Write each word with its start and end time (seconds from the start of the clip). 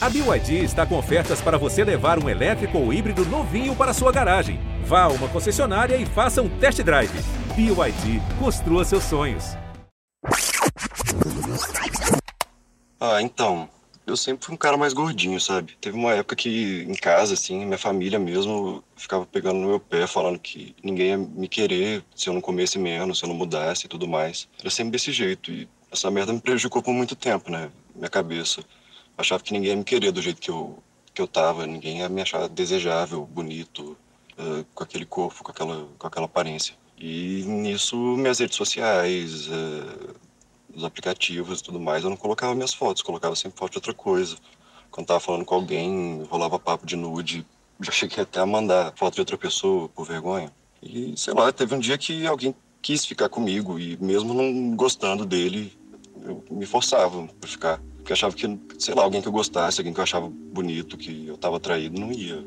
A 0.00 0.08
BYD 0.08 0.62
está 0.62 0.86
com 0.86 0.96
ofertas 0.96 1.40
para 1.40 1.58
você 1.58 1.82
levar 1.82 2.22
um 2.22 2.28
elétrico 2.28 2.78
ou 2.78 2.92
híbrido 2.92 3.24
novinho 3.26 3.74
para 3.74 3.92
sua 3.92 4.12
garagem. 4.12 4.60
Vá 4.84 5.02
a 5.02 5.08
uma 5.08 5.28
concessionária 5.28 5.96
e 5.96 6.06
faça 6.06 6.40
um 6.40 6.48
test 6.60 6.80
drive. 6.82 7.10
BYD, 7.56 8.22
construa 8.38 8.84
seus 8.84 9.02
sonhos. 9.02 9.56
Ah, 13.00 13.20
então, 13.20 13.68
eu 14.06 14.16
sempre 14.16 14.46
fui 14.46 14.54
um 14.54 14.58
cara 14.58 14.76
mais 14.76 14.92
gordinho, 14.92 15.40
sabe? 15.40 15.76
Teve 15.80 15.96
uma 15.96 16.12
época 16.12 16.36
que 16.36 16.84
em 16.88 16.94
casa, 16.94 17.34
assim, 17.34 17.66
minha 17.66 17.76
família 17.76 18.20
mesmo 18.20 18.84
ficava 18.96 19.26
pegando 19.26 19.58
no 19.58 19.66
meu 19.66 19.80
pé, 19.80 20.06
falando 20.06 20.38
que 20.38 20.76
ninguém 20.80 21.08
ia 21.08 21.18
me 21.18 21.48
querer 21.48 22.04
se 22.14 22.28
eu 22.28 22.34
não 22.34 22.40
comesse 22.40 22.78
menos, 22.78 23.18
se 23.18 23.24
eu 23.24 23.28
não 23.28 23.34
mudasse 23.34 23.86
e 23.86 23.88
tudo 23.88 24.06
mais. 24.06 24.46
Era 24.60 24.70
sempre 24.70 24.92
desse 24.92 25.10
jeito 25.10 25.50
e 25.50 25.68
essa 25.90 26.08
merda 26.08 26.32
me 26.32 26.40
prejudicou 26.40 26.80
por 26.84 26.94
muito 26.94 27.16
tempo, 27.16 27.50
né? 27.50 27.68
Minha 27.96 28.08
cabeça. 28.08 28.62
Achava 29.18 29.42
que 29.42 29.52
ninguém 29.52 29.70
ia 29.70 29.76
me 29.76 29.84
querer 29.84 30.12
do 30.12 30.22
jeito 30.22 30.40
que 30.40 30.50
eu, 30.50 30.78
que 31.12 31.20
eu 31.20 31.26
tava, 31.26 31.66
ninguém 31.66 31.98
ia 31.98 32.08
me 32.08 32.22
achar 32.22 32.48
desejável, 32.48 33.26
bonito, 33.26 33.96
uh, 34.38 34.64
com 34.72 34.84
aquele 34.84 35.04
corpo, 35.04 35.42
com 35.42 35.50
aquela, 35.50 35.88
com 35.98 36.06
aquela 36.06 36.26
aparência. 36.26 36.76
E 36.96 37.42
nisso, 37.44 37.96
minhas 37.96 38.38
redes 38.38 38.56
sociais, 38.56 39.48
uh, 39.48 40.14
os 40.72 40.84
aplicativos 40.84 41.60
e 41.60 41.62
tudo 41.64 41.80
mais, 41.80 42.04
eu 42.04 42.10
não 42.10 42.16
colocava 42.16 42.54
minhas 42.54 42.72
fotos, 42.72 43.02
colocava 43.02 43.34
sempre 43.34 43.58
foto 43.58 43.72
de 43.72 43.78
outra 43.78 43.92
coisa. 43.92 44.36
Quando 44.90 45.08
tava 45.08 45.20
falando 45.20 45.44
com 45.44 45.54
alguém, 45.54 46.22
rolava 46.30 46.58
papo 46.58 46.86
de 46.86 46.96
nude, 46.96 47.44
já 47.80 47.92
cheguei 47.92 48.22
até 48.22 48.40
a 48.40 48.46
mandar 48.46 48.92
foto 48.96 49.14
de 49.14 49.20
outra 49.20 49.36
pessoa 49.36 49.88
por 49.88 50.06
vergonha. 50.06 50.52
E 50.82 51.14
sei 51.16 51.34
lá, 51.34 51.52
teve 51.52 51.74
um 51.74 51.78
dia 51.78 51.98
que 51.98 52.26
alguém 52.26 52.54
quis 52.80 53.04
ficar 53.04 53.28
comigo 53.28 53.78
e 53.78 53.96
mesmo 53.96 54.32
não 54.32 54.76
gostando 54.76 55.26
dele, 55.26 55.76
eu 56.22 56.44
me 56.50 56.66
forçava 56.66 57.26
pra 57.40 57.48
ficar. 57.48 57.80
Porque 58.08 58.14
achava 58.14 58.34
que, 58.34 58.58
sei 58.78 58.94
lá, 58.94 59.02
alguém 59.02 59.20
que 59.20 59.28
eu 59.28 59.32
gostasse, 59.32 59.82
alguém 59.82 59.92
que 59.92 60.00
eu 60.00 60.02
achava 60.02 60.30
bonito, 60.30 60.96
que 60.96 61.26
eu 61.26 61.36
tava 61.36 61.58
atraído, 61.58 62.00
não 62.00 62.10
ia 62.10 62.42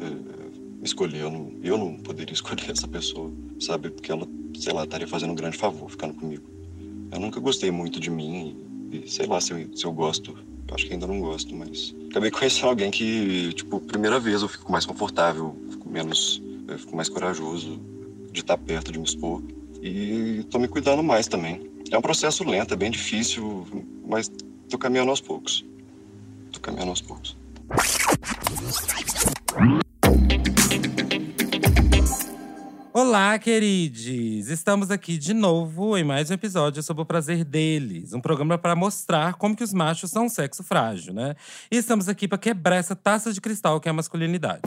é, 0.00 0.82
escolher. 0.82 1.20
Eu 1.20 1.30
não, 1.30 1.52
eu 1.62 1.76
não 1.76 1.98
poderia 1.98 2.32
escolher 2.32 2.70
essa 2.70 2.88
pessoa, 2.88 3.30
sabe? 3.60 3.90
Porque 3.90 4.10
ela, 4.10 4.26
sei 4.58 4.72
lá, 4.72 4.84
estaria 4.84 5.06
fazendo 5.06 5.32
um 5.32 5.34
grande 5.34 5.58
favor 5.58 5.90
ficando 5.90 6.14
comigo. 6.14 6.44
Eu 7.12 7.20
nunca 7.20 7.38
gostei 7.40 7.70
muito 7.70 8.00
de 8.00 8.08
mim 8.08 8.56
e, 8.90 9.06
sei 9.06 9.26
lá, 9.26 9.38
se 9.38 9.52
eu, 9.52 9.76
se 9.76 9.84
eu 9.84 9.92
gosto. 9.92 10.34
Eu 10.66 10.74
acho 10.74 10.86
que 10.86 10.94
ainda 10.94 11.06
não 11.06 11.20
gosto, 11.20 11.54
mas 11.54 11.94
acabei 12.08 12.30
conhecendo 12.32 12.68
alguém 12.68 12.90
que, 12.90 13.52
tipo, 13.52 13.80
primeira 13.80 14.18
vez 14.18 14.40
eu 14.40 14.48
fico 14.48 14.72
mais 14.72 14.86
confortável, 14.86 15.54
fico 15.72 15.90
menos, 15.90 16.40
fico 16.78 16.96
mais 16.96 17.10
corajoso 17.10 17.78
de 18.32 18.40
estar 18.40 18.56
perto, 18.56 18.90
de 18.90 18.98
me 18.98 19.04
expor. 19.04 19.42
E 19.82 20.42
tô 20.50 20.58
me 20.58 20.68
cuidando 20.68 21.02
mais 21.02 21.28
também. 21.28 21.70
É 21.90 21.98
um 21.98 22.00
processo 22.00 22.42
lento, 22.48 22.72
é 22.72 22.76
bem 22.78 22.90
difícil, 22.90 23.66
mas 24.06 24.30
tô 24.72 24.78
caminhando 24.78 25.10
aos 25.10 25.20
poucos. 25.20 25.64
Tô 26.50 26.58
caminhando 26.58 26.90
aos 26.90 27.02
poucos. 27.02 27.36
Olá, 32.94 33.38
queridos! 33.38 34.48
Estamos 34.48 34.90
aqui 34.90 35.18
de 35.18 35.34
novo 35.34 35.96
em 35.96 36.04
mais 36.04 36.30
um 36.30 36.34
episódio 36.34 36.82
sobre 36.82 37.02
o 37.02 37.06
prazer 37.06 37.44
deles. 37.44 38.14
Um 38.14 38.20
programa 38.20 38.56
para 38.56 38.74
mostrar 38.74 39.34
como 39.34 39.54
que 39.54 39.64
os 39.64 39.74
machos 39.74 40.10
são 40.10 40.24
um 40.24 40.28
sexo 40.28 40.62
frágil, 40.62 41.12
né? 41.12 41.34
E 41.70 41.76
estamos 41.76 42.08
aqui 42.08 42.26
para 42.26 42.38
quebrar 42.38 42.76
essa 42.76 42.96
taça 42.96 43.30
de 43.30 43.40
cristal 43.42 43.78
que 43.78 43.88
é 43.88 43.90
a 43.90 43.94
masculinidade. 43.94 44.62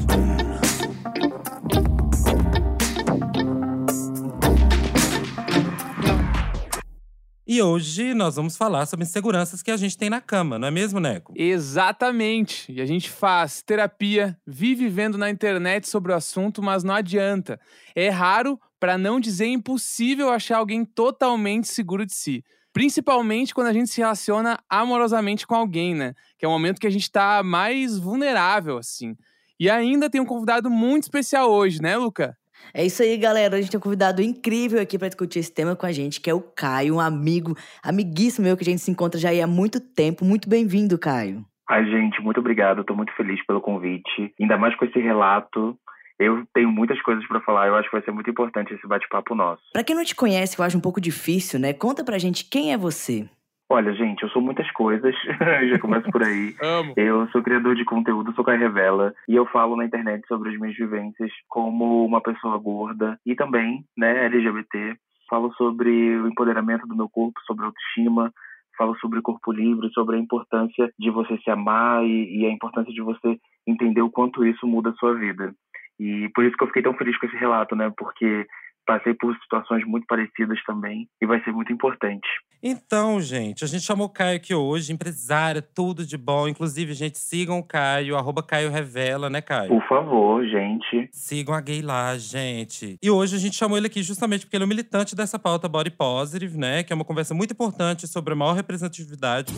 E 7.55 7.61
hoje 7.61 8.13
nós 8.13 8.35
vamos 8.35 8.57
falar 8.57 8.85
sobre 8.85 9.05
inseguranças 9.05 9.63
que 9.63 9.71
a 9.71 9.77
gente 9.77 9.97
tem 9.97 10.09
na 10.09 10.19
cama, 10.19 10.59
não 10.59 10.67
é 10.67 10.71
mesmo, 10.71 10.99
Neco? 10.99 11.31
Exatamente. 11.37 12.69
E 12.69 12.81
a 12.81 12.85
gente 12.85 13.09
faz 13.09 13.61
terapia, 13.61 14.37
vive 14.45 14.89
vendo 14.89 15.17
na 15.17 15.29
internet 15.29 15.87
sobre 15.87 16.11
o 16.11 16.15
assunto, 16.15 16.61
mas 16.61 16.83
não 16.83 16.93
adianta. 16.93 17.57
É 17.95 18.09
raro, 18.09 18.59
para 18.77 18.97
não 18.97 19.21
dizer 19.21 19.45
impossível, 19.45 20.33
achar 20.33 20.57
alguém 20.57 20.83
totalmente 20.83 21.69
seguro 21.69 22.05
de 22.05 22.11
si. 22.11 22.43
Principalmente 22.73 23.55
quando 23.55 23.67
a 23.67 23.73
gente 23.73 23.89
se 23.89 24.01
relaciona 24.01 24.59
amorosamente 24.69 25.47
com 25.47 25.55
alguém, 25.55 25.95
né? 25.95 26.13
Que 26.37 26.43
é 26.43 26.49
o 26.49 26.51
momento 26.51 26.81
que 26.81 26.87
a 26.87 26.91
gente 26.91 27.09
tá 27.09 27.41
mais 27.41 27.97
vulnerável, 27.97 28.77
assim. 28.77 29.15
E 29.57 29.69
ainda 29.69 30.09
tem 30.09 30.19
um 30.19 30.25
convidado 30.25 30.69
muito 30.69 31.03
especial 31.03 31.49
hoje, 31.49 31.81
né, 31.81 31.95
Luca? 31.95 32.37
É 32.73 32.85
isso 32.85 33.01
aí, 33.01 33.17
galera. 33.17 33.55
A 33.55 33.61
gente 33.61 33.71
tem 33.71 33.77
um 33.77 33.81
convidado 33.81 34.21
incrível 34.21 34.81
aqui 34.81 34.97
para 34.97 35.07
discutir 35.07 35.39
esse 35.39 35.53
tema 35.53 35.75
com 35.75 35.85
a 35.85 35.91
gente, 35.91 36.19
que 36.19 36.29
é 36.29 36.33
o 36.33 36.41
Caio, 36.41 36.95
um 36.95 36.99
amigo, 36.99 37.55
amiguíssimo 37.83 38.45
meu 38.45 38.57
que 38.57 38.63
a 38.63 38.65
gente 38.65 38.81
se 38.81 38.91
encontra 38.91 39.19
já 39.19 39.29
há 39.31 39.47
muito 39.47 39.79
tempo. 39.79 40.25
Muito 40.25 40.49
bem-vindo, 40.49 40.97
Caio. 40.97 41.45
Ai, 41.69 41.85
gente, 41.85 42.21
muito 42.21 42.39
obrigado. 42.39 42.81
Estou 42.81 42.95
muito 42.95 43.13
feliz 43.15 43.43
pelo 43.45 43.61
convite. 43.61 44.33
Ainda 44.39 44.57
mais 44.57 44.75
com 44.75 44.85
esse 44.85 44.99
relato. 44.99 45.77
Eu 46.17 46.45
tenho 46.53 46.71
muitas 46.71 47.01
coisas 47.01 47.27
para 47.27 47.41
falar. 47.41 47.67
Eu 47.67 47.75
acho 47.75 47.89
que 47.89 47.95
vai 47.95 48.03
ser 48.03 48.11
muito 48.11 48.29
importante 48.29 48.73
esse 48.73 48.87
bate-papo 48.87 49.35
nosso. 49.35 49.61
Para 49.73 49.83
quem 49.83 49.95
não 49.95 50.05
te 50.05 50.15
conhece, 50.15 50.57
eu 50.57 50.63
acho 50.63 50.77
um 50.77 50.81
pouco 50.81 51.01
difícil, 51.01 51.59
né? 51.59 51.73
Conta 51.73 52.03
pra 52.03 52.17
gente 52.17 52.45
quem 52.45 52.71
é 52.71 52.77
você. 52.77 53.27
Olha, 53.67 53.93
gente, 53.93 54.21
eu 54.21 54.29
sou 54.29 54.41
muitas 54.41 54.69
coisas, 54.71 55.15
já 55.69 55.79
começo 55.79 56.09
por 56.11 56.21
aí. 56.21 56.55
Amo. 56.61 56.93
Eu 56.95 57.27
sou 57.29 57.41
criador 57.41 57.75
de 57.75 57.83
conteúdo, 57.83 58.33
sou 58.33 58.43
Caio 58.43 58.59
Revela, 58.59 59.13
e 59.27 59.35
eu 59.35 59.45
falo 59.47 59.75
na 59.75 59.85
internet 59.85 60.25
sobre 60.27 60.49
as 60.49 60.59
minhas 60.59 60.75
vivências 60.75 61.31
como 61.47 62.05
uma 62.05 62.21
pessoa 62.21 62.57
gorda 62.57 63.19
e 63.25 63.35
também, 63.35 63.83
né, 63.97 64.25
LGBT. 64.25 64.95
Falo 65.27 65.51
sobre 65.53 65.89
o 65.89 66.27
empoderamento 66.27 66.85
do 66.87 66.95
meu 66.95 67.09
corpo, 67.09 67.39
sobre 67.47 67.65
autoestima, 67.65 68.31
falo 68.77 68.95
sobre 68.99 69.21
corpo 69.21 69.51
livre, 69.51 69.89
sobre 69.93 70.17
a 70.17 70.19
importância 70.19 70.91
de 70.99 71.09
você 71.09 71.35
se 71.39 71.49
amar 71.49 72.03
e, 72.05 72.41
e 72.41 72.45
a 72.45 72.51
importância 72.51 72.93
de 72.93 73.01
você 73.01 73.39
entender 73.65 74.01
o 74.03 74.11
quanto 74.11 74.45
isso 74.45 74.67
muda 74.67 74.91
a 74.91 74.95
sua 74.95 75.15
vida. 75.15 75.55
E 75.99 76.29
por 76.35 76.43
isso 76.43 76.55
que 76.55 76.63
eu 76.63 76.67
fiquei 76.67 76.83
tão 76.83 76.93
feliz 76.93 77.17
com 77.17 77.25
esse 77.25 77.37
relato, 77.37 77.75
né? 77.75 77.91
Porque 77.97 78.45
passei 78.85 79.13
por 79.13 79.35
situações 79.37 79.85
muito 79.85 80.05
parecidas 80.07 80.61
também 80.65 81.07
e 81.21 81.25
vai 81.25 81.43
ser 81.43 81.51
muito 81.51 81.71
importante. 81.71 82.27
Então, 82.67 83.21
gente, 83.21 83.63
a 83.63 83.67
gente 83.67 83.83
chamou 83.83 84.07
o 84.07 84.09
Caio 84.09 84.37
aqui 84.37 84.53
hoje, 84.53 84.91
empresário, 84.91 85.61
tudo 85.61 86.03
de 86.03 86.17
bom. 86.17 86.47
Inclusive, 86.47 86.93
gente, 86.93 87.19
sigam 87.19 87.59
o 87.59 87.63
Caio, 87.63 88.17
arroba 88.17 88.41
Caio 88.41 88.71
Revela, 88.71 89.29
né, 89.29 89.39
Caio? 89.39 89.69
Por 89.69 89.87
favor, 89.87 90.43
gente. 90.47 91.07
Sigam 91.11 91.53
a 91.53 91.61
gay 91.61 91.83
lá, 91.83 92.17
gente. 92.17 92.97
E 93.03 93.11
hoje 93.11 93.35
a 93.35 93.39
gente 93.39 93.55
chamou 93.55 93.77
ele 93.77 93.85
aqui 93.85 94.01
justamente 94.01 94.45
porque 94.45 94.57
ele 94.57 94.63
é 94.63 94.65
um 94.65 94.69
militante 94.69 95.15
dessa 95.15 95.37
pauta 95.37 95.69
Body 95.69 95.91
Positive, 95.91 96.57
né? 96.57 96.81
Que 96.81 96.91
é 96.91 96.95
uma 96.95 97.05
conversa 97.05 97.35
muito 97.35 97.51
importante 97.51 98.07
sobre 98.07 98.33
a 98.33 98.35
maior 98.35 98.53
representatividade, 98.53 99.53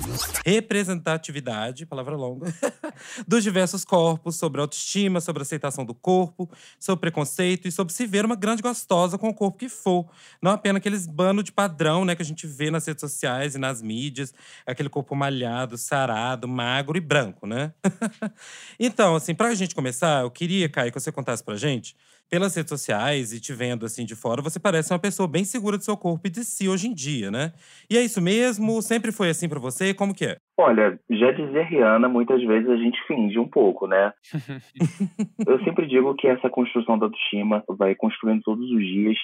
representatividade, 0.46 1.86
palavra 1.86 2.18
longa, 2.18 2.48
dos 3.26 3.42
diversos 3.42 3.86
corpos, 3.86 4.36
sobre 4.36 4.60
autoestima, 4.60 5.22
sobre 5.22 5.44
aceitação 5.44 5.86
do 5.86 5.94
corpo, 5.94 6.50
sobre 6.78 7.00
preconceito 7.00 7.70
e 7.70 7.72
sobre 7.72 7.94
se 7.94 8.06
ver 8.06 8.26
uma 8.26 8.36
grande 8.36 8.62
gostosa 8.62 9.17
com 9.18 9.30
o 9.30 9.34
corpo 9.34 9.58
que 9.58 9.70
for. 9.70 10.08
Não 10.42 10.52
apenas 10.52 10.80
aqueles 10.80 11.08
bando 11.08 11.44
de 11.44 11.52
padrão, 11.52 12.06
né, 12.06 12.16
que 12.16 12.22
a 12.22 12.26
gente 12.26 12.46
vê 12.46 12.70
nas 12.70 12.86
redes 12.86 13.02
sociais 13.02 13.56
e 13.56 13.58
nas 13.58 13.82
mídias, 13.82 14.34
aquele 14.66 14.90
corpo 14.90 15.16
malhado, 15.16 15.78
sarado, 15.78 16.48
magro 16.48 16.98
e 16.98 17.02
branco, 17.02 17.48
né? 17.48 17.74
então, 18.80 19.16
assim, 19.16 19.34
pra 19.34 19.54
gente 19.56 19.76
começar, 19.76 20.22
eu 20.22 20.32
queria, 20.32 20.70
Caio, 20.70 20.92
que 20.92 21.00
você 21.00 21.12
contasse 21.12 21.44
pra 21.44 21.56
gente, 21.56 21.96
pelas 22.30 22.56
redes 22.56 22.70
sociais 22.70 23.34
e 23.34 23.40
te 23.40 23.54
vendo 23.54 23.86
assim 23.86 24.06
de 24.06 24.16
fora, 24.16 24.42
você 24.42 24.60
parece 24.60 24.92
uma 24.94 25.00
pessoa 25.00 25.28
bem 25.28 25.44
segura 25.44 25.78
do 25.78 25.84
seu 25.84 25.98
corpo 25.98 26.28
e 26.28 26.30
de 26.30 26.44
si 26.44 26.68
hoje 26.68 26.88
em 26.88 26.94
dia, 26.94 27.32
né? 27.32 27.54
E 27.90 27.98
é 27.98 28.02
isso 28.02 28.22
mesmo? 28.22 28.82
Sempre 28.82 29.12
foi 29.12 29.30
assim 29.30 29.48
para 29.48 29.60
você? 29.60 29.94
Como 29.94 30.14
que 30.14 30.26
é? 30.26 30.38
Olha, 30.58 31.00
já 31.10 31.32
dizia 31.32 31.64
Rihanna, 31.64 32.10
muitas 32.10 32.44
vezes 32.44 32.70
a 32.70 32.78
gente 32.78 32.98
finge 33.08 33.38
um 33.38 33.48
pouco, 33.48 33.88
né? 33.88 34.12
eu 35.48 35.64
sempre 35.64 35.88
digo 35.88 36.16
que 36.16 36.28
essa 36.28 36.50
construção 36.50 36.98
da 36.98 37.06
autoestima 37.06 37.64
vai 37.70 37.96
construindo 37.96 38.42
todos 38.42 38.70
os 38.70 38.84
dias 38.84 39.18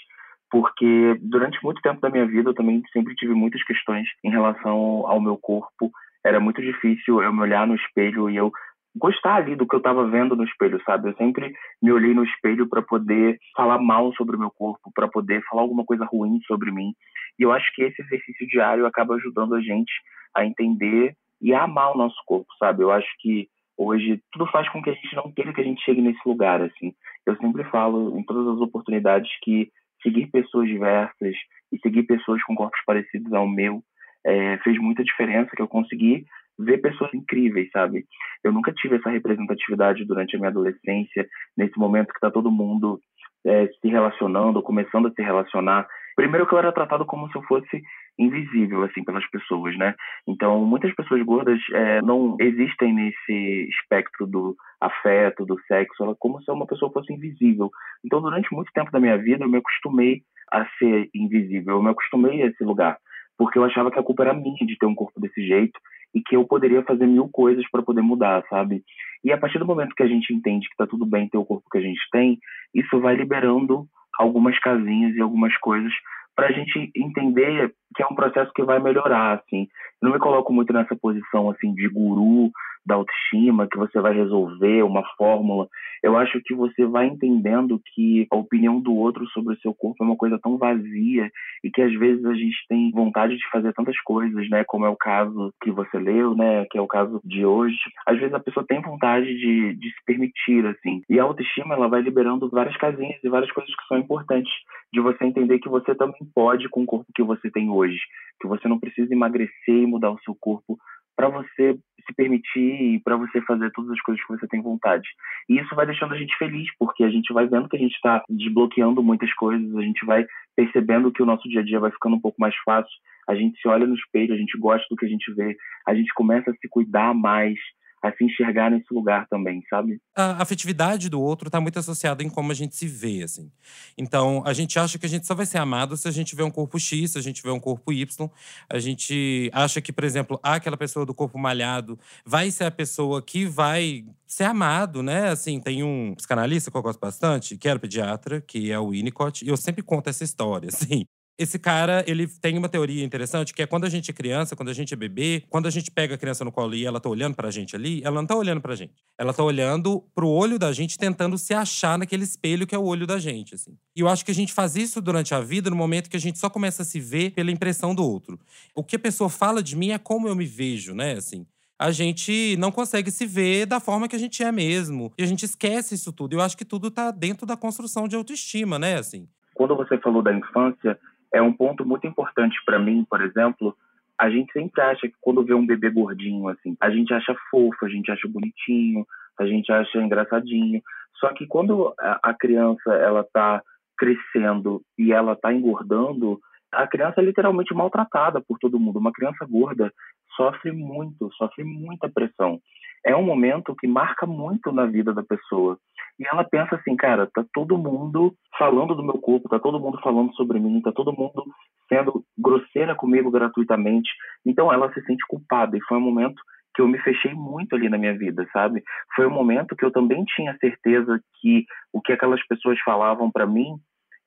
porque 0.53 1.17
durante 1.19 1.57
muito 1.63 1.81
tempo 1.81 1.99
da 1.99 2.11
minha 2.11 2.27
vida 2.27 2.51
eu 2.51 2.53
também 2.53 2.83
sempre 2.93 3.15
tive 3.15 3.33
muitas 3.33 3.63
questões 3.63 4.07
em 4.23 4.29
relação 4.29 5.03
ao 5.07 5.19
meu 5.19 5.35
corpo. 5.35 5.91
Era 6.23 6.39
muito 6.39 6.61
difícil 6.61 7.23
eu 7.23 7.33
me 7.33 7.41
olhar 7.41 7.65
no 7.65 7.73
espelho 7.73 8.29
e 8.29 8.35
eu 8.35 8.51
gostar 8.95 9.35
ali 9.35 9.55
do 9.55 9.67
que 9.67 9.75
eu 9.75 9.79
estava 9.79 10.07
vendo 10.07 10.35
no 10.35 10.43
espelho, 10.43 10.81
sabe? 10.85 11.09
Eu 11.09 11.15
sempre 11.15 11.53
me 11.81 11.91
olhei 11.91 12.13
no 12.13 12.23
espelho 12.23 12.67
para 12.67 12.81
poder 12.81 13.39
falar 13.55 13.79
mal 13.79 14.13
sobre 14.13 14.35
o 14.35 14.39
meu 14.39 14.51
corpo, 14.51 14.91
para 14.93 15.07
poder 15.07 15.43
falar 15.49 15.61
alguma 15.61 15.83
coisa 15.83 16.05
ruim 16.05 16.39
sobre 16.45 16.71
mim. 16.71 16.93
E 17.39 17.43
eu 17.43 17.51
acho 17.51 17.73
que 17.73 17.83
esse 17.83 18.01
exercício 18.01 18.47
diário 18.47 18.85
acaba 18.85 19.15
ajudando 19.15 19.55
a 19.55 19.61
gente 19.61 19.91
a 20.35 20.45
entender 20.45 21.15
e 21.41 21.53
a 21.53 21.63
amar 21.63 21.91
o 21.91 21.97
nosso 21.97 22.17
corpo, 22.25 22.47
sabe? 22.59 22.83
Eu 22.83 22.91
acho 22.91 23.09
que 23.19 23.47
hoje 23.77 24.21
tudo 24.31 24.45
faz 24.47 24.69
com 24.69 24.81
que 24.81 24.91
a 24.91 24.93
gente 24.93 25.15
não 25.15 25.31
queira 25.31 25.53
que 25.53 25.61
a 25.61 25.63
gente 25.63 25.83
chegue 25.83 26.01
nesse 26.01 26.21
lugar, 26.25 26.61
assim. 26.61 26.93
Eu 27.25 27.35
sempre 27.37 27.63
falo 27.65 28.17
em 28.17 28.23
todas 28.23 28.47
as 28.47 28.61
oportunidades 28.61 29.29
que 29.41 29.69
seguir 30.01 30.27
pessoas 30.27 30.67
diversas 30.67 31.35
e 31.71 31.79
seguir 31.79 32.03
pessoas 32.03 32.43
com 32.43 32.55
corpos 32.55 32.79
parecidos 32.85 33.33
ao 33.33 33.47
meu 33.47 33.81
é, 34.25 34.57
fez 34.59 34.77
muita 34.79 35.03
diferença, 35.03 35.51
que 35.55 35.61
eu 35.61 35.67
consegui 35.67 36.25
ver 36.59 36.79
pessoas 36.79 37.13
incríveis, 37.13 37.69
sabe? 37.71 38.05
Eu 38.43 38.51
nunca 38.51 38.71
tive 38.73 38.97
essa 38.97 39.09
representatividade 39.09 40.05
durante 40.05 40.35
a 40.35 40.39
minha 40.39 40.49
adolescência, 40.49 41.27
nesse 41.57 41.77
momento 41.77 42.09
que 42.09 42.17
está 42.17 42.29
todo 42.29 42.51
mundo 42.51 42.99
é, 43.45 43.67
se 43.67 43.87
relacionando, 43.87 44.61
começando 44.61 45.07
a 45.07 45.11
se 45.11 45.21
relacionar. 45.21 45.87
Primeiro 46.15 46.47
que 46.47 46.53
eu 46.53 46.59
era 46.59 46.71
tratado 46.71 47.05
como 47.05 47.27
se 47.29 47.35
eu 47.35 47.41
fosse 47.43 47.81
invisível 48.17 48.83
assim 48.83 49.03
pelas 49.03 49.27
pessoas, 49.31 49.75
né? 49.77 49.95
Então 50.27 50.63
muitas 50.63 50.93
pessoas 50.93 51.23
gordas 51.23 51.59
é, 51.73 52.01
não 52.01 52.37
existem 52.39 52.93
nesse 52.93 53.67
espectro 53.69 54.27
do 54.27 54.55
afeto, 54.79 55.45
do 55.45 55.59
sexo, 55.61 56.03
ela 56.03 56.15
como 56.19 56.41
se 56.41 56.51
uma 56.51 56.67
pessoa 56.67 56.91
fosse 56.91 57.11
invisível. 57.11 57.71
Então 58.05 58.21
durante 58.21 58.53
muito 58.53 58.71
tempo 58.73 58.91
da 58.91 58.99
minha 58.99 59.17
vida 59.17 59.43
eu 59.43 59.49
me 59.49 59.57
acostumei 59.57 60.21
a 60.51 60.65
ser 60.77 61.09
invisível, 61.15 61.77
eu 61.77 61.83
me 61.83 61.89
acostumei 61.89 62.43
a 62.43 62.47
esse 62.47 62.63
lugar, 62.63 62.97
porque 63.37 63.57
eu 63.57 63.63
achava 63.63 63.89
que 63.89 63.97
a 63.97 64.03
culpa 64.03 64.23
era 64.23 64.33
minha 64.35 64.65
de 64.67 64.77
ter 64.77 64.85
um 64.85 64.93
corpo 64.93 65.19
desse 65.19 65.43
jeito 65.45 65.79
e 66.13 66.21
que 66.21 66.35
eu 66.35 66.45
poderia 66.45 66.83
fazer 66.83 67.07
mil 67.07 67.27
coisas 67.29 67.63
para 67.71 67.81
poder 67.81 68.01
mudar, 68.01 68.43
sabe? 68.49 68.83
E 69.23 69.31
a 69.31 69.37
partir 69.37 69.57
do 69.57 69.65
momento 69.65 69.95
que 69.95 70.03
a 70.03 70.07
gente 70.07 70.33
entende 70.33 70.69
que 70.69 70.75
tá 70.75 70.85
tudo 70.85 71.05
bem 71.05 71.27
ter 71.27 71.37
o 71.37 71.45
corpo 71.45 71.69
que 71.71 71.77
a 71.77 71.81
gente 71.81 72.01
tem, 72.11 72.37
isso 72.73 72.99
vai 72.99 73.15
liberando 73.15 73.85
algumas 74.19 74.57
casinhas 74.59 75.15
e 75.15 75.21
algumas 75.21 75.55
coisas 75.57 75.91
para 76.35 76.47
a 76.47 76.51
gente 76.51 76.91
entender 76.95 77.73
que 77.95 78.03
é 78.03 78.07
um 78.07 78.15
processo 78.15 78.51
que 78.53 78.63
vai 78.63 78.79
melhorar, 78.79 79.35
assim. 79.35 79.67
Eu 80.01 80.07
não 80.07 80.13
me 80.13 80.19
coloco 80.19 80.51
muito 80.51 80.73
nessa 80.73 80.95
posição, 80.95 81.49
assim, 81.49 81.73
de 81.73 81.87
guru 81.87 82.51
da 82.85 82.95
autoestima, 82.95 83.67
que 83.67 83.77
você 83.77 83.99
vai 83.99 84.13
resolver 84.13 84.83
uma 84.83 85.03
fórmula. 85.17 85.67
Eu 86.01 86.17
acho 86.17 86.41
que 86.43 86.53
você 86.53 86.85
vai 86.85 87.07
entendendo 87.07 87.81
que 87.93 88.27
a 88.29 88.35
opinião 88.35 88.79
do 88.79 88.93
outro 88.93 89.25
sobre 89.27 89.53
o 89.53 89.59
seu 89.59 89.73
corpo 89.73 90.03
é 90.03 90.05
uma 90.05 90.17
coisa 90.17 90.37
tão 90.41 90.57
vazia 90.57 91.31
e 91.63 91.71
que 91.71 91.81
às 91.81 91.93
vezes 91.93 92.25
a 92.25 92.33
gente 92.33 92.57
tem 92.67 92.91
vontade 92.91 93.37
de 93.37 93.49
fazer 93.49 93.71
tantas 93.73 93.97
coisas, 94.01 94.49
né? 94.49 94.63
Como 94.65 94.85
é 94.85 94.89
o 94.89 94.97
caso 94.97 95.53
que 95.61 95.71
você 95.71 95.97
leu, 95.97 96.35
né? 96.35 96.65
Que 96.69 96.77
é 96.77 96.81
o 96.81 96.87
caso 96.87 97.21
de 97.23 97.45
hoje. 97.45 97.77
Às 98.05 98.19
vezes 98.19 98.33
a 98.33 98.39
pessoa 98.39 98.65
tem 98.67 98.81
vontade 98.81 99.25
de, 99.25 99.75
de 99.75 99.89
se 99.89 100.05
permitir, 100.05 100.65
assim. 100.65 101.01
E 101.09 101.19
a 101.19 101.23
autoestima, 101.23 101.75
ela 101.75 101.87
vai 101.87 102.01
liberando 102.01 102.49
várias 102.49 102.75
casinhas 102.77 103.23
e 103.23 103.29
várias 103.29 103.51
coisas 103.51 103.73
que 103.73 103.87
são 103.87 103.97
importantes 103.97 104.51
de 104.91 104.99
você 104.99 105.23
entender 105.25 105.59
que 105.59 105.69
você 105.69 105.95
também 105.95 106.19
pode 106.35 106.67
com 106.69 106.83
o 106.83 106.85
corpo 106.85 107.05
que 107.15 107.23
você 107.23 107.49
tem 107.49 107.69
hoje, 107.69 107.99
que 108.41 108.47
você 108.47 108.67
não 108.67 108.79
precisa 108.79 109.13
emagrecer 109.13 109.53
e 109.67 109.87
mudar 109.87 110.11
o 110.11 110.19
seu 110.19 110.35
corpo 110.39 110.77
para 111.15 111.29
você 111.29 111.77
se 112.05 112.13
permitir 112.15 112.95
e 112.95 112.99
para 112.99 113.15
você 113.15 113.41
fazer 113.41 113.71
todas 113.71 113.91
as 113.91 114.01
coisas 114.01 114.23
que 114.25 114.31
você 114.31 114.47
tem 114.47 114.61
vontade. 114.61 115.07
E 115.49 115.57
isso 115.57 115.73
vai 115.75 115.85
deixando 115.85 116.13
a 116.13 116.17
gente 116.17 116.37
feliz, 116.37 116.67
porque 116.77 117.03
a 117.03 117.09
gente 117.09 117.33
vai 117.33 117.47
vendo 117.47 117.69
que 117.69 117.77
a 117.77 117.79
gente 117.79 117.95
está 117.95 118.23
desbloqueando 118.29 119.01
muitas 119.01 119.33
coisas, 119.33 119.75
a 119.75 119.81
gente 119.81 120.05
vai 120.05 120.25
percebendo 120.55 121.11
que 121.11 121.23
o 121.23 121.25
nosso 121.25 121.47
dia 121.49 121.61
a 121.61 121.63
dia 121.63 121.79
vai 121.79 121.91
ficando 121.91 122.15
um 122.15 122.21
pouco 122.21 122.39
mais 122.39 122.55
fácil, 122.65 122.93
a 123.27 123.35
gente 123.35 123.59
se 123.59 123.67
olha 123.67 123.87
no 123.87 123.95
espelho, 123.95 124.33
a 124.33 124.37
gente 124.37 124.57
gosta 124.57 124.85
do 124.89 124.97
que 124.97 125.05
a 125.05 125.09
gente 125.09 125.33
vê, 125.33 125.55
a 125.87 125.95
gente 125.95 126.13
começa 126.13 126.51
a 126.51 126.53
se 126.53 126.67
cuidar 126.69 127.13
mais, 127.13 127.57
a 128.03 128.11
se 128.11 128.25
enxergar 128.25 128.69
nesse 128.69 128.93
lugar 128.93 129.27
também, 129.29 129.63
sabe? 129.69 129.97
A 130.13 130.41
afetividade 130.43 131.09
do 131.09 131.21
outro 131.21 131.47
está 131.47 131.61
muito 131.61 131.79
associada 131.79 132.21
em 132.21 132.29
como 132.29 132.51
a 132.51 132.55
gente 132.55 132.75
se 132.75 132.85
vê, 132.85 133.23
assim. 133.23 133.49
Então, 133.97 134.43
a 134.45 134.51
gente 134.51 134.77
acha 134.77 134.99
que 134.99 135.05
a 135.05 135.09
gente 135.09 135.25
só 135.25 135.33
vai 135.33 135.45
ser 135.45 135.57
amado 135.57 135.95
se 135.95 136.05
a 136.05 136.11
gente 136.11 136.35
vê 136.35 136.43
um 136.43 136.51
corpo 136.51 136.77
X, 136.77 137.11
se 137.11 137.17
a 137.17 137.21
gente 137.21 137.41
vê 137.41 137.49
um 137.49 137.61
corpo 137.61 137.93
Y. 137.93 138.29
A 138.69 138.77
gente 138.77 139.49
acha 139.53 139.79
que, 139.79 139.93
por 139.93 140.03
exemplo, 140.03 140.37
aquela 140.43 140.75
pessoa 140.75 141.05
do 141.05 141.13
corpo 141.13 141.39
malhado 141.39 141.97
vai 142.25 142.51
ser 142.51 142.65
a 142.65 142.71
pessoa 142.71 143.21
que 143.21 143.45
vai 143.45 144.03
ser 144.27 144.43
amado, 144.43 145.01
né? 145.01 145.29
Assim, 145.29 145.61
tem 145.61 145.81
um 145.81 146.13
psicanalista 146.15 146.69
que 146.69 146.75
eu 146.75 146.81
gosto 146.81 146.99
bastante, 146.99 147.57
que 147.57 147.69
era 147.69 147.79
pediatra, 147.79 148.41
que 148.41 148.69
é 148.69 148.77
o 148.77 148.89
Winnicott, 148.89 149.45
e 149.45 149.47
eu 149.47 149.55
sempre 149.55 149.81
conto 149.81 150.09
essa 150.09 150.25
história, 150.25 150.67
assim. 150.73 151.05
Esse 151.43 151.59
cara, 151.59 152.05
ele 152.07 152.25
tem 152.25 152.57
uma 152.57 152.69
teoria 152.69 153.03
interessante, 153.03 153.53
que 153.53 153.61
é 153.61 153.67
quando 153.67 153.83
a 153.83 153.89
gente 153.89 154.09
é 154.09 154.13
criança, 154.13 154.55
quando 154.55 154.69
a 154.69 154.73
gente 154.73 154.93
é 154.93 154.95
bebê, 154.95 155.43
quando 155.49 155.67
a 155.67 155.69
gente 155.69 155.91
pega 155.91 156.15
a 156.15 156.17
criança 156.17 156.45
no 156.45 156.53
colo 156.53 156.73
e 156.73 156.85
ela 156.85 157.01
tá 157.01 157.09
olhando 157.09 157.35
pra 157.35 157.51
gente 157.51 157.75
ali, 157.75 158.01
ela 158.01 158.15
não 158.15 158.25
tá 158.25 158.33
olhando 158.33 158.61
pra 158.61 158.73
gente. 158.75 158.93
Ela 159.17 159.33
tá 159.33 159.43
olhando 159.43 160.01
pro 160.15 160.29
olho 160.29 160.57
da 160.57 160.71
gente, 160.71 160.97
tentando 160.97 161.37
se 161.37 161.53
achar 161.53 161.97
naquele 161.97 162.23
espelho 162.23 162.65
que 162.65 162.73
é 162.73 162.77
o 162.77 162.85
olho 162.85 163.05
da 163.05 163.19
gente, 163.19 163.55
assim. 163.55 163.77
E 163.93 163.99
eu 163.99 164.07
acho 164.07 164.23
que 164.23 164.31
a 164.31 164.33
gente 164.33 164.53
faz 164.53 164.77
isso 164.77 165.01
durante 165.01 165.35
a 165.35 165.41
vida, 165.41 165.69
no 165.69 165.75
momento 165.75 166.09
que 166.09 166.15
a 166.15 166.19
gente 166.19 166.39
só 166.39 166.49
começa 166.49 166.83
a 166.83 166.85
se 166.85 166.97
ver 166.97 167.31
pela 167.31 167.51
impressão 167.51 167.93
do 167.93 168.05
outro. 168.05 168.39
O 168.73 168.81
que 168.81 168.95
a 168.95 168.99
pessoa 168.99 169.29
fala 169.29 169.61
de 169.61 169.75
mim 169.75 169.91
é 169.91 169.97
como 169.97 170.29
eu 170.29 170.35
me 170.37 170.45
vejo, 170.45 170.95
né, 170.95 171.17
assim 171.17 171.45
a 171.77 171.91
gente 171.91 172.55
não 172.59 172.71
consegue 172.71 173.11
se 173.11 173.25
ver 173.25 173.65
da 173.65 173.77
forma 173.77 174.07
que 174.07 174.15
a 174.15 174.19
gente 174.19 174.41
é 174.41 174.53
mesmo. 174.53 175.11
E 175.17 175.23
a 175.23 175.25
gente 175.25 175.43
esquece 175.43 175.95
isso 175.95 176.13
tudo. 176.13 176.33
Eu 176.33 176.39
acho 176.39 176.55
que 176.55 176.63
tudo 176.63 176.89
tá 176.89 177.11
dentro 177.11 177.45
da 177.45 177.57
construção 177.57 178.07
de 178.07 178.15
autoestima, 178.15 178.79
né, 178.79 178.95
assim. 178.95 179.27
Quando 179.53 179.75
você 179.75 179.97
falou 179.99 180.21
da 180.21 180.33
infância, 180.33 180.99
é 181.33 181.41
um 181.41 181.51
ponto 181.51 181.85
muito 181.85 182.05
importante 182.07 182.57
para 182.65 182.79
mim, 182.79 183.05
por 183.09 183.21
exemplo. 183.21 183.75
A 184.17 184.29
gente 184.29 184.53
sempre 184.53 184.79
acha 184.81 185.07
que 185.07 185.15
quando 185.19 185.43
vê 185.43 185.53
um 185.53 185.65
bebê 185.65 185.89
gordinho, 185.89 186.47
assim, 186.47 186.77
a 186.79 186.89
gente 186.91 187.13
acha 187.13 187.35
fofo, 187.49 187.85
a 187.85 187.89
gente 187.89 188.11
acha 188.11 188.27
bonitinho, 188.27 189.05
a 189.37 189.45
gente 189.45 189.71
acha 189.71 189.97
engraçadinho. 189.97 190.81
Só 191.19 191.33
que 191.33 191.47
quando 191.47 191.93
a 191.99 192.33
criança 192.33 192.93
ela 192.93 193.25
tá 193.33 193.61
crescendo 193.97 194.81
e 194.97 195.11
ela 195.11 195.35
tá 195.35 195.51
engordando, 195.51 196.39
a 196.73 196.87
criança 196.87 197.21
é 197.21 197.23
literalmente 197.23 197.73
maltratada 197.73 198.41
por 198.41 198.57
todo 198.59 198.79
mundo. 198.79 198.99
Uma 198.99 199.11
criança 199.11 199.45
gorda 199.49 199.91
sofre 200.35 200.71
muito, 200.71 201.31
sofre 201.33 201.63
muita 201.63 202.09
pressão. 202.09 202.59
É 203.05 203.15
um 203.15 203.23
momento 203.23 203.75
que 203.75 203.87
marca 203.87 204.25
muito 204.25 204.71
na 204.71 204.85
vida 204.85 205.13
da 205.13 205.23
pessoa. 205.23 205.77
E 206.19 206.27
ela 206.27 206.43
pensa 206.43 206.75
assim, 206.75 206.95
cara, 206.95 207.29
tá 207.33 207.43
todo 207.53 207.77
mundo 207.77 208.33
falando 208.57 208.95
do 208.95 209.03
meu 209.03 209.19
corpo, 209.19 209.49
tá 209.49 209.59
todo 209.59 209.79
mundo 209.79 209.99
falando 210.01 210.33
sobre 210.35 210.59
mim, 210.59 210.81
tá 210.81 210.91
todo 210.91 211.11
mundo 211.11 211.43
sendo 211.89 212.23
grosseira 212.37 212.95
comigo 212.95 213.31
gratuitamente. 213.31 214.09
Então 214.45 214.71
ela 214.71 214.91
se 214.93 215.01
sente 215.05 215.25
culpada. 215.27 215.77
E 215.77 215.83
foi 215.83 215.97
um 215.97 216.01
momento 216.01 216.41
que 216.75 216.81
eu 216.81 216.87
me 216.87 216.99
fechei 216.99 217.33
muito 217.33 217.75
ali 217.75 217.89
na 217.89 217.97
minha 217.97 218.17
vida, 218.17 218.47
sabe? 218.51 218.83
Foi 219.15 219.27
um 219.27 219.31
momento 219.31 219.75
que 219.75 219.85
eu 219.85 219.91
também 219.91 220.23
tinha 220.25 220.57
certeza 220.57 221.19
que 221.39 221.65
o 221.91 222.01
que 222.01 222.13
aquelas 222.13 222.45
pessoas 222.47 222.79
falavam 222.81 223.31
para 223.31 223.45
mim 223.45 223.75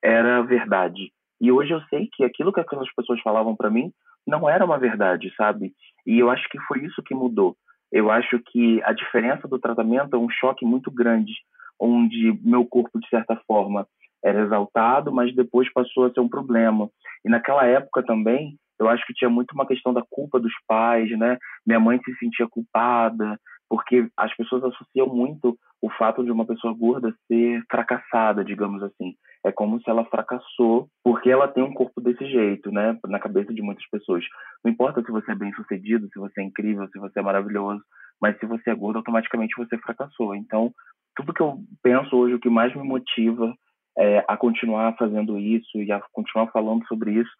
era 0.02 0.42
verdade. 0.42 1.10
E 1.40 1.52
hoje 1.52 1.72
eu 1.72 1.80
sei 1.90 2.08
que 2.12 2.24
aquilo 2.24 2.52
que 2.52 2.60
aquelas 2.60 2.92
pessoas 2.94 3.20
falavam 3.20 3.54
para 3.54 3.70
mim 3.70 3.92
não 4.26 4.48
era 4.48 4.64
uma 4.64 4.78
verdade, 4.78 5.32
sabe? 5.36 5.72
E 6.06 6.18
eu 6.18 6.30
acho 6.30 6.48
que 6.48 6.58
foi 6.60 6.84
isso 6.84 7.02
que 7.02 7.14
mudou. 7.14 7.56
Eu 7.92 8.10
acho 8.10 8.40
que 8.50 8.82
a 8.82 8.92
diferença 8.92 9.46
do 9.46 9.58
tratamento 9.58 10.16
é 10.16 10.18
um 10.18 10.28
choque 10.28 10.64
muito 10.64 10.90
grande, 10.90 11.32
onde 11.78 12.38
meu 12.42 12.64
corpo, 12.64 12.98
de 12.98 13.08
certa 13.08 13.40
forma, 13.46 13.86
era 14.24 14.42
exaltado, 14.42 15.12
mas 15.12 15.34
depois 15.34 15.72
passou 15.72 16.06
a 16.06 16.10
ser 16.10 16.20
um 16.20 16.28
problema. 16.28 16.88
E 17.24 17.28
naquela 17.28 17.64
época 17.64 18.02
também, 18.02 18.56
eu 18.78 18.88
acho 18.88 19.06
que 19.06 19.14
tinha 19.14 19.30
muito 19.30 19.52
uma 19.52 19.66
questão 19.66 19.92
da 19.92 20.02
culpa 20.10 20.40
dos 20.40 20.52
pais, 20.66 21.10
né? 21.16 21.38
Minha 21.66 21.80
mãe 21.80 22.00
se 22.04 22.14
sentia 22.16 22.48
culpada, 22.48 23.38
porque 23.68 24.08
as 24.16 24.34
pessoas 24.36 24.64
associam 24.64 25.06
muito 25.06 25.56
o 25.80 25.90
fato 25.90 26.24
de 26.24 26.30
uma 26.30 26.46
pessoa 26.46 26.74
gorda 26.74 27.14
ser 27.26 27.62
fracassada, 27.70 28.44
digamos 28.44 28.82
assim. 28.82 29.14
É 29.46 29.52
como 29.52 29.80
se 29.80 29.88
ela 29.88 30.04
fracassou 30.06 30.88
porque 31.04 31.30
ela 31.30 31.46
tem 31.46 31.62
um 31.62 31.72
corpo 31.72 32.00
desse 32.00 32.26
jeito, 32.26 32.70
né? 32.72 32.98
Na 33.06 33.20
cabeça 33.20 33.54
de 33.54 33.62
muitas 33.62 33.88
pessoas. 33.88 34.24
Não 34.64 34.72
importa 34.72 35.02
se 35.02 35.10
você 35.10 35.32
é 35.32 35.36
bem 35.36 35.52
sucedido, 35.54 36.08
se 36.12 36.18
você 36.18 36.40
é 36.40 36.44
incrível, 36.44 36.88
se 36.88 36.98
você 36.98 37.20
é 37.20 37.22
maravilhoso, 37.22 37.80
mas 38.20 38.38
se 38.38 38.46
você 38.46 38.70
é 38.70 38.74
gordo, 38.74 38.96
automaticamente 38.96 39.54
você 39.56 39.78
fracassou. 39.78 40.34
Então, 40.34 40.72
tudo 41.14 41.32
que 41.32 41.40
eu 41.40 41.58
penso 41.82 42.16
hoje, 42.16 42.34
o 42.34 42.40
que 42.40 42.50
mais 42.50 42.74
me 42.74 42.82
motiva 42.82 43.54
é, 43.98 44.24
a 44.26 44.36
continuar 44.36 44.96
fazendo 44.96 45.38
isso 45.38 45.78
e 45.78 45.92
a 45.92 46.00
continuar 46.12 46.48
falando 46.48 46.84
sobre 46.86 47.12
isso, 47.12 47.30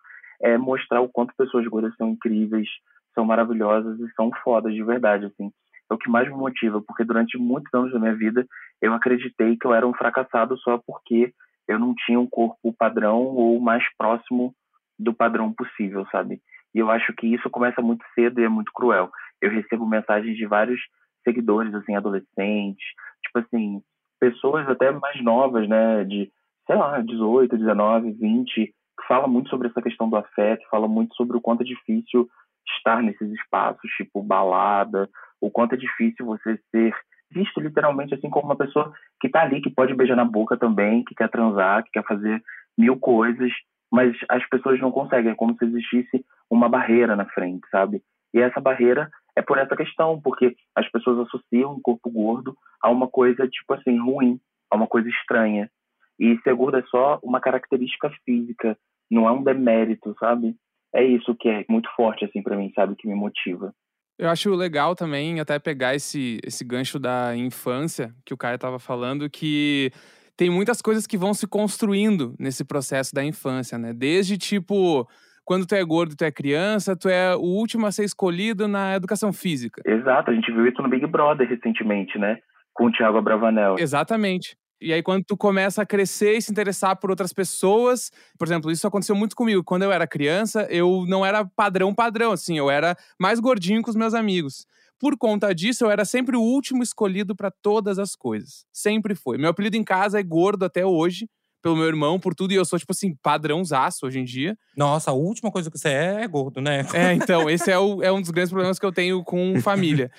é 0.42 0.56
mostrar 0.56 1.00
o 1.00 1.08
quanto 1.08 1.34
pessoas 1.36 1.66
gordas 1.66 1.94
são 1.96 2.10
incríveis, 2.10 2.68
são 3.14 3.24
maravilhosas 3.24 3.98
e 3.98 4.08
são 4.14 4.30
fodas 4.44 4.72
de 4.72 4.82
verdade, 4.82 5.26
assim 5.26 5.50
é 5.90 5.94
o 5.94 5.98
que 5.98 6.10
mais 6.10 6.28
me 6.28 6.34
motiva, 6.34 6.82
porque 6.82 7.04
durante 7.04 7.38
muitos 7.38 7.72
anos 7.72 7.92
da 7.92 7.98
minha 7.98 8.14
vida 8.14 8.44
eu 8.82 8.92
acreditei 8.92 9.56
que 9.56 9.66
eu 9.66 9.74
era 9.74 9.86
um 9.86 9.94
fracassado 9.94 10.58
só 10.58 10.80
porque 10.86 11.32
eu 11.68 11.78
não 11.78 11.94
tinha 11.94 12.18
um 12.18 12.26
corpo 12.26 12.72
padrão 12.72 13.22
ou 13.22 13.60
mais 13.60 13.84
próximo 13.96 14.54
do 14.98 15.12
padrão 15.12 15.52
possível, 15.52 16.06
sabe? 16.10 16.40
E 16.74 16.78
eu 16.78 16.90
acho 16.90 17.12
que 17.14 17.26
isso 17.26 17.48
começa 17.50 17.80
muito 17.80 18.04
cedo 18.14 18.40
e 18.40 18.44
é 18.44 18.48
muito 18.48 18.72
cruel. 18.72 19.10
Eu 19.40 19.50
recebo 19.50 19.86
mensagens 19.86 20.36
de 20.36 20.46
vários 20.46 20.80
seguidores, 21.24 21.74
assim, 21.74 21.96
adolescentes, 21.96 22.86
tipo 23.24 23.38
assim, 23.38 23.82
pessoas 24.20 24.68
até 24.68 24.90
mais 24.90 25.22
novas, 25.22 25.68
né, 25.68 26.04
de, 26.04 26.30
sei 26.66 26.76
lá, 26.76 27.00
18, 27.00 27.56
19, 27.56 28.12
20, 28.12 28.54
que 28.54 28.72
falam 29.08 29.28
muito 29.28 29.50
sobre 29.50 29.68
essa 29.68 29.82
questão 29.82 30.08
do 30.08 30.16
afeto, 30.16 30.68
falam 30.70 30.88
muito 30.88 31.14
sobre 31.14 31.36
o 31.36 31.40
quanto 31.40 31.62
é 31.62 31.64
difícil 31.64 32.28
estar 32.76 33.02
nesses 33.02 33.30
espaços, 33.32 33.90
tipo 33.96 34.22
balada, 34.22 35.08
o 35.40 35.50
quanto 35.50 35.74
é 35.74 35.78
difícil 35.78 36.24
você 36.24 36.58
ser 36.70 36.94
visto 37.30 37.60
literalmente 37.60 38.14
assim 38.14 38.30
como 38.30 38.46
uma 38.46 38.56
pessoa 38.56 38.92
que 39.20 39.26
está 39.26 39.42
ali, 39.42 39.60
que 39.60 39.70
pode 39.70 39.94
beijar 39.94 40.16
na 40.16 40.24
boca 40.24 40.56
também, 40.56 41.04
que 41.04 41.14
quer 41.14 41.28
transar, 41.28 41.84
que 41.84 41.90
quer 41.90 42.04
fazer 42.04 42.42
mil 42.76 42.98
coisas, 42.98 43.52
mas 43.90 44.16
as 44.28 44.46
pessoas 44.48 44.80
não 44.80 44.90
conseguem, 44.90 45.32
é 45.32 45.34
como 45.34 45.56
se 45.56 45.64
existisse 45.64 46.24
uma 46.50 46.68
barreira 46.68 47.16
na 47.16 47.24
frente, 47.26 47.66
sabe? 47.70 48.02
E 48.34 48.40
essa 48.40 48.60
barreira 48.60 49.10
é 49.34 49.42
por 49.42 49.58
essa 49.58 49.76
questão, 49.76 50.20
porque 50.20 50.54
as 50.74 50.90
pessoas 50.90 51.26
associam 51.26 51.72
o 51.72 51.80
corpo 51.80 52.10
gordo 52.10 52.56
a 52.82 52.90
uma 52.90 53.08
coisa, 53.08 53.48
tipo 53.48 53.74
assim, 53.74 53.98
ruim, 53.98 54.40
a 54.70 54.76
uma 54.76 54.86
coisa 54.86 55.08
estranha. 55.08 55.70
E 56.18 56.38
ser 56.42 56.54
gordo 56.54 56.78
é 56.78 56.82
só 56.84 57.18
uma 57.22 57.40
característica 57.40 58.10
física, 58.24 58.76
não 59.10 59.28
é 59.28 59.32
um 59.32 59.42
demérito, 59.42 60.14
sabe? 60.18 60.56
É 60.94 61.04
isso 61.04 61.34
que 61.34 61.48
é 61.48 61.64
muito 61.68 61.90
forte, 61.94 62.24
assim, 62.24 62.42
para 62.42 62.56
mim, 62.56 62.72
sabe? 62.74 62.96
Que 62.96 63.06
me 63.06 63.14
motiva. 63.14 63.74
Eu 64.18 64.30
acho 64.30 64.54
legal 64.54 64.94
também 64.94 65.40
até 65.40 65.58
pegar 65.58 65.94
esse, 65.94 66.38
esse 66.44 66.64
gancho 66.64 66.98
da 66.98 67.36
infância 67.36 68.14
que 68.24 68.32
o 68.32 68.36
Caio 68.36 68.54
estava 68.54 68.78
falando, 68.78 69.28
que 69.28 69.90
tem 70.36 70.48
muitas 70.50 70.80
coisas 70.80 71.06
que 71.06 71.18
vão 71.18 71.34
se 71.34 71.46
construindo 71.46 72.34
nesse 72.38 72.64
processo 72.64 73.14
da 73.14 73.24
infância, 73.24 73.76
né? 73.78 73.92
Desde 73.92 74.38
tipo 74.38 75.06
quando 75.46 75.64
tu 75.64 75.76
é 75.76 75.84
gordo, 75.84 76.16
tu 76.16 76.24
é 76.24 76.32
criança, 76.32 76.96
tu 76.96 77.08
é 77.08 77.36
o 77.36 77.40
último 77.40 77.86
a 77.86 77.92
ser 77.92 78.04
escolhido 78.04 78.66
na 78.66 78.96
educação 78.96 79.32
física. 79.32 79.80
Exato, 79.86 80.32
a 80.32 80.34
gente 80.34 80.50
viu 80.50 80.66
isso 80.66 80.82
no 80.82 80.88
Big 80.88 81.06
Brother 81.06 81.48
recentemente, 81.48 82.18
né? 82.18 82.38
Com 82.74 82.86
o 82.86 82.90
Thiago 82.90 83.18
Abravanel. 83.18 83.76
Exatamente. 83.78 84.56
E 84.80 84.92
aí, 84.92 85.02
quando 85.02 85.24
tu 85.24 85.36
começa 85.36 85.82
a 85.82 85.86
crescer 85.86 86.36
e 86.36 86.42
se 86.42 86.50
interessar 86.50 86.96
por 86.96 87.10
outras 87.10 87.32
pessoas, 87.32 88.10
por 88.38 88.46
exemplo, 88.46 88.70
isso 88.70 88.86
aconteceu 88.86 89.14
muito 89.14 89.34
comigo. 89.34 89.64
Quando 89.64 89.82
eu 89.82 89.92
era 89.92 90.06
criança, 90.06 90.66
eu 90.70 91.04
não 91.06 91.24
era 91.24 91.44
padrão 91.44 91.94
padrão, 91.94 92.32
assim, 92.32 92.58
eu 92.58 92.70
era 92.70 92.96
mais 93.18 93.40
gordinho 93.40 93.82
que 93.82 93.90
os 93.90 93.96
meus 93.96 94.12
amigos. 94.12 94.66
Por 94.98 95.16
conta 95.16 95.54
disso, 95.54 95.84
eu 95.84 95.90
era 95.90 96.04
sempre 96.04 96.36
o 96.36 96.42
último 96.42 96.82
escolhido 96.82 97.34
para 97.34 97.50
todas 97.50 97.98
as 97.98 98.14
coisas. 98.14 98.64
Sempre 98.72 99.14
foi. 99.14 99.36
Meu 99.38 99.50
apelido 99.50 99.76
em 99.76 99.84
casa 99.84 100.18
é 100.18 100.22
gordo 100.22 100.64
até 100.64 100.84
hoje, 100.86 101.28
pelo 101.62 101.76
meu 101.76 101.86
irmão, 101.86 102.18
por 102.18 102.34
tudo, 102.34 102.52
e 102.52 102.54
eu 102.54 102.64
sou, 102.64 102.78
tipo 102.78 102.92
assim, 102.92 103.14
padrãozaço 103.22 104.06
hoje 104.06 104.20
em 104.20 104.24
dia. 104.24 104.56
Nossa, 104.76 105.10
a 105.10 105.14
última 105.14 105.50
coisa 105.50 105.70
que 105.70 105.76
você 105.76 105.88
é 105.88 106.22
é 106.22 106.28
gordo, 106.28 106.60
né? 106.60 106.86
É, 106.94 107.12
então, 107.12 107.50
esse 107.50 107.70
é, 107.70 107.78
o, 107.78 108.02
é 108.02 108.12
um 108.12 108.20
dos 108.20 108.30
grandes 108.30 108.50
problemas 108.50 108.78
que 108.78 108.86
eu 108.86 108.92
tenho 108.92 109.24
com 109.24 109.58
família. 109.60 110.10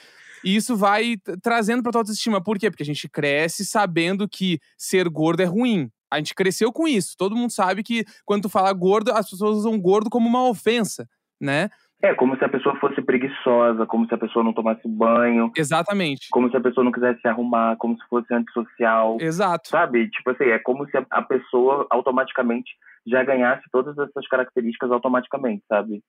E 0.43 0.55
isso 0.55 0.75
vai 0.75 1.15
trazendo 1.41 1.81
pra 1.81 1.91
tua 1.91 2.01
autoestima. 2.01 2.43
Por 2.43 2.57
quê? 2.57 2.69
Porque 2.69 2.83
a 2.83 2.85
gente 2.85 3.09
cresce 3.09 3.65
sabendo 3.65 4.27
que 4.27 4.59
ser 4.77 5.07
gordo 5.09 5.41
é 5.41 5.45
ruim. 5.45 5.89
A 6.11 6.17
gente 6.17 6.33
cresceu 6.33 6.71
com 6.71 6.87
isso. 6.87 7.15
Todo 7.17 7.35
mundo 7.35 7.51
sabe 7.51 7.83
que 7.83 8.05
quando 8.25 8.43
tu 8.43 8.49
fala 8.49 8.71
gordo, 8.73 9.11
as 9.11 9.29
pessoas 9.29 9.57
usam 9.57 9.79
gordo 9.79 10.09
como 10.09 10.27
uma 10.27 10.47
ofensa, 10.47 11.07
né? 11.39 11.69
É, 12.01 12.13
como 12.13 12.37
se 12.37 12.45
a 12.45 12.49
pessoa 12.49 12.79
fosse 12.79 13.01
preguiçosa, 13.01 13.85
como 13.87 14.07
se 14.07 14.13
a 14.13 14.17
pessoa 14.17 14.45
não 14.45 14.53
tomasse 14.53 14.87
banho. 14.87 15.51
Exatamente. 15.57 16.27
Como 16.29 16.49
se 16.49 16.55
a 16.55 16.61
pessoa 16.61 16.83
não 16.83 16.91
quisesse 16.91 17.19
se 17.19 17.27
arrumar, 17.27 17.75
como 17.77 17.97
se 17.97 18.07
fosse 18.07 18.31
antissocial. 18.31 19.17
Exato. 19.19 19.69
Sabe? 19.69 20.07
Tipo 20.11 20.29
assim, 20.29 20.45
é 20.45 20.59
como 20.59 20.87
se 20.89 20.97
a 21.09 21.21
pessoa 21.23 21.87
automaticamente 21.89 22.71
já 23.05 23.23
ganhasse 23.23 23.63
todas 23.71 23.97
essas 23.97 24.27
características 24.27 24.91
automaticamente, 24.91 25.63
sabe? 25.67 26.03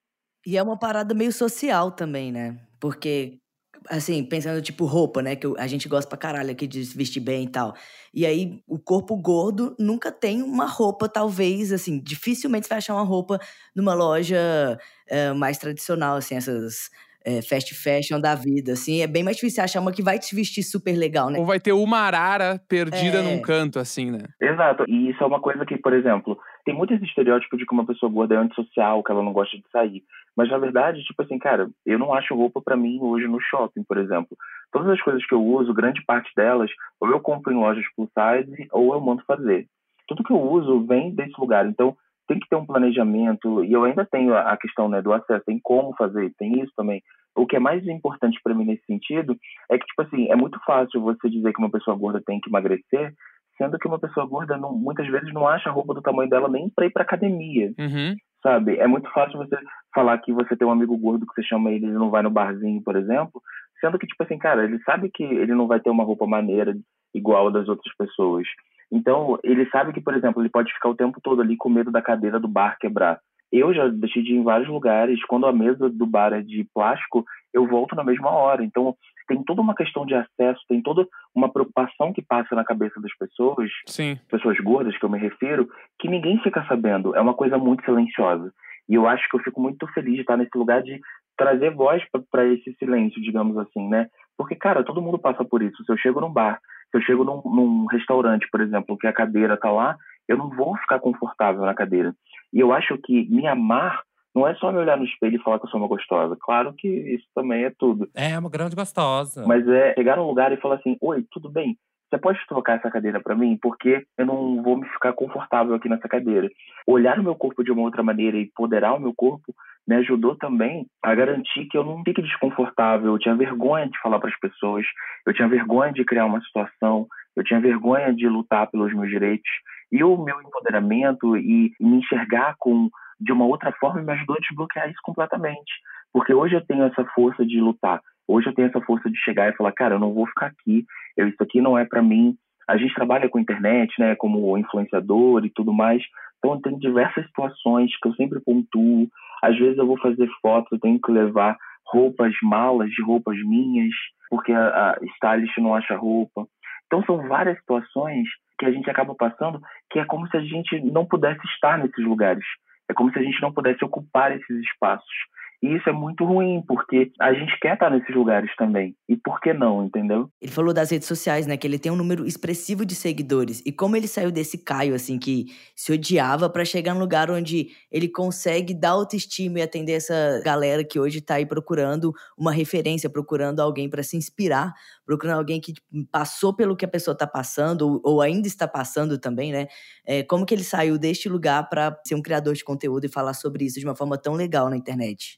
E 0.45 0.57
é 0.57 0.63
uma 0.63 0.77
parada 0.77 1.15
meio 1.15 1.31
social 1.31 1.91
também, 1.91 2.31
né? 2.31 2.57
Porque 2.79 3.39
assim, 3.87 4.23
pensando 4.23 4.61
tipo 4.61 4.85
roupa, 4.85 5.21
né? 5.21 5.35
Que 5.35 5.47
a 5.57 5.67
gente 5.67 5.87
gosta 5.87 6.09
pra 6.09 6.17
caralho 6.17 6.51
aqui 6.51 6.67
de 6.67 6.83
se 6.85 6.95
vestir 6.97 7.19
bem 7.19 7.45
e 7.45 7.49
tal. 7.49 7.75
E 8.13 8.25
aí, 8.25 8.61
o 8.67 8.79
corpo 8.79 9.15
gordo 9.15 9.75
nunca 9.79 10.11
tem 10.11 10.41
uma 10.41 10.65
roupa, 10.65 11.07
talvez, 11.07 11.71
assim, 11.71 11.99
dificilmente 11.99 12.65
você 12.65 12.69
vai 12.69 12.77
achar 12.79 12.95
uma 12.95 13.03
roupa 13.03 13.39
numa 13.75 13.93
loja 13.93 14.77
é, 15.07 15.31
mais 15.33 15.57
tradicional, 15.57 16.17
assim, 16.17 16.35
essas 16.35 16.89
é, 17.25 17.41
fast 17.41 17.73
fashion 17.75 18.19
da 18.19 18.35
vida, 18.35 18.73
assim. 18.73 19.01
É 19.01 19.07
bem 19.07 19.23
mais 19.23 19.37
difícil 19.37 19.63
achar 19.63 19.79
uma 19.79 19.91
que 19.91 20.01
vai 20.01 20.17
te 20.17 20.35
vestir 20.35 20.63
super 20.63 20.95
legal, 20.95 21.29
né? 21.29 21.39
Ou 21.39 21.45
vai 21.45 21.59
ter 21.59 21.73
uma 21.73 21.99
arara 21.99 22.61
perdida 22.67 23.19
é... 23.19 23.21
num 23.21 23.41
canto, 23.41 23.79
assim, 23.79 24.11
né? 24.11 24.19
Exato. 24.41 24.85
E 24.87 25.09
isso 25.09 25.23
é 25.23 25.27
uma 25.27 25.39
coisa 25.39 25.65
que, 25.65 25.77
por 25.77 25.93
exemplo, 25.93 26.37
tem 26.65 26.73
muito 26.73 26.93
esse 26.93 27.03
estereótipo 27.05 27.57
de 27.57 27.65
que 27.65 27.73
uma 27.73 27.85
pessoa 27.85 28.11
gorda 28.11 28.35
é 28.35 28.37
antissocial, 28.37 29.03
que 29.03 29.11
ela 29.11 29.23
não 29.23 29.33
gosta 29.33 29.57
de 29.57 29.63
sair. 29.71 30.03
Mas, 30.35 30.49
na 30.49 30.57
verdade, 30.57 31.03
tipo 31.03 31.21
assim, 31.21 31.37
cara, 31.37 31.69
eu 31.85 31.99
não 31.99 32.13
acho 32.13 32.35
roupa 32.35 32.61
para 32.61 32.77
mim 32.77 32.99
hoje 33.01 33.27
no 33.27 33.41
shopping, 33.41 33.83
por 33.83 33.97
exemplo. 33.97 34.37
Todas 34.71 34.89
as 34.89 35.01
coisas 35.01 35.25
que 35.25 35.33
eu 35.33 35.43
uso, 35.43 35.73
grande 35.73 36.03
parte 36.05 36.31
delas, 36.35 36.69
ou 36.99 37.09
eu 37.09 37.19
compro 37.19 37.51
em 37.51 37.57
lojas 37.57 37.85
plus 37.95 38.09
size, 38.09 38.67
ou 38.71 38.93
eu 38.93 39.01
mando 39.01 39.23
fazer. 39.25 39.67
Tudo 40.07 40.23
que 40.23 40.31
eu 40.31 40.39
uso 40.39 40.85
vem 40.85 41.13
desse 41.13 41.33
lugar. 41.39 41.65
Então, 41.67 41.95
tem 42.29 42.39
que 42.39 42.47
ter 42.47 42.55
um 42.55 42.65
planejamento, 42.65 43.65
e 43.65 43.73
eu 43.73 43.83
ainda 43.83 44.05
tenho 44.05 44.37
a 44.37 44.55
questão 44.55 44.87
né, 44.87 45.01
do 45.01 45.11
acesso, 45.11 45.43
tem 45.45 45.59
como 45.61 45.95
fazer, 45.95 46.31
tem 46.37 46.61
isso 46.61 46.71
também. 46.77 47.01
O 47.35 47.47
que 47.47 47.55
é 47.55 47.59
mais 47.59 47.85
importante 47.87 48.39
para 48.43 48.53
mim 48.53 48.65
nesse 48.65 48.85
sentido 48.85 49.35
é 49.69 49.79
que, 49.79 49.85
tipo 49.85 50.03
assim, 50.03 50.31
é 50.31 50.35
muito 50.35 50.59
fácil 50.63 51.01
você 51.01 51.27
dizer 51.27 51.51
que 51.51 51.59
uma 51.59 51.71
pessoa 51.71 51.97
gorda 51.97 52.21
tem 52.23 52.39
que 52.39 52.47
emagrecer, 52.47 53.13
sendo 53.57 53.79
que 53.79 53.87
uma 53.87 53.97
pessoa 53.97 54.27
gorda 54.27 54.57
não, 54.57 54.73
muitas 54.73 55.07
vezes 55.07 55.33
não 55.33 55.47
acha 55.47 55.69
a 55.69 55.73
roupa 55.73 55.95
do 55.95 56.03
tamanho 56.03 56.29
dela 56.29 56.47
nem 56.47 56.69
para 56.69 56.85
ir 56.85 56.91
para 56.91 57.01
academia. 57.01 57.73
Uhum. 57.79 58.15
Sabe? 58.43 58.77
É 58.77 58.85
muito 58.85 59.09
fácil 59.11 59.39
você 59.39 59.57
falar 59.93 60.17
que 60.19 60.31
você 60.31 60.55
tem 60.55 60.67
um 60.67 60.71
amigo 60.71 60.95
gordo 60.97 61.25
que 61.25 61.33
você 61.33 61.43
chama 61.43 61.71
ele 61.71 61.87
e 61.87 61.91
não 61.91 62.11
vai 62.11 62.21
no 62.21 62.29
barzinho, 62.29 62.81
por 62.83 62.95
exemplo, 62.95 63.41
sendo 63.81 63.97
que, 63.97 64.05
tipo 64.05 64.23
assim, 64.23 64.37
cara, 64.37 64.63
ele 64.63 64.79
sabe 64.83 65.09
que 65.09 65.23
ele 65.23 65.55
não 65.55 65.67
vai 65.67 65.79
ter 65.79 65.89
uma 65.89 66.03
roupa 66.03 66.27
maneira 66.27 66.77
igual 67.13 67.47
a 67.47 67.51
das 67.51 67.67
outras 67.67 67.93
pessoas. 67.97 68.47
Então, 68.91 69.37
ele 69.43 69.69
sabe 69.69 69.93
que, 69.93 70.01
por 70.01 70.15
exemplo, 70.15 70.41
ele 70.41 70.49
pode 70.49 70.73
ficar 70.73 70.89
o 70.89 70.95
tempo 70.95 71.19
todo 71.21 71.41
ali 71.41 71.55
com 71.55 71.69
medo 71.69 71.91
da 71.91 72.01
cadeira 72.01 72.39
do 72.39 72.47
bar 72.47 72.77
quebrar. 72.79 73.19
Eu 73.51 73.73
já 73.73 73.87
deixei 73.87 74.21
de 74.21 74.33
ir 74.33 74.37
em 74.37 74.43
vários 74.43 74.67
lugares, 74.67 75.23
quando 75.25 75.45
a 75.45 75.53
mesa 75.53 75.89
do 75.89 76.05
bar 76.05 76.33
é 76.33 76.41
de 76.41 76.67
plástico, 76.73 77.25
eu 77.53 77.67
volto 77.67 77.95
na 77.95 78.03
mesma 78.03 78.29
hora. 78.29 78.63
Então, 78.63 78.95
tem 79.27 79.43
toda 79.43 79.61
uma 79.61 79.75
questão 79.75 80.05
de 80.05 80.13
acesso, 80.13 80.61
tem 80.67 80.81
toda 80.81 81.07
uma 81.33 81.51
preocupação 81.51 82.11
que 82.11 82.21
passa 82.21 82.55
na 82.55 82.63
cabeça 82.63 82.99
das 82.99 83.15
pessoas, 83.15 83.69
Sim. 83.85 84.19
pessoas 84.29 84.57
gordas 84.59 84.97
que 84.97 85.05
eu 85.05 85.09
me 85.09 85.19
refiro, 85.19 85.69
que 85.99 86.07
ninguém 86.07 86.39
fica 86.41 86.65
sabendo. 86.67 87.15
É 87.15 87.21
uma 87.21 87.33
coisa 87.33 87.57
muito 87.57 87.83
silenciosa. 87.85 88.51
E 88.87 88.95
eu 88.95 89.07
acho 89.07 89.27
que 89.29 89.35
eu 89.35 89.41
fico 89.41 89.61
muito 89.61 89.85
feliz 89.93 90.15
de 90.15 90.21
estar 90.21 90.35
nesse 90.35 90.57
lugar 90.57 90.81
de 90.81 90.99
trazer 91.37 91.69
voz 91.71 92.03
para 92.31 92.45
esse 92.45 92.73
silêncio, 92.73 93.21
digamos 93.21 93.55
assim, 93.57 93.87
né? 93.87 94.07
Porque, 94.35 94.55
cara, 94.55 94.83
todo 94.83 95.01
mundo 95.01 95.19
passa 95.19 95.45
por 95.45 95.61
isso. 95.61 95.83
Se 95.85 95.91
eu 95.91 95.97
chego 95.97 96.19
num 96.19 96.31
bar 96.31 96.59
se 96.91 96.97
eu 96.97 97.01
chego 97.01 97.23
num, 97.23 97.41
num 97.45 97.85
restaurante, 97.85 98.47
por 98.51 98.61
exemplo, 98.61 98.97
que 98.97 99.07
a 99.07 99.13
cadeira 99.13 99.53
está 99.55 99.71
lá, 99.71 99.97
eu 100.27 100.37
não 100.37 100.49
vou 100.49 100.75
ficar 100.77 100.99
confortável 100.99 101.61
na 101.61 101.73
cadeira. 101.73 102.13
E 102.53 102.59
eu 102.59 102.71
acho 102.71 102.97
que 102.97 103.27
me 103.29 103.47
amar 103.47 104.01
não 104.35 104.47
é 104.47 104.53
só 104.55 104.71
me 104.71 104.77
olhar 104.77 104.97
no 104.97 105.05
espelho 105.05 105.35
e 105.35 105.43
falar 105.43 105.59
que 105.59 105.65
eu 105.65 105.69
sou 105.69 105.79
uma 105.79 105.87
gostosa. 105.87 106.37
Claro 106.39 106.73
que 106.73 106.87
isso 106.87 107.25
também 107.33 107.63
é 107.63 107.71
tudo. 107.77 108.07
É, 108.15 108.37
uma 108.37 108.49
grande 108.49 108.75
gostosa. 108.75 109.45
Mas 109.45 109.67
é 109.67 109.93
chegar 109.95 110.17
num 110.17 110.27
lugar 110.27 110.51
e 110.51 110.57
falar 110.57 110.75
assim: 110.75 110.95
Oi, 111.01 111.25
tudo 111.31 111.49
bem? 111.49 111.77
Você 112.09 112.17
pode 112.17 112.39
trocar 112.47 112.77
essa 112.77 112.89
cadeira 112.89 113.19
para 113.19 113.35
mim? 113.35 113.57
Porque 113.61 114.03
eu 114.17 114.25
não 114.25 114.63
vou 114.63 114.77
me 114.77 114.87
ficar 114.89 115.13
confortável 115.13 115.75
aqui 115.75 115.87
nessa 115.87 116.07
cadeira. 116.07 116.49
Olhar 116.87 117.19
o 117.19 117.23
meu 117.23 117.35
corpo 117.35 117.63
de 117.63 117.71
uma 117.71 117.83
outra 117.83 118.01
maneira 118.01 118.37
e 118.37 118.43
empoderar 118.43 118.93
o 118.93 118.99
meu 118.99 119.13
corpo 119.15 119.53
me 119.89 119.95
ajudou 119.95 120.35
também 120.35 120.85
a 121.03 121.15
garantir 121.15 121.65
que 121.65 121.75
eu 121.75 121.83
não 121.83 122.03
fique 122.03 122.21
desconfortável. 122.21 123.13
Eu 123.13 123.17
tinha 123.17 123.33
vergonha 123.33 123.89
de 123.89 123.99
falar 123.99 124.19
para 124.19 124.29
as 124.29 124.39
pessoas, 124.39 124.85
eu 125.25 125.33
tinha 125.33 125.47
vergonha 125.47 125.91
de 125.91 126.05
criar 126.05 126.27
uma 126.27 126.39
situação, 126.41 127.07
eu 127.35 127.43
tinha 127.43 127.59
vergonha 127.59 128.13
de 128.13 128.29
lutar 128.29 128.69
pelos 128.69 128.93
meus 128.93 129.09
direitos. 129.09 129.49
E 129.91 130.03
o 130.03 130.15
meu 130.15 130.39
empoderamento 130.43 131.35
e 131.35 131.71
me 131.79 131.97
enxergar 131.97 132.53
com 132.59 132.87
de 133.19 133.31
uma 133.31 133.45
outra 133.45 133.71
forma 133.79 134.03
me 134.03 134.13
ajudou 134.13 134.35
a 134.35 134.39
desbloquear 134.39 134.89
isso 134.91 134.99
completamente. 135.01 135.73
Porque 136.13 136.35
hoje 136.35 136.53
eu 136.53 136.63
tenho 136.63 136.83
essa 136.83 137.03
força 137.15 137.43
de 137.43 137.59
lutar. 137.59 137.99
Hoje 138.27 138.47
eu 138.47 138.53
tenho 138.53 138.67
essa 138.67 138.79
força 138.81 139.09
de 139.09 139.17
chegar 139.17 139.49
e 139.49 139.55
falar, 139.55 139.71
cara, 139.71 139.95
eu 139.95 139.99
não 139.99 140.13
vou 140.13 140.27
ficar 140.27 140.45
aqui, 140.45 140.85
eu, 141.17 141.27
isso 141.27 141.41
aqui 141.41 141.59
não 141.59 141.75
é 141.75 141.83
para 141.83 142.03
mim. 142.03 142.35
A 142.67 142.77
gente 142.77 142.93
trabalha 142.93 143.27
com 143.27 143.39
internet, 143.39 143.91
né, 143.99 144.15
como 144.15 144.55
influenciador 144.55 145.43
e 145.43 145.49
tudo 145.49 145.73
mais, 145.73 146.03
então 146.37 146.61
tem 146.61 146.77
diversas 146.77 147.25
situações 147.25 147.91
que 147.99 148.07
eu 148.07 148.13
sempre 148.13 148.39
pontuo. 148.39 149.07
Às 149.41 149.57
vezes 149.57 149.77
eu 149.77 149.87
vou 149.87 149.99
fazer 149.99 150.29
fotos, 150.41 150.71
eu 150.71 150.79
tenho 150.79 150.99
que 150.99 151.11
levar 151.11 151.57
roupas, 151.85 152.33
malas 152.43 152.89
de 152.91 153.01
roupas 153.01 153.37
minhas, 153.43 153.93
porque 154.29 154.51
a, 154.51 154.91
a 154.91 154.97
stylist 155.15 155.57
não 155.57 155.73
acha 155.73 155.95
roupa. 155.95 156.45
Então 156.85 157.03
são 157.03 157.27
várias 157.27 157.57
situações 157.59 158.27
que 158.57 158.65
a 158.65 158.71
gente 158.71 158.89
acaba 158.89 159.15
passando 159.15 159.61
que 159.89 159.99
é 159.99 160.05
como 160.05 160.27
se 160.27 160.37
a 160.37 160.41
gente 160.41 160.79
não 160.81 161.05
pudesse 161.05 161.39
estar 161.47 161.77
nesses 161.77 162.03
lugares. 162.03 162.43
É 162.89 162.93
como 162.93 163.11
se 163.11 163.19
a 163.19 163.21
gente 163.21 163.41
não 163.41 163.53
pudesse 163.53 163.83
ocupar 163.85 164.31
esses 164.31 164.59
espaços. 164.61 165.15
E 165.61 165.75
isso 165.75 165.89
é 165.89 165.91
muito 165.91 166.23
ruim, 166.23 166.63
porque 166.65 167.11
a 167.19 167.33
gente 167.33 167.59
quer 167.59 167.73
estar 167.73 167.89
nesses 167.89 168.15
lugares 168.15 168.49
também. 168.55 168.95
E 169.09 169.17
por 169.17 169.41
que 169.41 169.53
não, 169.53 169.85
entendeu? 169.85 170.29
Ele 170.41 170.51
falou 170.51 170.73
das 170.73 170.89
redes 170.89 171.07
sociais, 171.07 171.45
né? 171.45 171.57
Que 171.57 171.67
ele 171.67 171.77
tem 171.77 171.91
um 171.91 171.97
número 171.97 172.25
expressivo 172.25 172.85
de 172.85 172.95
seguidores. 172.95 173.61
E 173.65 173.71
como 173.71 173.97
ele 173.97 174.07
saiu 174.07 174.31
desse 174.31 174.57
Caio, 174.57 174.95
assim, 174.95 175.19
que 175.19 175.47
se 175.75 175.91
odiava 175.91 176.49
para 176.49 176.63
chegar 176.63 176.93
num 176.93 176.99
lugar 177.01 177.29
onde 177.29 177.71
ele 177.91 178.07
consegue 178.07 178.73
dar 178.73 178.91
autoestima 178.91 179.59
e 179.59 179.61
atender 179.61 179.93
essa 179.93 180.41
galera 180.45 180.81
que 180.81 180.97
hoje 180.97 181.19
tá 181.19 181.35
aí 181.35 181.45
procurando 181.45 182.13
uma 182.37 182.53
referência, 182.53 183.09
procurando 183.09 183.59
alguém 183.59 183.89
para 183.89 184.01
se 184.01 184.15
inspirar, 184.15 184.73
procurando 185.05 185.39
alguém 185.39 185.59
que 185.59 185.73
tipo, 185.73 185.87
passou 186.09 186.55
pelo 186.55 186.75
que 186.75 186.85
a 186.85 186.89
pessoa 186.89 187.17
tá 187.17 187.27
passando, 187.27 187.81
ou, 187.81 188.01
ou 188.03 188.21
ainda 188.21 188.47
está 188.47 188.65
passando 188.65 189.17
também, 189.17 189.51
né? 189.51 189.67
É, 190.05 190.23
como 190.23 190.45
que 190.45 190.53
ele 190.53 190.63
saiu 190.63 190.97
deste 190.97 191.27
lugar 191.27 191.67
para 191.67 191.99
ser 192.07 192.15
um 192.15 192.21
criador 192.21 192.53
de 192.53 192.63
conteúdo 192.63 193.05
e 193.05 193.09
falar 193.09 193.33
sobre 193.33 193.65
isso 193.65 193.77
de 193.77 193.85
uma 193.85 193.95
forma 193.95 194.17
tão 194.17 194.35
legal 194.35 194.69
na 194.69 194.77
internet? 194.77 195.37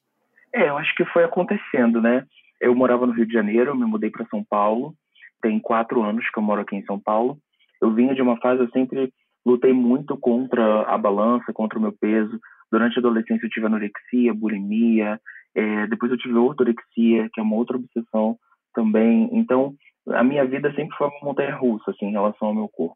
É, 0.53 0.70
eu 0.70 0.77
acho 0.77 0.93
que 0.96 1.05
foi 1.05 1.24
acontecendo, 1.24 2.01
né? 2.01 2.25
Eu 2.60 2.75
morava 2.75 3.05
no 3.05 3.13
Rio 3.13 3.25
de 3.25 3.34
Janeiro, 3.34 3.75
me 3.75 3.86
mudei 3.86 4.10
para 4.10 4.27
São 4.27 4.43
Paulo. 4.43 4.93
Tem 5.41 5.60
quatro 5.60 6.03
anos 6.03 6.29
que 6.29 6.38
eu 6.38 6.43
moro 6.43 6.62
aqui 6.62 6.75
em 6.75 6.86
São 6.86 7.00
Paulo. 7.00 7.38
Eu 7.81 7.93
vinha 7.93 8.13
de 8.13 8.22
uma 8.22 8.38
fase, 8.38 8.62
eu 8.62 8.70
sempre 8.70 9.12
lutei 9.46 9.74
muito 9.74 10.15
contra 10.17 10.84
a 10.84 10.98
balança, 10.98 11.53
contra 11.53 11.79
o 11.79 11.81
meu 11.81 11.91
peso. 11.91 12.39
Durante 12.72 12.98
a 12.98 13.00
adolescência 13.00 13.46
eu 13.46 13.50
tive 13.50 13.65
anorexia, 13.65 14.34
bulimia. 14.34 15.20
É, 15.55 15.88
depois 15.88 16.12
eu 16.12 16.17
tive 16.17 16.36
ortorexia, 16.36 17.29
que 17.34 17.39
é 17.39 17.43
uma 17.43 17.55
outra 17.55 17.77
obsessão 17.77 18.38
também. 18.74 19.29
Então, 19.34 19.74
a 20.10 20.24
minha 20.24 20.46
vida 20.46 20.74
sempre 20.74 20.96
foi 20.96 21.08
uma 21.08 21.20
montanha 21.24 21.55
russa, 21.55 21.91
assim, 21.91 22.05
em 22.05 22.12
relação 22.12 22.50
ao 22.50 22.55
meu 22.55 22.70
corpo. 22.70 22.96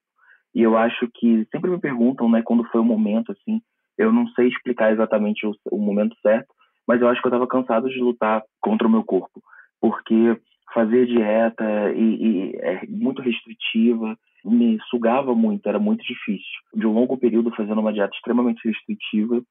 E 0.53 0.61
eu 0.61 0.77
acho 0.77 1.09
que 1.15 1.45
sempre 1.51 1.69
me 1.69 1.79
perguntam, 1.79 2.29
né, 2.29 2.41
quando 2.43 2.63
foi 2.69 2.79
o 2.79 2.85
momento, 2.85 3.31
assim. 3.31 3.59
Eu 3.97 4.11
não 4.11 4.27
sei 4.29 4.47
explicar 4.47 4.91
exatamente 4.91 5.45
o, 5.45 5.53
o 5.71 5.77
momento 5.77 6.15
certo, 6.21 6.47
mas 6.87 7.01
eu 7.01 7.07
acho 7.07 7.21
que 7.21 7.27
eu 7.27 7.29
estava 7.29 7.47
cansado 7.47 7.89
de 7.89 7.99
lutar 7.99 8.43
contra 8.61 8.87
o 8.87 8.91
meu 8.91 9.03
corpo, 9.03 9.41
porque 9.81 10.39
fazer 10.73 11.05
dieta 11.05 11.93
e, 11.95 12.51
e 12.51 12.55
é 12.57 12.85
muito 12.87 13.21
restritiva 13.21 14.17
me 14.45 14.77
sugava 14.89 15.33
muito, 15.33 15.67
era 15.67 15.79
muito 15.79 16.05
difícil. 16.05 16.45
De 16.73 16.85
um 16.85 16.93
longo 16.93 17.17
período 17.17 17.53
fazendo 17.55 17.81
uma 17.81 17.91
dieta 17.91 18.15
extremamente 18.15 18.67
restritiva 18.67 19.41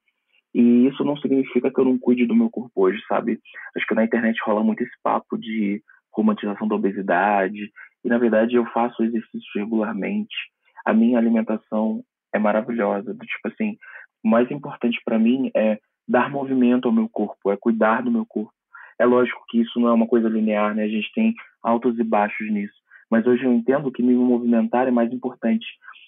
E 0.55 0.87
isso 0.87 1.03
não 1.03 1.17
significa 1.17 1.71
que 1.71 1.81
eu 1.81 1.85
não 1.85 1.99
cuide 1.99 2.27
do 2.27 2.35
meu 2.35 2.49
corpo 2.49 2.71
hoje, 2.77 3.03
sabe? 3.09 3.41
Acho 3.77 3.87
que 3.87 3.95
na 3.95 4.05
internet 4.05 4.39
rola 4.47 4.63
muito 4.63 4.85
esse 4.85 4.95
papo 5.03 5.37
de 5.37 5.83
romantização 6.13 6.69
da 6.69 6.77
obesidade. 6.77 7.73
E 8.05 8.09
na 8.09 8.19
verdade 8.19 8.55
eu 8.55 8.65
faço 8.67 9.03
exercícios 9.03 9.51
regularmente. 9.57 10.37
A 10.85 10.93
minha 10.93 11.19
alimentação 11.19 12.05
é 12.33 12.39
maravilhosa. 12.39 13.13
Tipo 13.15 13.49
assim, 13.49 13.77
o 14.25 14.29
mais 14.29 14.49
importante 14.51 15.01
para 15.05 15.19
mim 15.19 15.51
é 15.57 15.81
dar 16.07 16.31
movimento 16.31 16.87
ao 16.87 16.93
meu 16.93 17.09
corpo, 17.09 17.51
é 17.51 17.57
cuidar 17.57 18.03
do 18.03 18.11
meu 18.11 18.27
corpo. 18.27 18.53
É 18.99 19.05
lógico 19.05 19.43
que 19.49 19.61
isso 19.61 19.81
não 19.81 19.89
é 19.89 19.93
uma 19.93 20.07
coisa 20.07 20.29
linear, 20.29 20.75
né? 20.75 20.85
A 20.85 20.89
gente 20.89 21.13
tem 21.13 21.35
altos 21.63 21.99
e 21.99 22.05
baixos 22.05 22.51
nisso. 22.51 22.75
Mas 23.11 23.27
hoje 23.27 23.45
eu 23.45 23.53
entendo 23.53 23.91
que 23.91 24.03
me 24.03 24.15
movimentar 24.15 24.87
é 24.87 24.91
mais 24.91 25.13
importante, 25.13 25.67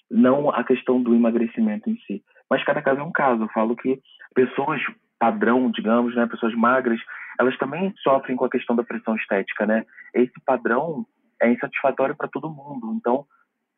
não 0.09 0.49
a 0.49 0.63
questão 0.63 1.01
do 1.01 1.13
emagrecimento 1.13 1.89
em 1.89 1.97
si. 2.07 2.23
Mas 2.49 2.63
cada 2.63 2.81
caso 2.81 3.01
é 3.01 3.03
um 3.03 3.11
caso. 3.11 3.43
Eu 3.43 3.49
falo 3.49 3.75
que 3.75 3.99
pessoas 4.33 4.81
padrão, 5.19 5.69
digamos, 5.71 6.15
né, 6.15 6.27
pessoas 6.27 6.53
magras, 6.53 6.99
elas 7.39 7.57
também 7.57 7.93
sofrem 8.03 8.37
com 8.37 8.45
a 8.45 8.49
questão 8.49 8.75
da 8.75 8.83
pressão 8.83 9.15
estética, 9.15 9.65
né? 9.65 9.85
Esse 10.13 10.33
padrão 10.45 11.05
é 11.41 11.51
insatisfatório 11.51 12.15
para 12.15 12.27
todo 12.27 12.49
mundo. 12.49 12.93
Então, 12.93 13.25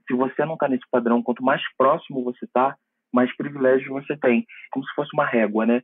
se 0.08 0.14
você 0.14 0.46
não 0.46 0.54
está 0.54 0.68
nesse 0.68 0.86
padrão, 0.90 1.22
quanto 1.22 1.44
mais 1.44 1.62
próximo 1.78 2.24
você 2.24 2.46
está, 2.46 2.76
mais 3.14 3.36
privilégios 3.36 3.88
você 3.90 4.16
tem, 4.18 4.46
como 4.72 4.86
se 4.86 4.94
fosse 4.94 5.10
uma 5.14 5.26
régua, 5.26 5.66
né? 5.66 5.82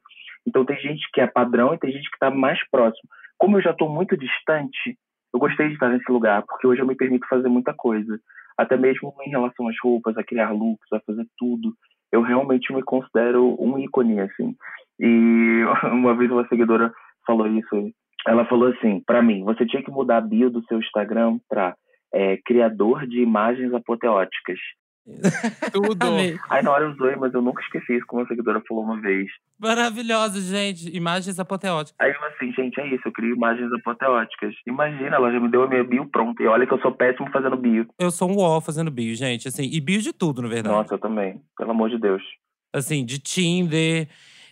Então 0.47 0.65
tem 0.65 0.77
gente 0.77 1.07
que 1.13 1.21
é 1.21 1.27
padrão 1.27 1.73
e 1.73 1.79
tem 1.79 1.91
gente 1.91 2.09
que 2.09 2.15
está 2.15 2.29
mais 2.29 2.59
próximo. 2.69 3.09
Como 3.37 3.57
eu 3.57 3.61
já 3.61 3.71
estou 3.71 3.89
muito 3.89 4.15
distante, 4.15 4.97
eu 5.33 5.39
gostei 5.39 5.67
de 5.67 5.73
estar 5.73 5.89
nesse 5.89 6.09
lugar, 6.11 6.43
porque 6.43 6.67
hoje 6.67 6.81
eu 6.81 6.87
me 6.87 6.95
permito 6.95 7.27
fazer 7.27 7.49
muita 7.49 7.73
coisa, 7.73 8.19
até 8.57 8.77
mesmo 8.77 9.13
em 9.25 9.29
relação 9.29 9.67
às 9.67 9.75
roupas, 9.83 10.17
a 10.17 10.23
criar 10.23 10.51
looks, 10.51 10.91
a 10.93 10.99
fazer 11.01 11.25
tudo. 11.37 11.73
Eu 12.11 12.21
realmente 12.21 12.73
me 12.73 12.81
considero 12.83 13.55
um 13.59 13.77
ícone, 13.77 14.21
assim. 14.21 14.55
E 14.99 15.63
uma 15.91 16.15
vez 16.15 16.31
uma 16.31 16.47
seguidora 16.47 16.93
falou 17.25 17.47
isso, 17.47 17.91
ela 18.27 18.45
falou 18.45 18.69
assim, 18.69 19.01
para 19.05 19.21
mim, 19.21 19.43
você 19.43 19.65
tinha 19.65 19.83
que 19.83 19.91
mudar 19.91 20.17
a 20.17 20.21
bio 20.21 20.49
do 20.49 20.63
seu 20.65 20.79
Instagram 20.79 21.37
para 21.49 21.75
é, 22.13 22.37
criador 22.45 23.05
de 23.05 23.19
imagens 23.19 23.73
apoteóticas. 23.73 24.59
Tudo. 25.71 26.05
Aí 26.49 26.63
na 26.63 26.71
hora 26.71 26.85
eu 26.85 26.95
zoei, 26.95 27.15
mas 27.15 27.33
eu 27.33 27.41
nunca 27.41 27.61
esqueci 27.61 27.97
isso, 27.97 28.05
como 28.07 28.23
a 28.23 28.27
seguidora 28.27 28.61
falou 28.67 28.83
uma 28.83 28.99
vez. 28.99 29.27
Maravilhoso, 29.59 30.41
gente. 30.41 30.89
Imagens 30.95 31.37
apoteóticas. 31.39 31.95
Aí 31.99 32.11
eu 32.11 32.25
assim, 32.25 32.51
gente, 32.53 32.79
é 32.79 32.87
isso, 32.87 33.07
eu 33.07 33.11
crio 33.11 33.35
imagens 33.35 33.71
apoteóticas. 33.73 34.55
Imagina, 34.65 35.15
ela 35.15 35.31
já 35.31 35.39
me 35.39 35.49
deu 35.49 35.63
a 35.63 35.67
minha 35.67 35.83
bio 35.83 36.07
pronta. 36.07 36.41
E 36.41 36.47
olha 36.47 36.65
que 36.65 36.73
eu 36.73 36.81
sou 36.81 36.91
péssimo 36.91 37.29
fazendo 37.31 37.55
bio. 37.55 37.85
Eu 37.99 38.09
sou 38.09 38.29
um 38.29 38.35
UOL 38.35 38.61
fazendo 38.61 38.89
bio, 38.89 39.15
gente. 39.15 39.47
Assim, 39.47 39.69
e 39.71 39.79
bio 39.79 40.01
de 40.01 40.11
tudo, 40.11 40.41
na 40.41 40.47
verdade. 40.47 40.75
Nossa, 40.75 40.95
eu 40.95 40.99
também. 40.99 41.41
Pelo 41.57 41.71
amor 41.71 41.89
de 41.89 41.99
Deus. 41.99 42.23
Assim, 42.73 43.05
de 43.05 43.19
Tinder, 43.19 44.07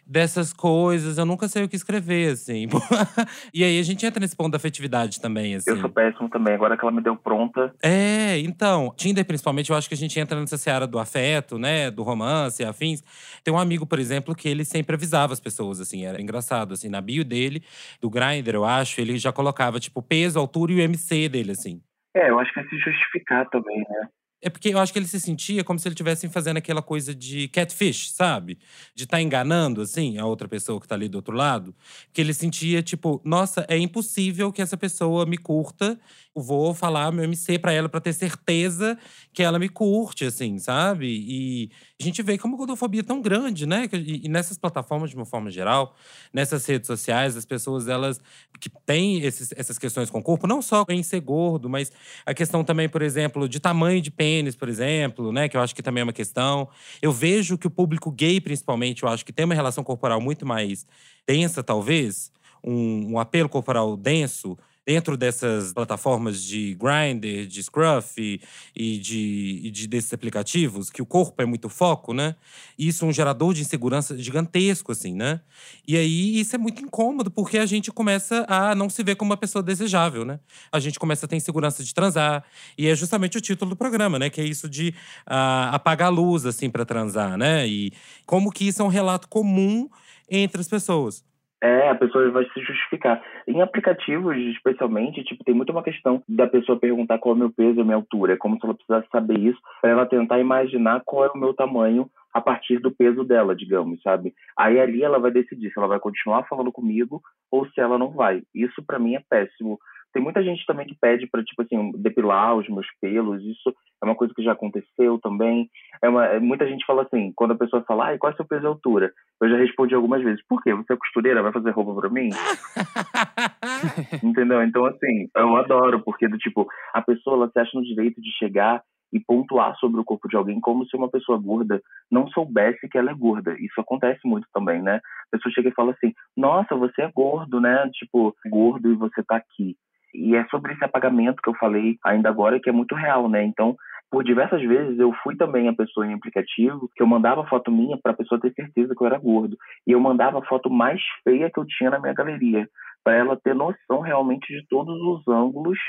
dessas 0.05 0.51
coisas, 0.53 1.17
eu 1.17 1.25
nunca 1.25 1.47
sei 1.47 1.63
o 1.63 1.69
que 1.69 1.75
escrever, 1.75 2.33
assim. 2.33 2.67
e 3.53 3.63
aí 3.63 3.79
a 3.79 3.83
gente 3.83 4.05
entra 4.05 4.19
nesse 4.19 4.35
ponto 4.35 4.51
da 4.51 4.57
afetividade 4.57 5.19
também, 5.19 5.55
assim. 5.55 5.69
Eu 5.69 5.77
sou 5.77 5.89
péssimo 5.89 6.29
também, 6.29 6.53
agora 6.53 6.77
que 6.77 6.83
ela 6.83 6.91
me 6.91 7.01
deu 7.01 7.15
pronta. 7.15 7.73
É, 7.81 8.37
então, 8.39 8.93
Tinder 8.95 9.25
principalmente, 9.25 9.69
eu 9.69 9.75
acho 9.75 9.87
que 9.87 9.95
a 9.95 9.97
gente 9.97 10.19
entra 10.19 10.39
nessa 10.39 10.57
seara 10.57 10.85
do 10.85 10.99
afeto, 10.99 11.57
né, 11.57 11.89
do 11.89 12.03
romance, 12.03 12.63
afins. 12.63 13.01
Tem 13.43 13.53
um 13.53 13.57
amigo, 13.57 13.85
por 13.85 13.99
exemplo, 13.99 14.35
que 14.35 14.47
ele 14.47 14.65
sempre 14.65 14.95
avisava 14.95 15.33
as 15.33 15.39
pessoas, 15.39 15.79
assim, 15.79 16.05
era 16.05 16.21
engraçado, 16.21 16.73
assim, 16.73 16.89
na 16.89 17.01
bio 17.01 17.23
dele, 17.23 17.63
do 18.01 18.09
Grindr, 18.09 18.55
eu 18.55 18.65
acho, 18.65 18.99
ele 18.99 19.17
já 19.17 19.31
colocava, 19.31 19.79
tipo, 19.79 20.01
peso, 20.01 20.39
altura 20.39 20.73
e 20.73 20.75
o 20.75 20.81
MC 20.81 21.29
dele, 21.29 21.51
assim. 21.51 21.81
É, 22.15 22.29
eu 22.29 22.39
acho 22.39 22.53
que 22.53 22.59
é 22.59 22.63
se 22.63 22.77
justificar 22.77 23.49
também, 23.49 23.79
né? 23.79 24.07
É 24.43 24.49
porque 24.49 24.69
eu 24.69 24.77
acho 24.77 24.91
que 24.91 24.99
ele 24.99 25.07
se 25.07 25.21
sentia 25.21 25.63
como 25.63 25.79
se 25.79 25.87
ele 25.87 25.93
estivesse 25.93 26.27
fazendo 26.27 26.57
aquela 26.57 26.81
coisa 26.81 27.15
de 27.15 27.47
catfish, 27.47 28.11
sabe? 28.11 28.59
De 28.93 29.05
estar 29.05 29.17
tá 29.17 29.21
enganando, 29.21 29.81
assim, 29.81 30.17
a 30.17 30.25
outra 30.25 30.49
pessoa 30.49 30.81
que 30.81 30.87
tá 30.87 30.95
ali 30.95 31.07
do 31.07 31.15
outro 31.15 31.33
lado. 31.33 31.73
Que 32.11 32.19
ele 32.19 32.33
sentia, 32.33 32.83
tipo, 32.83 33.21
nossa, 33.23 33.65
é 33.69 33.77
impossível 33.77 34.51
que 34.51 34.61
essa 34.61 34.75
pessoa 34.75 35.25
me 35.25 35.37
curta. 35.37 35.97
Vou 36.35 36.73
falar 36.73 37.11
meu 37.11 37.23
MC 37.25 37.59
pra 37.59 37.71
ela 37.71 37.87
pra 37.87 38.01
ter 38.01 38.11
certeza 38.11 38.97
que 39.31 39.43
ela 39.43 39.59
me 39.59 39.69
curte, 39.69 40.25
assim, 40.25 40.57
sabe? 40.57 41.05
E 41.05 41.69
a 42.01 42.03
gente 42.03 42.23
vê 42.23 42.39
como 42.39 42.55
a 42.55 42.57
gordofobia 42.57 43.01
é 43.01 43.03
tão 43.03 43.21
grande, 43.21 43.67
né? 43.67 43.87
E 43.93 44.27
nessas 44.27 44.57
plataformas, 44.57 45.11
de 45.11 45.15
uma 45.15 45.25
forma 45.25 45.51
geral, 45.51 45.95
nessas 46.33 46.65
redes 46.65 46.87
sociais, 46.87 47.37
as 47.37 47.45
pessoas, 47.45 47.87
elas 47.87 48.19
que 48.59 48.67
têm 48.83 49.21
esses, 49.21 49.51
essas 49.55 49.77
questões 49.77 50.09
com 50.09 50.17
o 50.17 50.23
corpo, 50.23 50.47
não 50.47 50.59
só 50.59 50.83
em 50.89 51.03
ser 51.03 51.19
gordo, 51.19 51.69
mas 51.69 51.91
a 52.25 52.33
questão 52.33 52.63
também, 52.63 52.89
por 52.89 53.03
exemplo, 53.03 53.47
de 53.47 53.59
tamanho 53.59 54.01
de 54.01 54.09
pênis, 54.09 54.55
por 54.55 54.67
exemplo, 54.69 55.31
né? 55.31 55.47
Que 55.47 55.55
eu 55.55 55.61
acho 55.61 55.75
que 55.75 55.83
também 55.83 56.01
é 56.01 56.03
uma 56.03 56.13
questão. 56.13 56.67
Eu 56.99 57.11
vejo 57.11 57.59
que 57.59 57.67
o 57.67 57.71
público 57.71 58.11
gay, 58.11 58.41
principalmente, 58.41 59.03
eu 59.03 59.09
acho 59.09 59.23
que 59.23 59.31
tem 59.31 59.45
uma 59.45 59.53
relação 59.53 59.83
corporal 59.83 60.19
muito 60.19 60.47
mais 60.47 60.87
densa, 61.27 61.61
talvez, 61.61 62.31
um, 62.63 63.13
um 63.13 63.19
apelo 63.19 63.47
corporal 63.49 63.95
denso 63.95 64.57
dentro 64.85 65.15
dessas 65.15 65.71
plataformas 65.71 66.41
de 66.43 66.75
Grindr, 66.75 67.47
de 67.47 67.63
Scruff 67.63 68.21
e, 68.21 68.41
e, 68.75 68.97
de, 68.97 69.61
e 69.63 69.71
de 69.71 69.87
desses 69.87 70.13
aplicativos, 70.13 70.89
que 70.89 71.01
o 71.01 71.05
corpo 71.05 71.41
é 71.41 71.45
muito 71.45 71.69
foco, 71.69 72.13
né? 72.13 72.35
Isso 72.77 73.05
é 73.05 73.07
um 73.07 73.13
gerador 73.13 73.53
de 73.53 73.61
insegurança 73.61 74.17
gigantesco, 74.17 74.91
assim, 74.91 75.13
né? 75.13 75.39
E 75.87 75.95
aí 75.95 76.39
isso 76.39 76.55
é 76.55 76.59
muito 76.59 76.83
incômodo, 76.83 77.31
porque 77.31 77.57
a 77.57 77.65
gente 77.65 77.91
começa 77.91 78.45
a 78.47 78.75
não 78.75 78.89
se 78.89 79.03
ver 79.03 79.15
como 79.15 79.31
uma 79.31 79.37
pessoa 79.37 79.63
desejável, 79.63 80.25
né? 80.25 80.39
A 80.71 80.79
gente 80.79 80.99
começa 80.99 81.25
a 81.25 81.29
ter 81.29 81.37
insegurança 81.37 81.83
de 81.83 81.93
transar. 81.93 82.43
E 82.77 82.87
é 82.87 82.95
justamente 82.95 83.37
o 83.37 83.41
título 83.41 83.69
do 83.69 83.77
programa, 83.77 84.19
né? 84.19 84.29
Que 84.29 84.41
é 84.41 84.45
isso 84.45 84.69
de 84.69 84.89
uh, 85.27 85.71
apagar 85.71 86.07
a 86.07 86.11
luz, 86.11 86.45
assim, 86.45 86.69
para 86.69 86.85
transar, 86.85 87.37
né? 87.37 87.67
E 87.67 87.93
como 88.25 88.51
que 88.51 88.67
isso 88.67 88.81
é 88.81 88.85
um 88.85 88.89
relato 88.89 89.27
comum 89.27 89.89
entre 90.29 90.59
as 90.59 90.67
pessoas. 90.67 91.23
É, 91.63 91.87
a 91.87 91.95
pessoa 91.95 92.29
vai 92.29 92.43
se 92.49 92.59
justificar. 92.59 93.23
Em 93.47 93.61
aplicativos, 93.61 94.35
especialmente, 94.35 95.23
tipo, 95.23 95.45
tem 95.45 95.55
muito 95.55 95.71
uma 95.71 95.81
questão 95.81 96.21
da 96.27 96.45
pessoa 96.45 96.77
perguntar 96.77 97.19
qual 97.19 97.33
é 97.33 97.37
o 97.37 97.39
meu 97.39 97.49
peso 97.49 97.79
e 97.79 97.81
a 97.81 97.85
minha 97.85 97.95
altura. 97.95 98.35
Como 98.35 98.59
se 98.59 98.65
ela 98.65 98.73
precisasse 98.73 99.07
saber 99.09 99.39
isso 99.39 99.59
para 99.81 99.91
ela 99.91 100.05
tentar 100.05 100.39
imaginar 100.39 101.01
qual 101.05 101.23
é 101.23 101.29
o 101.29 101.37
meu 101.37 101.53
tamanho 101.53 102.09
a 102.33 102.41
partir 102.41 102.79
do 102.79 102.91
peso 102.91 103.23
dela, 103.23 103.55
digamos, 103.55 104.01
sabe? 104.01 104.33
Aí 104.59 104.77
ali 104.77 105.03
ela 105.03 105.19
vai 105.19 105.31
decidir 105.31 105.71
se 105.71 105.79
ela 105.79 105.87
vai 105.87 106.01
continuar 106.01 106.43
falando 106.49 106.69
comigo 106.69 107.21
ou 107.49 107.65
se 107.69 107.79
ela 107.79 107.97
não 107.97 108.11
vai. 108.11 108.41
Isso 108.53 108.83
para 108.85 108.99
mim 108.99 109.15
é 109.15 109.21
péssimo. 109.29 109.79
Tem 110.13 110.21
muita 110.21 110.43
gente 110.43 110.63
também 110.65 110.85
que 110.85 110.95
pede 110.99 111.27
para 111.27 111.43
tipo 111.43 111.61
assim 111.63 111.91
depilar 111.95 112.55
os 112.55 112.69
meus 112.69 112.85
pelos. 113.01 113.43
Isso 113.43 113.73
é 114.01 114.05
uma 114.05 114.15
coisa 114.15 114.33
que 114.33 114.43
já 114.43 114.51
aconteceu 114.51 115.17
também. 115.19 115.69
É 116.03 116.09
uma, 116.09 116.25
é, 116.25 116.39
muita 116.39 116.67
gente 116.67 116.85
fala 116.85 117.03
assim, 117.03 117.31
quando 117.33 117.51
a 117.51 117.57
pessoa 117.57 117.81
fala, 117.83 118.11
ah, 118.11 118.17
qual 118.17 118.29
é 118.29 118.33
o 118.33 118.35
seu 118.35 118.45
peso 118.45 118.65
e 118.65 118.67
altura? 118.67 119.13
Eu 119.41 119.49
já 119.49 119.55
respondi 119.55 119.95
algumas 119.95 120.21
vezes, 120.21 120.45
por 120.45 120.61
quê? 120.61 120.73
Você 120.73 120.91
é 120.91 120.97
costureira, 120.97 121.41
vai 121.41 121.53
fazer 121.53 121.71
roupa 121.71 121.95
para 122.01 122.09
mim? 122.09 122.29
Entendeu? 124.21 124.61
Então, 124.63 124.85
assim, 124.85 125.29
eu 125.33 125.55
adoro, 125.55 126.01
porque 126.03 126.27
do 126.27 126.37
tipo, 126.37 126.67
a 126.93 127.01
pessoa 127.01 127.37
ela 127.37 127.49
se 127.49 127.57
acha 127.57 127.71
no 127.73 127.85
direito 127.85 128.21
de 128.21 128.29
chegar 128.37 128.83
e 129.13 129.19
pontuar 129.19 129.77
sobre 129.77 130.01
o 130.01 130.03
corpo 130.03 130.27
de 130.27 130.35
alguém 130.35 130.59
como 130.59 130.85
se 130.87 130.97
uma 130.97 131.09
pessoa 131.09 131.37
gorda 131.37 131.81
não 132.11 132.27
soubesse 132.27 132.89
que 132.89 132.97
ela 132.97 133.11
é 133.11 133.13
gorda. 133.13 133.55
Isso 133.59 133.79
acontece 133.79 134.19
muito 134.25 134.47
também, 134.53 134.81
né? 134.81 134.95
A 134.97 135.37
pessoa 135.37 135.53
chega 135.53 135.69
e 135.69 135.73
fala 135.73 135.91
assim: 135.91 136.11
Nossa, 136.35 136.75
você 136.75 137.03
é 137.03 137.11
gordo, 137.13 137.61
né? 137.61 137.89
Tipo, 137.93 138.35
gordo 138.49 138.91
e 138.91 138.95
você 138.95 139.23
tá 139.23 139.35
aqui. 139.35 139.77
E 140.13 140.35
é 140.35 140.45
sobre 140.45 140.73
esse 140.73 140.83
apagamento 140.83 141.41
que 141.41 141.49
eu 141.49 141.55
falei 141.55 141.97
ainda 142.03 142.29
agora, 142.29 142.59
que 142.59 142.69
é 142.69 142.73
muito 142.73 142.95
real, 142.95 143.29
né? 143.29 143.43
Então, 143.43 143.75
por 144.13 144.23
diversas 144.23 144.61
vezes 144.61 144.99
eu 144.99 145.11
fui 145.23 145.35
também 145.35 145.67
a 145.67 145.73
pessoa 145.73 146.05
em 146.05 146.13
aplicativo 146.13 146.87
que 146.95 147.01
eu 147.01 147.07
mandava 147.07 147.47
foto 147.47 147.71
minha 147.71 147.97
para 147.97 148.11
a 148.11 148.15
pessoa 148.15 148.39
ter 148.39 148.53
certeza 148.53 148.93
que 148.95 149.01
eu 149.01 149.07
era 149.07 149.17
gordo. 149.17 149.57
E 149.87 149.91
eu 149.91 149.99
mandava 149.99 150.37
a 150.37 150.45
foto 150.45 150.69
mais 150.69 151.01
feia 151.23 151.49
que 151.49 151.59
eu 151.59 151.65
tinha 151.65 151.89
na 151.89 151.97
minha 151.97 152.13
galeria 152.13 152.69
para 153.03 153.15
ela 153.15 153.35
ter 153.43 153.55
noção 153.55 154.01
realmente 154.01 154.53
de 154.53 154.67
todos 154.67 154.95
os 155.01 155.27
ângulos 155.27 155.79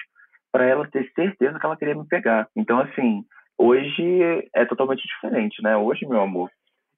para 0.51 0.65
ela 0.65 0.89
ter 0.91 1.13
certeza 1.15 1.59
que 1.59 1.67
ela 1.67 1.77
queria 1.77 1.95
me 1.95 2.09
pegar. 2.09 2.49
Então 2.57 2.79
assim 2.79 3.23
hoje 3.59 4.49
é 4.57 4.65
totalmente 4.65 5.03
diferente 5.07 5.63
né? 5.63 5.77
Hoje 5.77 6.09
meu 6.09 6.23
amor 6.23 6.49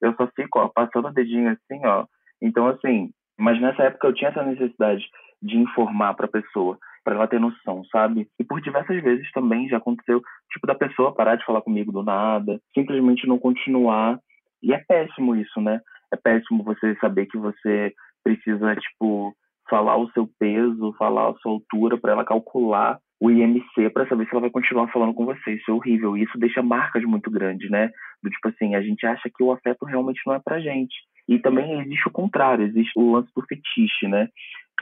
eu 0.00 0.14
só 0.14 0.28
fico 0.28 0.60
ó, 0.60 0.68
passando 0.68 1.08
o 1.08 1.12
dedinho 1.12 1.50
assim 1.50 1.84
ó. 1.84 2.06
Então 2.40 2.68
assim 2.68 3.10
mas 3.36 3.60
nessa 3.60 3.82
época 3.82 4.06
eu 4.06 4.14
tinha 4.14 4.30
essa 4.30 4.44
necessidade 4.44 5.04
de 5.42 5.58
informar 5.58 6.14
para 6.14 6.26
a 6.26 6.30
pessoa 6.30 6.78
para 7.06 7.14
ela 7.14 7.28
ter 7.28 7.38
noção, 7.38 7.84
sabe? 7.84 8.26
E 8.36 8.42
por 8.42 8.60
diversas 8.60 9.00
vezes 9.00 9.30
também 9.30 9.68
já 9.68 9.76
aconteceu, 9.76 10.20
tipo, 10.50 10.66
da 10.66 10.74
pessoa 10.74 11.14
parar 11.14 11.36
de 11.36 11.44
falar 11.44 11.62
comigo 11.62 11.92
do 11.92 12.02
nada, 12.02 12.60
simplesmente 12.74 13.28
não 13.28 13.38
continuar. 13.38 14.18
E 14.60 14.72
é 14.74 14.78
péssimo 14.78 15.36
isso, 15.36 15.60
né? 15.60 15.80
É 16.12 16.16
péssimo 16.16 16.64
você 16.64 16.96
saber 16.96 17.26
que 17.26 17.38
você 17.38 17.92
precisa, 18.24 18.74
tipo, 18.74 19.32
falar 19.70 19.96
o 19.96 20.10
seu 20.10 20.28
peso, 20.36 20.94
falar 20.98 21.30
a 21.30 21.34
sua 21.34 21.52
altura 21.52 21.96
para 21.96 22.10
ela 22.10 22.24
calcular 22.24 22.98
o 23.20 23.30
IMC 23.30 23.90
para 23.94 24.06
saber 24.08 24.24
se 24.24 24.32
ela 24.32 24.42
vai 24.42 24.50
continuar 24.50 24.88
falando 24.88 25.14
com 25.14 25.24
você. 25.24 25.52
Isso 25.52 25.70
é 25.70 25.74
horrível. 25.74 26.16
E 26.16 26.24
isso 26.24 26.36
deixa 26.38 26.60
marcas 26.60 27.04
muito 27.04 27.30
grandes, 27.30 27.70
né? 27.70 27.90
Do 28.20 28.30
tipo 28.30 28.48
assim, 28.48 28.74
a 28.74 28.82
gente 28.82 29.06
acha 29.06 29.30
que 29.30 29.44
o 29.44 29.52
afeto 29.52 29.86
realmente 29.86 30.20
não 30.26 30.34
é 30.34 30.40
pra 30.40 30.58
gente. 30.58 30.94
E 31.28 31.38
também 31.38 31.80
existe 31.80 32.08
o 32.08 32.12
contrário, 32.12 32.66
existe 32.66 32.92
o 32.96 33.12
lance 33.12 33.30
do 33.34 33.42
fetiche, 33.42 34.08
né? 34.08 34.28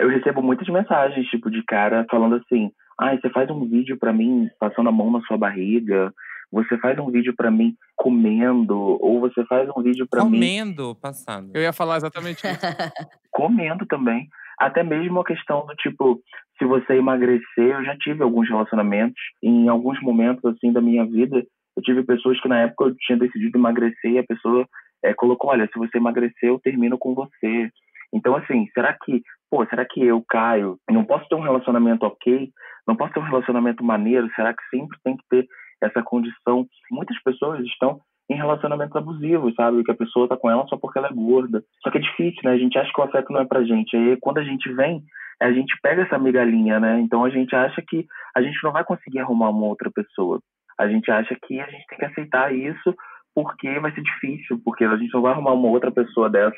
Eu 0.01 0.09
recebo 0.09 0.43
muitas 0.43 0.69
mensagens, 0.69 1.27
tipo, 1.29 1.51
de 1.51 1.63
cara 1.65 2.07
falando 2.11 2.37
assim: 2.37 2.71
ai, 3.01 3.17
ah, 3.17 3.21
você 3.21 3.31
faz 3.31 3.51
um 3.51 3.69
vídeo 3.69 3.97
para 3.99 4.13
mim 4.13 4.49
passando 4.59 4.89
a 4.89 4.93
mão 4.93 5.11
na 5.11 5.21
sua 5.23 5.37
barriga, 5.37 6.13
você 6.51 6.79
faz 6.79 6.99
um 6.99 7.11
vídeo 7.11 7.35
para 7.37 7.51
mim 7.51 7.75
comendo, 7.97 8.79
ou 8.79 9.21
você 9.21 9.45
faz 9.47 9.69
um 9.77 9.83
vídeo 9.83 10.07
para 10.09 10.25
mim 10.25 10.33
Comendo, 10.33 10.95
passado. 10.97 11.51
Eu 11.55 11.63
ia 11.63 11.73
falar 11.73 11.97
exatamente 11.97 12.47
isso. 12.47 12.61
comendo 13.31 13.87
também. 13.87 14.29
Até 14.59 14.85
mesmo 14.85 15.21
a 15.21 15.25
questão 15.25 15.67
do 15.67 15.75
tipo, 15.75 16.21
se 16.59 16.65
você 16.65 16.95
emagrecer, 16.95 17.43
eu 17.57 17.85
já 17.85 17.97
tive 17.97 18.23
alguns 18.23 18.49
relacionamentos, 18.49 19.21
em 19.43 19.69
alguns 19.69 20.01
momentos 20.01 20.45
assim 20.45 20.73
da 20.73 20.81
minha 20.81 21.05
vida, 21.05 21.45
eu 21.77 21.83
tive 21.83 22.05
pessoas 22.05 22.41
que 22.41 22.49
na 22.49 22.61
época 22.61 22.85
eu 22.85 22.97
tinha 22.97 23.19
decidido 23.19 23.59
emagrecer 23.59 24.13
e 24.13 24.19
a 24.19 24.25
pessoa 24.25 24.65
é, 25.05 25.13
colocou, 25.13 25.51
olha, 25.51 25.69
se 25.73 25.79
você 25.79 25.99
emagrecer, 25.99 26.49
eu 26.49 26.61
termino 26.61 26.97
com 26.97 27.15
você. 27.15 27.71
Então, 28.13 28.37
assim, 28.37 28.69
será 28.73 28.97
que, 29.05 29.23
pô, 29.55 29.65
será 29.67 29.85
que 29.85 30.05
eu, 30.05 30.21
Caio, 30.29 30.79
não 30.91 31.05
posso 31.05 31.29
ter 31.29 31.37
um 31.37 31.41
relacionamento 31.41 32.05
ok? 32.05 32.51
Não 32.89 32.97
posso 32.97 33.13
ter 33.13 33.21
um 33.21 33.25
relacionamento 33.25 33.85
maneiro? 33.85 34.29
Será 34.35 34.53
que 34.53 34.63
sempre 34.69 34.99
tem 35.05 35.17
que 35.17 35.23
ter 35.31 35.47
essa 35.81 36.03
condição? 36.03 36.67
Muitas 36.91 37.17
pessoas 37.23 37.65
estão 37.65 38.01
em 38.29 38.35
relacionamentos 38.35 38.97
abusivos, 38.97 39.55
sabe? 39.55 39.85
Que 39.85 39.93
a 39.93 39.97
pessoa 39.97 40.27
tá 40.27 40.37
com 40.37 40.51
ela 40.51 40.67
só 40.67 40.77
porque 40.77 40.99
ela 40.99 41.07
é 41.07 41.15
gorda. 41.15 41.63
Só 41.85 41.91
que 41.93 41.99
é 41.99 42.01
difícil, 42.01 42.41
né? 42.43 42.51
A 42.51 42.59
gente 42.59 42.77
acha 42.77 42.91
que 42.93 43.01
o 43.01 43.05
afeto 43.05 43.33
não 43.33 43.43
é 43.43 43.45
pra 43.45 43.63
gente. 43.63 43.97
Aí 43.97 44.17
quando 44.21 44.39
a 44.39 44.43
gente 44.43 44.73
vem, 44.73 45.05
a 45.41 45.53
gente 45.53 45.73
pega 45.81 46.03
essa 46.03 46.19
migalhinha, 46.19 46.81
né? 46.81 46.99
Então 46.99 47.25
a 47.25 47.31
gente 47.31 47.55
acha 47.55 47.81
que 47.87 48.07
a 48.37 48.43
gente 48.43 48.59
não 48.65 48.73
vai 48.73 48.83
conseguir 48.83 49.21
arrumar 49.21 49.51
uma 49.51 49.67
outra 49.67 49.89
pessoa. 49.89 50.41
A 50.77 50.89
gente 50.89 51.13
acha 51.13 51.37
que 51.47 51.61
a 51.61 51.71
gente 51.71 51.87
tem 51.87 51.99
que 51.99 52.07
aceitar 52.07 52.53
isso 52.53 52.93
porque 53.33 53.79
vai 53.79 53.93
ser 53.93 54.03
difícil, 54.03 54.61
porque 54.65 54.83
a 54.83 54.97
gente 54.97 55.15
não 55.15 55.23
vai 55.23 55.33
arrumar 55.33 55.53
uma 55.53 55.69
outra 55.69 55.93
pessoa 55.93 56.29
dessa 56.29 56.57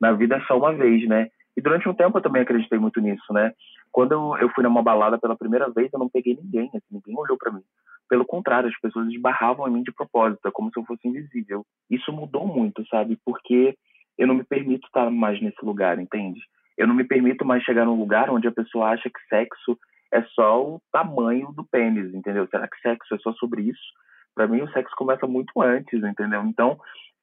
na 0.00 0.12
vida 0.12 0.40
só 0.46 0.56
uma 0.56 0.72
vez, 0.72 1.06
né? 1.06 1.28
E 1.58 1.60
durante 1.60 1.88
um 1.88 1.92
tempo 1.92 2.16
eu 2.16 2.22
também 2.22 2.42
acreditei 2.42 2.78
muito 2.78 3.00
nisso, 3.00 3.32
né? 3.32 3.52
Quando 3.90 4.36
eu, 4.38 4.48
fui 4.50 4.62
numa 4.62 4.80
balada 4.80 5.18
pela 5.18 5.36
primeira 5.36 5.68
vez, 5.68 5.92
eu 5.92 5.98
não 5.98 6.08
peguei 6.08 6.38
ninguém, 6.40 6.68
assim, 6.68 6.86
ninguém 6.88 7.18
olhou 7.18 7.36
para 7.36 7.50
mim. 7.50 7.64
Pelo 8.08 8.24
contrário, 8.24 8.68
as 8.68 8.78
pessoas 8.78 9.08
esbarravam 9.08 9.66
em 9.66 9.72
mim 9.72 9.82
de 9.82 9.90
propósito, 9.90 10.46
é 10.46 10.52
como 10.52 10.70
se 10.70 10.78
eu 10.78 10.84
fosse 10.84 11.08
invisível. 11.08 11.66
Isso 11.90 12.12
mudou 12.12 12.46
muito, 12.46 12.86
sabe? 12.86 13.18
Porque 13.24 13.76
eu 14.16 14.28
não 14.28 14.36
me 14.36 14.44
permito 14.44 14.86
estar 14.86 15.10
mais 15.10 15.42
nesse 15.42 15.64
lugar, 15.64 15.98
entende? 15.98 16.40
Eu 16.76 16.86
não 16.86 16.94
me 16.94 17.02
permito 17.02 17.44
mais 17.44 17.64
chegar 17.64 17.84
num 17.84 17.98
lugar 17.98 18.30
onde 18.30 18.46
a 18.46 18.52
pessoa 18.52 18.90
acha 18.90 19.10
que 19.10 19.20
sexo 19.28 19.76
é 20.12 20.22
só 20.36 20.64
o 20.64 20.80
tamanho 20.92 21.50
do 21.50 21.64
pênis, 21.64 22.14
entendeu? 22.14 22.46
Será 22.46 22.68
que 22.68 22.80
sexo 22.80 23.16
é 23.16 23.18
só 23.18 23.32
sobre 23.32 23.62
isso? 23.62 23.82
Para 24.32 24.46
mim, 24.46 24.62
o 24.62 24.70
sexo 24.70 24.94
começa 24.96 25.26
muito 25.26 25.60
antes, 25.60 26.04
entendeu? 26.04 26.40
Então, 26.44 26.78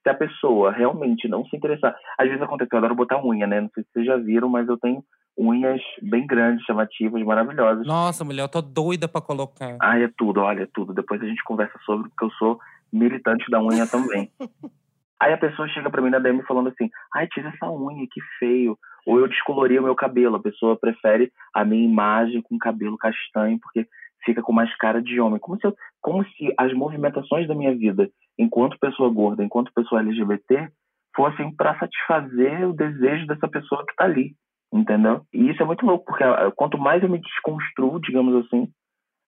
se 0.05 0.09
a 0.09 0.13
pessoa 0.13 0.71
realmente 0.71 1.27
não 1.27 1.43
se 1.45 1.57
interessar. 1.57 1.95
Às 2.15 2.27
vezes 2.27 2.41
acontece, 2.41 2.69
eu 2.71 2.77
adoro 2.77 2.93
botar 2.93 3.25
unha, 3.25 3.47
né? 3.47 3.59
Não 3.59 3.71
sei 3.73 3.83
se 3.83 3.89
vocês 3.91 4.05
já 4.05 4.15
viram, 4.17 4.47
mas 4.47 4.67
eu 4.67 4.77
tenho 4.77 5.03
unhas 5.35 5.81
bem 5.99 6.27
grandes, 6.27 6.63
chamativas, 6.63 7.23
maravilhosas. 7.23 7.87
Nossa, 7.87 8.23
mulher, 8.23 8.43
eu 8.43 8.47
tô 8.47 8.61
doida 8.61 9.07
pra 9.07 9.19
colocar. 9.19 9.75
Ai, 9.81 10.03
é 10.03 10.09
tudo, 10.15 10.41
olha, 10.41 10.63
é 10.63 10.67
tudo. 10.71 10.93
Depois 10.93 11.19
a 11.23 11.25
gente 11.25 11.43
conversa 11.43 11.77
sobre, 11.83 12.07
porque 12.09 12.25
eu 12.25 12.31
sou 12.37 12.59
militante 12.93 13.49
da 13.49 13.59
unha 13.59 13.87
também. 13.87 14.29
Aí 15.19 15.33
a 15.33 15.37
pessoa 15.37 15.67
chega 15.69 15.89
pra 15.89 16.01
mim 16.01 16.11
na 16.11 16.19
DM 16.19 16.43
falando 16.43 16.69
assim: 16.69 16.89
ai, 17.15 17.27
tira 17.27 17.49
essa 17.49 17.71
unha, 17.71 18.05
que 18.11 18.21
feio. 18.37 18.77
Ou 19.07 19.19
eu 19.19 19.27
descolori 19.27 19.79
o 19.79 19.83
meu 19.83 19.95
cabelo. 19.95 20.35
A 20.35 20.41
pessoa 20.41 20.77
prefere 20.77 21.31
a 21.53 21.65
minha 21.65 21.83
imagem 21.83 22.41
com 22.41 22.57
cabelo 22.59 22.97
castanho, 22.97 23.57
porque 23.59 23.87
fica 24.25 24.41
com 24.41 24.51
mais 24.51 24.75
cara 24.77 25.01
de 25.01 25.19
homem. 25.19 25.39
Como 25.39 25.57
se, 25.57 25.65
eu, 25.65 25.75
como 26.01 26.25
se 26.25 26.53
as 26.57 26.73
movimentações 26.73 27.47
da 27.47 27.55
minha 27.55 27.75
vida, 27.75 28.09
enquanto 28.37 28.79
pessoa 28.79 29.09
gorda, 29.09 29.43
enquanto 29.43 29.73
pessoa 29.73 30.01
LGBT, 30.01 30.69
fossem 31.15 31.55
para 31.55 31.77
satisfazer 31.79 32.67
o 32.67 32.73
desejo 32.73 33.25
dessa 33.27 33.47
pessoa 33.47 33.85
que 33.85 33.91
está 33.91 34.03
ali, 34.03 34.35
entendeu? 34.73 35.21
E 35.33 35.49
isso 35.49 35.61
é 35.61 35.65
muito 35.65 35.85
louco, 35.85 36.05
porque 36.05 36.23
ah, 36.23 36.51
quanto 36.55 36.77
mais 36.77 37.01
eu 37.01 37.09
me 37.09 37.19
desconstruo, 37.19 38.01
digamos 38.01 38.45
assim, 38.45 38.67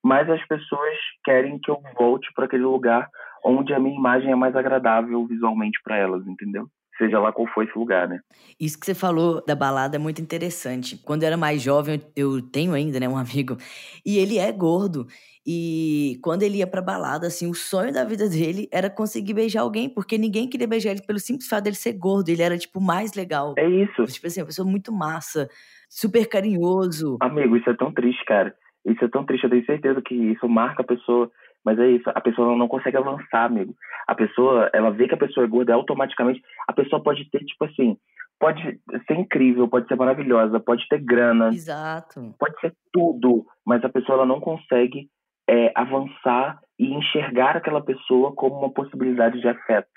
mais 0.04 0.30
as 0.30 0.46
pessoas 0.48 0.98
querem 1.24 1.60
que 1.60 1.72
eu 1.72 1.82
volte 1.98 2.28
para 2.34 2.46
aquele 2.46 2.64
lugar 2.64 3.08
onde 3.46 3.74
a 3.74 3.80
minha 3.80 3.98
imagem 3.98 4.32
é 4.32 4.36
mais 4.36 4.56
agradável 4.56 5.26
visualmente 5.26 5.80
para 5.84 5.98
elas, 5.98 6.28
entendeu? 6.28 6.68
Seja 6.98 7.20
lá 7.20 7.32
qual 7.32 7.48
for 7.48 7.64
esse 7.64 7.78
lugar, 7.78 8.08
né? 8.08 8.20
Isso 8.60 8.80
que 8.80 8.86
você 8.86 8.96
falou 8.96 9.44
da 9.46 9.56
balada 9.56 9.98
é 9.98 10.00
muito 10.00 10.22
interessante. 10.22 10.98
Quando 10.98 11.24
eu 11.24 11.28
era 11.28 11.38
mais 11.38 11.62
jovem, 11.62 12.02
eu 12.16 12.42
tenho 12.42 12.74
ainda, 12.74 13.00
né, 13.00 13.08
um 13.08 13.18
amigo, 13.18 13.58
e 14.06 14.18
ele 14.18 14.38
é 14.38 14.52
gordo. 14.52 15.08
E 15.50 16.20
quando 16.22 16.44
ele 16.44 16.58
ia 16.58 16.68
pra 16.68 16.82
balada, 16.82 17.28
assim, 17.28 17.50
o 17.50 17.54
sonho 17.54 17.94
da 17.94 18.04
vida 18.04 18.28
dele 18.28 18.68
era 18.70 18.90
conseguir 18.90 19.34
beijar 19.34 19.62
alguém, 19.62 19.88
porque 19.88 20.18
ninguém 20.18 20.50
queria 20.50 20.68
beijar 20.68 20.92
ele 20.92 21.06
pelo 21.08 21.20
simples 21.20 21.48
fato 21.48 21.64
dele 21.64 21.78
ser 21.78 21.94
gordo. 21.94 22.28
Ele 22.28 22.42
era, 22.42 22.58
tipo, 22.58 22.82
mais 22.82 23.14
legal. 23.14 23.54
É 23.58 23.66
isso. 23.66 24.04
Tipo 24.04 24.28
assim, 24.28 24.42
uma 24.42 24.48
pessoa 24.48 24.70
muito 24.70 24.92
massa, 24.92 25.48
super 25.90 26.28
carinhoso. 26.28 27.18
Amigo, 27.22 27.56
isso 27.56 27.70
é 27.70 27.74
tão 27.74 27.94
triste, 27.94 28.26
cara. 28.26 28.54
Isso 28.86 29.06
é 29.06 29.08
tão 29.08 29.26
triste. 29.26 29.46
Eu 29.46 29.50
tenho 29.50 29.66
certeza 29.66 30.02
que 30.02 30.16
isso 30.16 30.50
marca 30.50 30.82
a 30.82 30.86
pessoa. 30.86 31.32
Mas 31.67 31.77
é 31.80 31.89
isso, 31.89 32.10
a 32.15 32.21
pessoa 32.21 32.56
não 32.56 32.69
consegue 32.69 32.95
avançar, 32.95 33.43
amigo. 33.43 33.75
A 34.08 34.15
pessoa, 34.15 34.69
ela 34.71 34.89
vê 34.89 35.06
que 35.06 35.13
a 35.13 35.17
pessoa 35.17 35.45
é 35.45 35.49
gorda, 35.49 35.73
automaticamente, 35.73 36.41
a 36.65 36.71
pessoa 36.71 37.03
pode 37.03 37.30
ter, 37.30 37.39
tipo 37.39 37.65
assim, 37.65 37.97
pode 38.39 38.80
ser 39.06 39.15
incrível, 39.15 39.67
pode 39.67 39.86
ser 39.89 39.95
maravilhosa, 39.97 40.62
pode 40.62 40.88
ter 40.88 40.99
grana, 40.99 41.49
Exato. 41.49 42.34
pode 42.39 42.58
ser 42.62 42.73
tudo, 42.93 43.45
mas 43.65 43.84
a 43.84 43.89
pessoa 43.89 44.19
ela 44.19 44.25
não 44.25 44.39
consegue 44.39 45.10
é, 45.45 45.73
avançar 45.75 46.58
e 46.80 46.93
enxergar 46.93 47.58
aquela 47.58 47.84
pessoa 47.84 48.34
como 48.34 48.60
uma 48.60 48.71
possibilidade 48.71 49.41
de 49.41 49.49
afeto, 49.49 49.89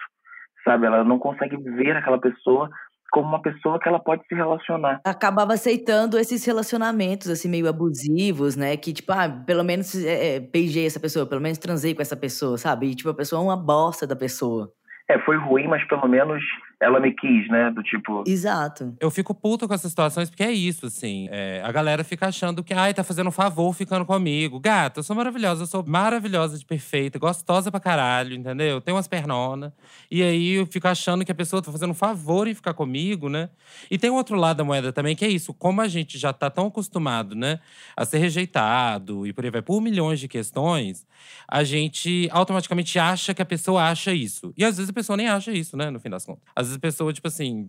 sabe? 0.65 0.87
Ela 0.87 1.05
não 1.05 1.21
consegue 1.21 1.57
ver 1.57 1.97
aquela 1.97 2.19
pessoa 2.19 2.69
como 3.11 3.29
uma 3.29 3.43
pessoa 3.43 3.79
que 3.79 3.89
ela 3.89 3.99
pode 3.99 4.27
se 4.27 4.35
relacionar. 4.35 5.01
Acabava 5.05 5.55
aceitando 5.55 6.19
esses 6.19 6.45
relacionamentos, 6.45 7.29
assim, 7.29 7.49
meio 7.49 7.69
abusivos, 7.69 8.57
né? 8.57 8.77
Que, 8.77 8.93
tipo, 8.93 9.13
ah, 9.13 9.29
pelo 9.29 9.65
menos 9.65 9.95
é, 9.95 10.37
é, 10.37 10.41
beijei 10.41 10.87
essa 10.87 11.01
pessoa, 11.01 11.27
pelo 11.27 11.41
menos 11.41 11.59
transei 11.59 11.95
com 11.95 12.03
essa 12.03 12.17
pessoa, 12.17 12.57
sabe? 12.57 12.87
E, 12.87 12.95
tipo, 12.95 13.11
a 13.11 13.15
pessoa 13.15 13.41
é 13.41 13.45
uma 13.45 13.57
bosta 13.57 14.07
da 14.07 14.17
pessoa. 14.17 14.73
É, 15.09 15.19
foi 15.19 15.37
ruim, 15.37 15.67
mas 15.67 15.87
pelo 15.89 16.07
menos 16.07 16.41
ela 16.81 16.99
me 16.99 17.13
quis, 17.13 17.47
né? 17.49 17.71
Do 17.71 17.83
tipo. 17.83 18.25
Exato. 18.27 18.97
Eu 18.99 19.11
fico 19.11 19.35
puto 19.35 19.69
com 19.69 19.75
essas 19.75 19.91
situações, 19.91 20.31
porque 20.31 20.43
é 20.43 20.51
isso, 20.51 20.87
assim. 20.87 21.29
É, 21.31 21.61
a 21.63 21.71
galera 21.71 22.03
fica 22.03 22.27
achando 22.27 22.65
que, 22.65 22.73
ai, 22.73 22.95
tá 22.95 23.05
fazendo 23.05 23.29
um 23.29 23.33
favor 23.33 23.75
ficando 23.75 24.07
comigo. 24.07 24.59
Gata, 24.59 25.01
eu 25.01 25.03
sou 25.03 25.15
maravilhosa, 25.15 25.63
eu 25.63 25.67
sou 25.67 25.85
maravilhosa 25.87 26.59
de 26.59 26.65
perfeita, 26.65 27.19
gostosa 27.19 27.71
pra 27.71 27.79
caralho, 27.79 28.35
entendeu? 28.35 28.81
Tenho 28.81 28.97
umas 28.97 29.07
pernonas. 29.07 29.73
E 30.11 30.23
aí 30.23 30.53
eu 30.53 30.67
fico 30.67 30.89
achando 30.89 31.25
que 31.25 31.31
a 31.31 31.35
pessoa 31.35 31.61
tá 31.61 31.71
fazendo 31.71 31.91
um 31.91 31.95
favor 31.95 32.49
em 32.49 32.55
ficar 32.55 32.73
comigo, 32.73 33.29
né? 33.29 33.51
E 33.91 33.99
tem 33.99 34.11
um 34.11 34.15
outro 34.15 34.37
lado 34.37 34.57
da 34.57 34.65
moeda 34.65 34.93
também, 34.93 35.15
que 35.15 35.25
é 35.25 35.29
isso. 35.29 35.53
Como 35.53 35.83
a 35.83 35.89
gente 35.89 36.19
já 36.19 36.33
tá 36.33 36.49
tão 36.49 36.69
acostumado, 36.69 37.35
né, 37.35 37.61
a 37.97 38.05
ser 38.05 38.19
rejeitado 38.19 39.27
e 39.27 39.33
por 39.33 39.45
aí 39.45 39.51
vai, 39.51 39.63
por 39.63 39.81
milhões 39.81 40.19
de 40.19 40.29
questões, 40.29 41.07
a 41.47 41.63
gente 41.63 42.29
automaticamente 42.33 42.99
acha 42.99 43.35
que 43.35 43.43
a 43.43 43.45
pessoa 43.47 43.85
acha 43.85 44.13
isso. 44.13 44.53
E 44.57 44.65
às 44.65 44.77
vezes 44.77 44.91
a 44.91 44.93
pessoa 44.93 45.17
nem 45.17 45.29
acha 45.29 45.53
isso, 45.53 45.77
né, 45.77 45.91
no 45.91 46.01
fim 46.01 46.09
das 46.09 46.25
contas. 46.25 46.43
Às 46.55 46.70
vezes 46.71 46.77
a 46.77 46.81
pessoa, 46.81 47.13
tipo 47.13 47.29
assim, 47.29 47.69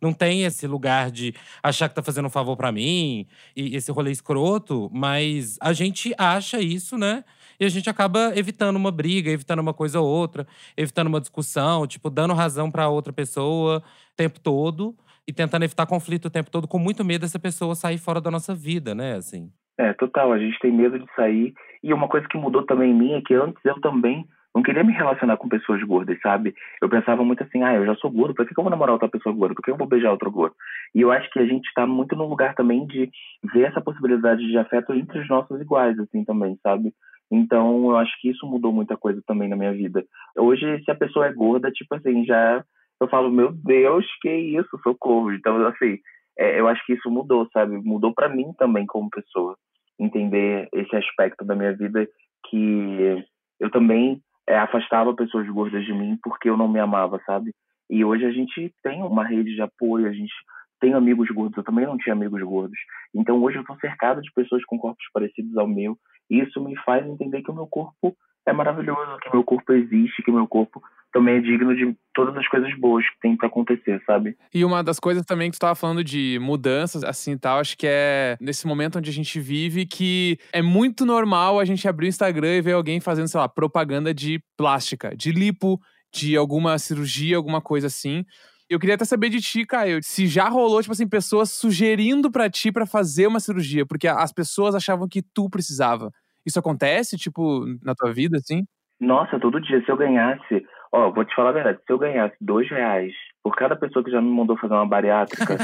não 0.00 0.12
tem 0.12 0.44
esse 0.44 0.66
lugar 0.66 1.10
de 1.10 1.34
achar 1.62 1.88
que 1.88 1.94
tá 1.94 2.02
fazendo 2.02 2.26
um 2.26 2.30
favor 2.30 2.56
pra 2.56 2.72
mim 2.72 3.26
e 3.56 3.76
esse 3.76 3.90
rolê 3.90 4.10
escroto, 4.10 4.90
mas 4.92 5.56
a 5.60 5.72
gente 5.72 6.14
acha 6.18 6.60
isso, 6.60 6.96
né? 6.98 7.24
E 7.58 7.64
a 7.64 7.68
gente 7.68 7.88
acaba 7.88 8.32
evitando 8.36 8.76
uma 8.76 8.90
briga, 8.90 9.30
evitando 9.30 9.60
uma 9.60 9.72
coisa 9.72 10.00
ou 10.00 10.06
outra, 10.06 10.46
evitando 10.76 11.06
uma 11.06 11.20
discussão, 11.20 11.86
tipo, 11.86 12.10
dando 12.10 12.34
razão 12.34 12.70
pra 12.70 12.88
outra 12.88 13.12
pessoa 13.12 13.78
o 13.78 14.16
tempo 14.16 14.38
todo 14.40 14.94
e 15.26 15.32
tentando 15.32 15.64
evitar 15.64 15.86
conflito 15.86 16.26
o 16.26 16.30
tempo 16.30 16.50
todo, 16.50 16.68
com 16.68 16.78
muito 16.78 17.04
medo 17.04 17.22
dessa 17.22 17.38
pessoa 17.38 17.74
sair 17.74 17.98
fora 17.98 18.20
da 18.20 18.30
nossa 18.30 18.54
vida, 18.54 18.94
né? 18.94 19.14
Assim. 19.14 19.50
É, 19.78 19.92
total, 19.94 20.32
a 20.32 20.38
gente 20.38 20.58
tem 20.58 20.70
medo 20.70 20.98
de 20.98 21.06
sair. 21.14 21.54
E 21.82 21.92
uma 21.92 22.08
coisa 22.08 22.26
que 22.28 22.38
mudou 22.38 22.64
também 22.64 22.90
em 22.90 22.94
mim 22.94 23.12
é 23.14 23.22
que 23.22 23.34
antes 23.34 23.62
eu 23.64 23.80
também 23.80 24.26
não 24.56 24.62
queria 24.62 24.82
me 24.82 24.94
relacionar 24.94 25.36
com 25.36 25.50
pessoas 25.50 25.82
gordas, 25.82 26.18
sabe? 26.22 26.54
Eu 26.80 26.88
pensava 26.88 27.22
muito 27.22 27.42
assim, 27.42 27.62
ah, 27.62 27.74
eu 27.74 27.84
já 27.84 27.94
sou 27.96 28.10
gordo, 28.10 28.34
por 28.34 28.46
que 28.46 28.58
eu 28.58 28.64
vou 28.64 28.70
namorar 28.70 28.94
outra 28.94 29.06
pessoa 29.06 29.34
gorda? 29.34 29.54
Por 29.54 29.62
que 29.62 29.70
eu 29.70 29.76
vou 29.76 29.86
beijar 29.86 30.10
outro 30.10 30.30
gordo? 30.30 30.56
E 30.94 31.02
eu 31.02 31.12
acho 31.12 31.28
que 31.30 31.38
a 31.38 31.44
gente 31.44 31.70
tá 31.74 31.86
muito 31.86 32.16
no 32.16 32.26
lugar 32.26 32.54
também 32.54 32.86
de 32.86 33.10
ver 33.52 33.64
essa 33.64 33.82
possibilidade 33.82 34.46
de 34.46 34.56
afeto 34.56 34.94
entre 34.94 35.18
os 35.18 35.28
nossos 35.28 35.60
iguais, 35.60 35.98
assim, 35.98 36.24
também, 36.24 36.58
sabe? 36.62 36.90
Então, 37.30 37.90
eu 37.90 37.98
acho 37.98 38.18
que 38.18 38.30
isso 38.30 38.46
mudou 38.46 38.72
muita 38.72 38.96
coisa 38.96 39.22
também 39.26 39.46
na 39.46 39.56
minha 39.56 39.74
vida. 39.74 40.02
Hoje, 40.34 40.82
se 40.84 40.90
a 40.90 40.94
pessoa 40.94 41.26
é 41.26 41.34
gorda, 41.34 41.70
tipo 41.70 41.94
assim, 41.94 42.24
já 42.24 42.64
eu 42.98 43.08
falo, 43.08 43.30
meu 43.30 43.52
Deus, 43.52 44.06
que 44.22 44.34
isso, 44.34 44.80
socorro. 44.82 45.32
Então, 45.32 45.66
assim, 45.66 45.98
é, 46.38 46.58
eu 46.58 46.66
acho 46.66 46.82
que 46.86 46.94
isso 46.94 47.10
mudou, 47.10 47.46
sabe? 47.52 47.76
Mudou 47.76 48.14
para 48.14 48.30
mim 48.30 48.54
também 48.56 48.86
como 48.86 49.10
pessoa. 49.10 49.54
Entender 50.00 50.66
esse 50.72 50.96
aspecto 50.96 51.44
da 51.44 51.54
minha 51.54 51.76
vida 51.76 52.08
que 52.48 53.22
eu 53.60 53.70
também 53.70 54.22
é, 54.48 54.56
afastava 54.58 55.14
pessoas 55.14 55.48
gordas 55.48 55.84
de 55.84 55.92
mim 55.92 56.18
porque 56.22 56.48
eu 56.48 56.56
não 56.56 56.68
me 56.68 56.78
amava, 56.78 57.20
sabe? 57.26 57.52
E 57.90 58.04
hoje 58.04 58.24
a 58.24 58.30
gente 58.30 58.72
tem 58.82 59.02
uma 59.02 59.24
rede 59.24 59.54
de 59.54 59.62
apoio, 59.62 60.08
a 60.08 60.12
gente 60.12 60.32
tem 60.80 60.94
amigos 60.94 61.28
gordos, 61.30 61.56
eu 61.56 61.64
também 61.64 61.86
não 61.86 61.96
tinha 61.96 62.14
amigos 62.14 62.42
gordos. 62.42 62.78
Então 63.14 63.42
hoje 63.42 63.56
eu 63.56 63.62
estou 63.62 63.76
cercado 63.78 64.20
de 64.20 64.32
pessoas 64.32 64.64
com 64.64 64.78
corpos 64.78 65.04
parecidos 65.12 65.56
ao 65.56 65.66
meu, 65.66 65.96
e 66.30 66.40
isso 66.40 66.62
me 66.62 66.76
faz 66.78 67.06
entender 67.06 67.42
que 67.42 67.50
o 67.50 67.54
meu 67.54 67.66
corpo 67.66 68.16
é 68.46 68.52
maravilhoso, 68.52 69.18
que 69.22 69.32
meu 69.32 69.42
corpo 69.42 69.72
existe, 69.72 70.22
que 70.22 70.30
meu 70.30 70.46
corpo 70.46 70.80
também 71.12 71.36
é 71.36 71.40
digno 71.40 71.74
de 71.74 71.96
todas 72.14 72.36
as 72.36 72.46
coisas 72.48 72.72
boas 72.78 73.04
que 73.04 73.20
tem 73.20 73.36
para 73.36 73.48
acontecer, 73.48 74.02
sabe? 74.06 74.36
E 74.54 74.64
uma 74.64 74.84
das 74.84 75.00
coisas 75.00 75.24
também 75.24 75.50
que 75.50 75.54
tu 75.54 75.60
estava 75.60 75.74
falando 75.74 76.04
de 76.04 76.38
mudanças, 76.40 77.02
assim 77.02 77.32
e 77.32 77.38
tal, 77.38 77.58
acho 77.58 77.76
que 77.76 77.86
é 77.88 78.36
nesse 78.40 78.66
momento 78.66 78.98
onde 78.98 79.10
a 79.10 79.12
gente 79.12 79.40
vive 79.40 79.86
que 79.86 80.38
é 80.52 80.62
muito 80.62 81.04
normal 81.04 81.58
a 81.58 81.64
gente 81.64 81.88
abrir 81.88 82.06
o 82.06 82.08
Instagram 82.08 82.56
e 82.56 82.60
ver 82.60 82.72
alguém 82.72 83.00
fazendo, 83.00 83.28
sei 83.28 83.40
lá, 83.40 83.48
propaganda 83.48 84.14
de 84.14 84.40
plástica, 84.56 85.16
de 85.16 85.32
lipo, 85.32 85.80
de 86.14 86.36
alguma 86.36 86.78
cirurgia, 86.78 87.36
alguma 87.36 87.60
coisa 87.60 87.88
assim. 87.88 88.24
Eu 88.68 88.78
queria 88.78 88.96
até 88.96 89.04
saber 89.04 89.28
de 89.28 89.40
ti, 89.40 89.64
Caio, 89.64 90.00
se 90.02 90.26
já 90.26 90.48
rolou, 90.48 90.82
tipo 90.82 90.92
assim, 90.92 91.08
pessoas 91.08 91.50
sugerindo 91.50 92.30
para 92.30 92.50
ti 92.50 92.70
para 92.70 92.84
fazer 92.84 93.26
uma 93.26 93.40
cirurgia, 93.40 93.86
porque 93.86 94.08
as 94.08 94.32
pessoas 94.32 94.74
achavam 94.74 95.08
que 95.08 95.22
tu 95.22 95.48
precisava. 95.48 96.12
Isso 96.46 96.58
acontece, 96.58 97.16
tipo, 97.16 97.64
na 97.82 97.94
tua 97.94 98.12
vida, 98.12 98.36
assim? 98.36 98.64
Nossa, 99.00 99.38
todo 99.38 99.60
dia. 99.60 99.82
Se 99.84 99.90
eu 99.90 99.96
ganhasse, 99.96 100.64
ó, 100.92 101.10
vou 101.10 101.24
te 101.24 101.34
falar 101.34 101.50
a 101.50 101.52
verdade, 101.52 101.78
se 101.84 101.92
eu 101.92 101.98
ganhasse 101.98 102.36
dois 102.40 102.68
reais 102.70 103.12
por 103.42 103.54
cada 103.54 103.76
pessoa 103.76 104.04
que 104.04 104.10
já 104.10 104.20
me 104.20 104.28
mandou 104.28 104.56
fazer 104.56 104.74
uma 104.74 104.86
bariátrica, 104.86 105.56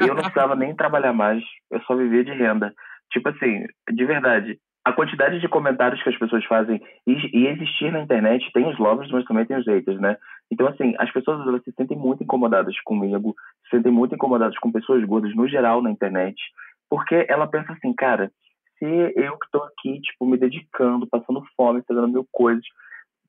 eu 0.00 0.14
não 0.14 0.22
precisava 0.22 0.54
nem 0.54 0.74
trabalhar 0.74 1.12
mais, 1.12 1.42
eu 1.70 1.80
só 1.82 1.96
vivia 1.96 2.24
de 2.24 2.32
renda. 2.32 2.72
Tipo 3.10 3.30
assim, 3.30 3.66
de 3.90 4.04
verdade, 4.04 4.58
a 4.84 4.92
quantidade 4.92 5.40
de 5.40 5.48
comentários 5.48 6.02
que 6.02 6.10
as 6.10 6.18
pessoas 6.18 6.44
fazem 6.44 6.80
e, 7.06 7.12
e, 7.32 7.46
existir 7.48 7.90
na 7.90 8.00
internet 8.00 8.48
tem 8.52 8.68
os 8.68 8.78
lovers, 8.78 9.10
mas 9.10 9.24
também 9.24 9.46
tem 9.46 9.56
os 9.56 9.66
haters, 9.66 9.98
né? 9.98 10.16
Então, 10.52 10.66
assim, 10.68 10.94
as 10.98 11.10
pessoas 11.10 11.40
elas 11.46 11.62
se 11.64 11.72
sentem 11.72 11.96
muito 11.96 12.22
incomodadas 12.22 12.78
comigo, 12.84 13.34
se 13.64 13.76
sentem 13.76 13.90
muito 13.90 14.14
incomodadas 14.14 14.58
com 14.58 14.70
pessoas 14.70 15.02
gordas 15.04 15.34
no 15.34 15.48
geral 15.48 15.80
na 15.80 15.90
internet, 15.90 16.36
porque 16.90 17.26
ela 17.28 17.46
pensa 17.46 17.72
assim, 17.72 17.94
cara, 17.94 18.30
se 18.84 19.20
eu 19.20 19.38
que 19.38 19.50
tô 19.50 19.62
aqui, 19.62 20.00
tipo, 20.00 20.26
me 20.26 20.36
dedicando, 20.36 21.06
passando 21.06 21.42
fome, 21.56 21.82
fazendo 21.86 22.08
mil 22.08 22.26
coisas, 22.30 22.64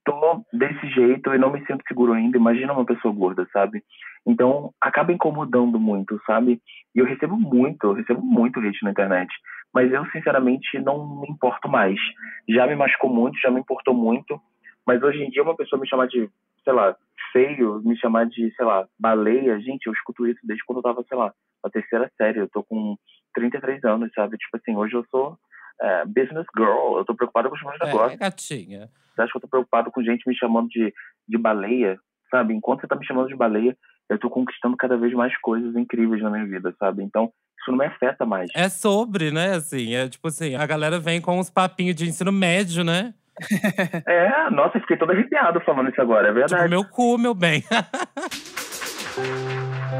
tô 0.03 0.43
desse 0.51 0.87
jeito 0.89 1.33
e 1.33 1.37
não 1.37 1.51
me 1.51 1.65
sinto 1.65 1.83
seguro 1.87 2.13
ainda, 2.13 2.37
imagina 2.37 2.73
uma 2.73 2.85
pessoa 2.85 3.13
gorda, 3.13 3.47
sabe? 3.53 3.83
Então, 4.27 4.71
acaba 4.81 5.13
incomodando 5.13 5.79
muito, 5.79 6.19
sabe? 6.25 6.61
E 6.93 6.99
eu 6.99 7.05
recebo 7.05 7.37
muito, 7.37 7.87
eu 7.87 7.93
recebo 7.93 8.21
muito 8.21 8.59
hate 8.59 8.83
na 8.83 8.91
internet 8.91 9.29
mas 9.75 9.91
eu 9.91 10.05
sinceramente 10.05 10.79
não 10.79 11.19
me 11.19 11.27
importo 11.29 11.67
mais. 11.67 11.99
Já 12.47 12.65
me 12.65 12.77
machucou 12.77 13.13
muito, 13.13 13.37
já 13.41 13.51
me 13.51 13.59
importou 13.59 13.93
muito, 13.93 14.39
mas 14.87 15.03
hoje 15.03 15.21
em 15.21 15.29
dia 15.29 15.43
uma 15.43 15.57
pessoa 15.57 15.77
me 15.77 15.87
chamar 15.87 16.07
de, 16.07 16.29
sei 16.65 16.73
lá, 16.73 16.95
feio, 17.31 17.81
me 17.85 17.97
chamar 17.97 18.25
de, 18.25 18.53
sei 18.55 18.65
lá, 18.65 18.85
baleia, 18.99 19.59
gente, 19.59 19.85
eu 19.87 19.93
escuto 19.93 20.27
isso 20.27 20.39
desde 20.43 20.65
quando 20.65 20.79
eu 20.79 20.83
tava, 20.83 21.03
sei 21.07 21.17
lá, 21.17 21.33
na 21.63 21.69
terceira 21.69 22.11
série, 22.17 22.39
eu 22.39 22.49
tô 22.49 22.63
com 22.63 22.97
33 23.33 23.83
anos, 23.85 24.11
sabe? 24.13 24.37
Tipo 24.37 24.57
assim, 24.57 24.75
hoje 24.75 24.95
eu 24.95 25.05
sou 25.09 25.37
é, 25.81 26.05
business 26.05 26.45
girl, 26.57 26.97
eu 26.97 27.05
tô 27.05 27.15
preocupado 27.15 27.49
com 27.49 27.55
os 27.55 27.63
meus 27.63 27.79
é, 27.81 27.85
negócios. 27.85 28.13
É, 28.13 28.17
gatinha. 28.17 28.89
Você 29.13 29.21
acha 29.21 29.31
que 29.31 29.37
eu 29.37 29.41
tô 29.41 29.47
preocupado 29.47 29.91
com 29.91 30.03
gente 30.03 30.27
me 30.27 30.35
chamando 30.35 30.67
de, 30.67 30.93
de 31.27 31.37
baleia, 31.37 31.97
sabe? 32.29 32.53
Enquanto 32.53 32.81
você 32.81 32.87
tá 32.87 32.95
me 32.95 33.05
chamando 33.05 33.27
de 33.27 33.35
baleia, 33.35 33.77
eu 34.09 34.19
tô 34.19 34.29
conquistando 34.29 34.77
cada 34.77 34.97
vez 34.97 35.13
mais 35.13 35.35
coisas 35.39 35.75
incríveis 35.75 36.21
na 36.21 36.29
minha 36.29 36.45
vida, 36.45 36.73
sabe? 36.79 37.03
Então, 37.03 37.31
isso 37.59 37.71
não 37.71 37.77
me 37.77 37.85
afeta 37.85 38.25
mais. 38.25 38.49
É 38.53 38.69
sobre, 38.69 39.31
né? 39.31 39.53
Assim, 39.53 39.93
é 39.93 40.07
tipo 40.07 40.27
assim, 40.27 40.55
a 40.55 40.65
galera 40.65 40.99
vem 40.99 41.21
com 41.21 41.39
uns 41.39 41.49
papinhos 41.49 41.95
de 41.95 42.07
ensino 42.07 42.31
médio, 42.31 42.83
né? 42.83 43.13
é, 44.07 44.49
nossa, 44.49 44.79
fiquei 44.79 44.97
todo 44.97 45.11
arrepiado 45.11 45.59
falando 45.61 45.89
isso 45.89 46.01
agora, 46.01 46.29
é 46.29 46.31
verdade. 46.31 46.63
Tipo, 46.63 46.69
meu 46.69 46.85
cu, 46.85 47.17
meu 47.17 47.33
bem. 47.33 47.63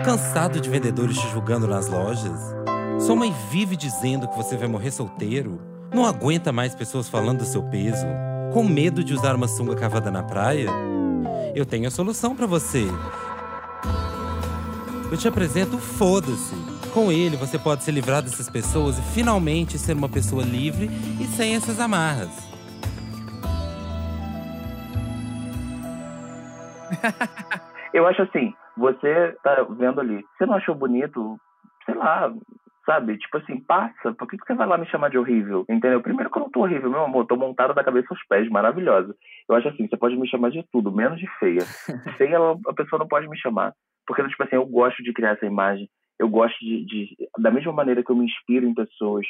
Cansado 0.03 0.59
de 0.59 0.69
vendedores 0.69 1.17
te 1.17 1.27
julgando 1.29 1.67
nas 1.67 1.87
lojas? 1.89 2.55
Sua 2.99 3.15
mãe 3.15 3.33
vive 3.49 3.75
dizendo 3.75 4.27
que 4.27 4.35
você 4.35 4.55
vai 4.55 4.67
morrer 4.67 4.91
solteiro? 4.91 5.59
Não 5.93 6.05
aguenta 6.05 6.51
mais 6.51 6.75
pessoas 6.75 7.09
falando 7.09 7.39
do 7.39 7.45
seu 7.45 7.63
peso? 7.63 8.05
Com 8.53 8.63
medo 8.63 9.03
de 9.03 9.13
usar 9.13 9.35
uma 9.35 9.47
sunga 9.47 9.75
cavada 9.75 10.11
na 10.11 10.23
praia? 10.23 10.69
Eu 11.53 11.65
tenho 11.65 11.87
a 11.87 11.91
solução 11.91 12.35
para 12.35 12.45
você. 12.45 12.85
Eu 15.11 15.17
te 15.17 15.27
apresento 15.27 15.77
o 15.77 15.79
Foda-se 15.79 16.75
com 16.95 17.11
ele, 17.11 17.35
você 17.35 17.59
pode 17.59 17.83
se 17.83 17.91
livrar 17.91 18.21
dessas 18.21 18.49
pessoas 18.49 18.97
e 18.97 19.01
finalmente 19.13 19.77
ser 19.77 19.97
uma 19.97 20.07
pessoa 20.07 20.43
livre 20.43 20.89
e 21.19 21.25
sem 21.25 21.53
essas 21.53 21.77
amarras. 21.77 22.29
Eu 27.93 28.05
acho 28.07 28.21
assim, 28.23 28.53
você 28.77 29.35
tá 29.43 29.65
vendo 29.69 30.01
ali, 30.01 30.23
você 30.37 30.45
não 30.45 30.55
achou 30.55 30.75
bonito, 30.75 31.37
sei 31.85 31.95
lá, 31.95 32.33
sabe? 32.85 33.17
Tipo 33.17 33.37
assim, 33.37 33.59
passa, 33.61 34.13
por 34.13 34.27
que, 34.27 34.37
que 34.37 34.45
você 34.45 34.53
vai 34.53 34.67
lá 34.67 34.77
me 34.77 34.85
chamar 34.87 35.09
de 35.09 35.17
horrível? 35.17 35.65
Entendeu? 35.69 36.01
Primeiro 36.01 36.29
que 36.29 36.37
eu 36.37 36.41
não 36.41 36.49
tô 36.49 36.61
horrível, 36.61 36.89
meu 36.89 37.05
amor, 37.05 37.25
tô 37.25 37.35
montada 37.35 37.73
da 37.73 37.83
cabeça 37.83 38.07
aos 38.11 38.25
pés, 38.27 38.49
maravilhosa. 38.49 39.15
Eu 39.47 39.55
acho 39.55 39.69
assim, 39.69 39.87
você 39.87 39.95
pode 39.95 40.17
me 40.17 40.27
chamar 40.27 40.51
de 40.51 40.63
tudo, 40.71 40.91
menos 40.91 41.19
de 41.19 41.27
feia. 41.39 41.61
feia, 42.17 42.37
a 42.67 42.73
pessoa 42.73 42.99
não 42.99 43.07
pode 43.07 43.27
me 43.29 43.37
chamar. 43.37 43.73
Porque, 44.05 44.27
tipo 44.27 44.43
assim, 44.43 44.55
eu 44.55 44.65
gosto 44.65 45.01
de 45.01 45.13
criar 45.13 45.31
essa 45.31 45.45
imagem 45.45 45.89
eu 46.19 46.29
gosto 46.29 46.57
de, 46.59 46.85
de, 46.85 47.15
da 47.39 47.51
mesma 47.51 47.73
maneira 47.73 48.03
que 48.03 48.09
eu 48.09 48.15
me 48.15 48.25
inspiro 48.25 48.65
em 48.65 48.73
pessoas. 48.73 49.25